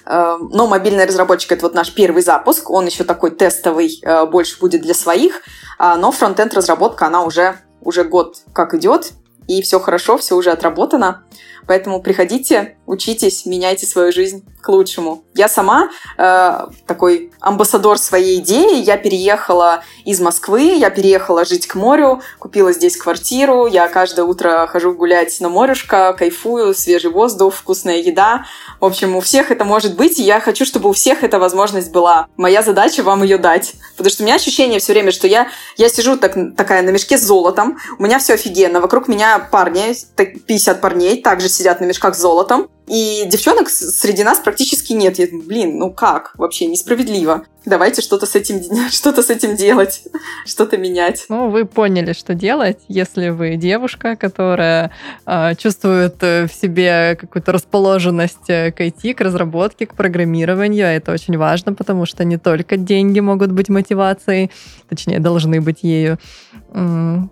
Эм, 0.04 0.50
но 0.52 0.68
мобильный 0.68 1.06
разработчик 1.06 1.52
это 1.52 1.62
вот 1.62 1.74
наш 1.74 1.92
первый 1.92 2.22
запуск, 2.22 2.70
он 2.70 2.86
еще 2.86 3.02
такой 3.02 3.32
тестовый, 3.32 3.98
э, 4.02 4.26
больше 4.26 4.60
будет 4.60 4.82
для 4.82 4.94
своих, 4.94 5.42
а, 5.78 5.96
но 5.96 6.12
фронтенд 6.12 6.54
разработка, 6.54 7.06
она 7.06 7.24
уже, 7.24 7.56
уже 7.80 8.04
год 8.04 8.36
как 8.52 8.72
идет, 8.74 9.14
и 9.48 9.62
все 9.62 9.80
хорошо, 9.80 10.16
все 10.16 10.36
уже 10.36 10.52
отработано. 10.52 11.24
Поэтому 11.66 12.00
приходите, 12.00 12.76
учитесь, 12.86 13.46
меняйте 13.46 13.86
свою 13.86 14.12
жизнь 14.12 14.44
к 14.60 14.68
лучшему. 14.68 15.24
Я 15.34 15.48
сама 15.48 15.90
э, 16.18 16.66
такой 16.86 17.32
амбассадор 17.40 17.98
своей 17.98 18.40
идеи. 18.40 18.82
Я 18.82 18.96
переехала 18.96 19.84
из 20.04 20.20
Москвы, 20.20 20.74
я 20.74 20.90
переехала 20.90 21.44
жить 21.44 21.66
к 21.66 21.74
морю, 21.74 22.20
купила 22.38 22.72
здесь 22.72 22.96
квартиру. 22.96 23.66
Я 23.66 23.88
каждое 23.88 24.24
утро 24.24 24.66
хожу 24.66 24.92
гулять 24.92 25.40
на 25.40 25.48
морюшко, 25.48 26.14
кайфую, 26.18 26.74
свежий 26.74 27.10
воздух, 27.10 27.54
вкусная 27.54 27.98
еда. 27.98 28.46
В 28.80 28.84
общем, 28.84 29.14
у 29.16 29.20
всех 29.20 29.50
это 29.50 29.64
может 29.64 29.96
быть, 29.96 30.18
и 30.18 30.22
я 30.22 30.40
хочу, 30.40 30.64
чтобы 30.64 30.88
у 30.88 30.92
всех 30.92 31.22
эта 31.22 31.38
возможность 31.38 31.92
была. 31.92 32.26
Моя 32.36 32.62
задача 32.62 33.02
вам 33.02 33.22
ее 33.22 33.38
дать. 33.38 33.74
Потому 33.96 34.10
что 34.10 34.22
у 34.22 34.26
меня 34.26 34.34
ощущение 34.34 34.80
все 34.80 34.92
время, 34.92 35.12
что 35.12 35.26
я, 35.26 35.48
я 35.76 35.88
сижу 35.88 36.16
так, 36.16 36.34
такая 36.56 36.82
на 36.82 36.90
мешке 36.90 37.18
с 37.18 37.22
золотом, 37.22 37.78
у 37.98 38.02
меня 38.02 38.18
все 38.18 38.34
офигенно, 38.34 38.80
вокруг 38.80 39.08
меня 39.08 39.38
парни, 39.38 39.94
50 40.16 40.80
парней, 40.80 41.22
также 41.22 41.48
сидят 41.56 41.80
на 41.80 41.86
мешках 41.86 42.14
с 42.14 42.20
золотом. 42.20 42.68
И 42.86 43.24
девчонок 43.26 43.68
среди 43.68 44.22
нас 44.22 44.38
практически 44.38 44.92
нет. 44.92 45.18
Я 45.18 45.26
блин, 45.30 45.78
ну 45.78 45.92
как? 45.92 46.32
Вообще 46.36 46.66
несправедливо. 46.66 47.46
Давайте 47.66 48.00
что-то 48.00 48.26
с 48.26 48.36
этим, 48.36 48.62
что-то 48.90 49.22
с 49.22 49.30
этим 49.30 49.56
делать, 49.56 50.02
что-то 50.46 50.78
менять. 50.78 51.26
Ну, 51.28 51.50
вы 51.50 51.64
поняли, 51.66 52.12
что 52.12 52.34
делать, 52.34 52.78
если 52.86 53.30
вы 53.30 53.56
девушка, 53.56 54.14
которая 54.14 54.92
э, 55.26 55.54
чувствует 55.56 56.22
в 56.22 56.48
себе 56.48 57.16
какую-то 57.20 57.50
расположенность 57.50 58.48
э, 58.48 58.70
к 58.70 58.80
IT, 58.80 59.14
к 59.14 59.20
разработке, 59.20 59.86
к 59.86 59.94
программированию. 59.94 60.86
А 60.86 60.90
это 60.90 61.10
очень 61.10 61.36
важно, 61.36 61.74
потому 61.74 62.06
что 62.06 62.24
не 62.24 62.38
только 62.38 62.76
деньги 62.76 63.18
могут 63.18 63.50
быть 63.50 63.68
мотивацией, 63.68 64.52
точнее, 64.88 65.18
должны 65.18 65.60
быть 65.60 65.82
ею. 65.82 66.18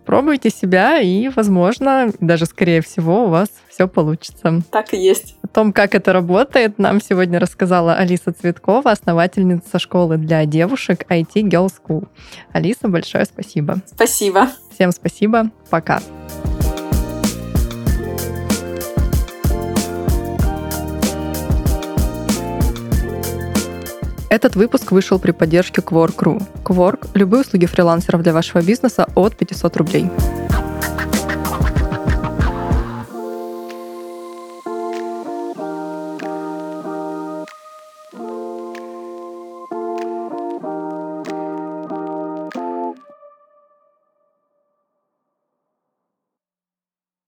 Пробуйте 0.07 0.49
себя, 0.49 1.01
и, 1.01 1.29
возможно, 1.29 2.11
даже 2.21 2.47
скорее 2.47 2.81
всего, 2.81 3.27
у 3.27 3.29
вас 3.29 3.49
все 3.69 3.87
получится. 3.89 4.63
Так 4.71 4.95
и 4.95 4.97
есть. 4.97 5.37
О 5.43 5.49
том, 5.49 5.73
как 5.73 5.95
это 5.95 6.13
работает, 6.13 6.79
нам 6.79 7.01
сегодня 7.01 7.39
рассказала 7.39 7.95
Алиса 7.95 8.33
Цветкова, 8.33 8.91
основательница 8.91 9.79
школы 9.79 10.17
для 10.25 10.45
девушек 10.47 11.05
IT 11.09 11.35
Girl 11.35 11.71
School. 11.71 12.09
Алиса, 12.53 12.89
большое 12.89 13.25
спасибо. 13.25 13.83
Спасибо. 13.87 14.49
Всем 14.73 14.93
спасибо. 14.93 15.51
Пока. 15.71 16.01
Этот 24.35 24.57
выпуск 24.57 24.91
вышел 24.91 25.21
при 25.21 25.31
поддержке 25.31 25.81
Quark.ru. 25.81 26.43
Quark– 26.65 27.11
любые 27.15 27.43
услуги 27.43 27.67
фрилансеров 27.67 28.23
для 28.23 28.33
вашего 28.33 28.63
бизнеса 28.63 29.07
от 29.15 29.37
500 29.37 29.77
рублей. 29.77 30.11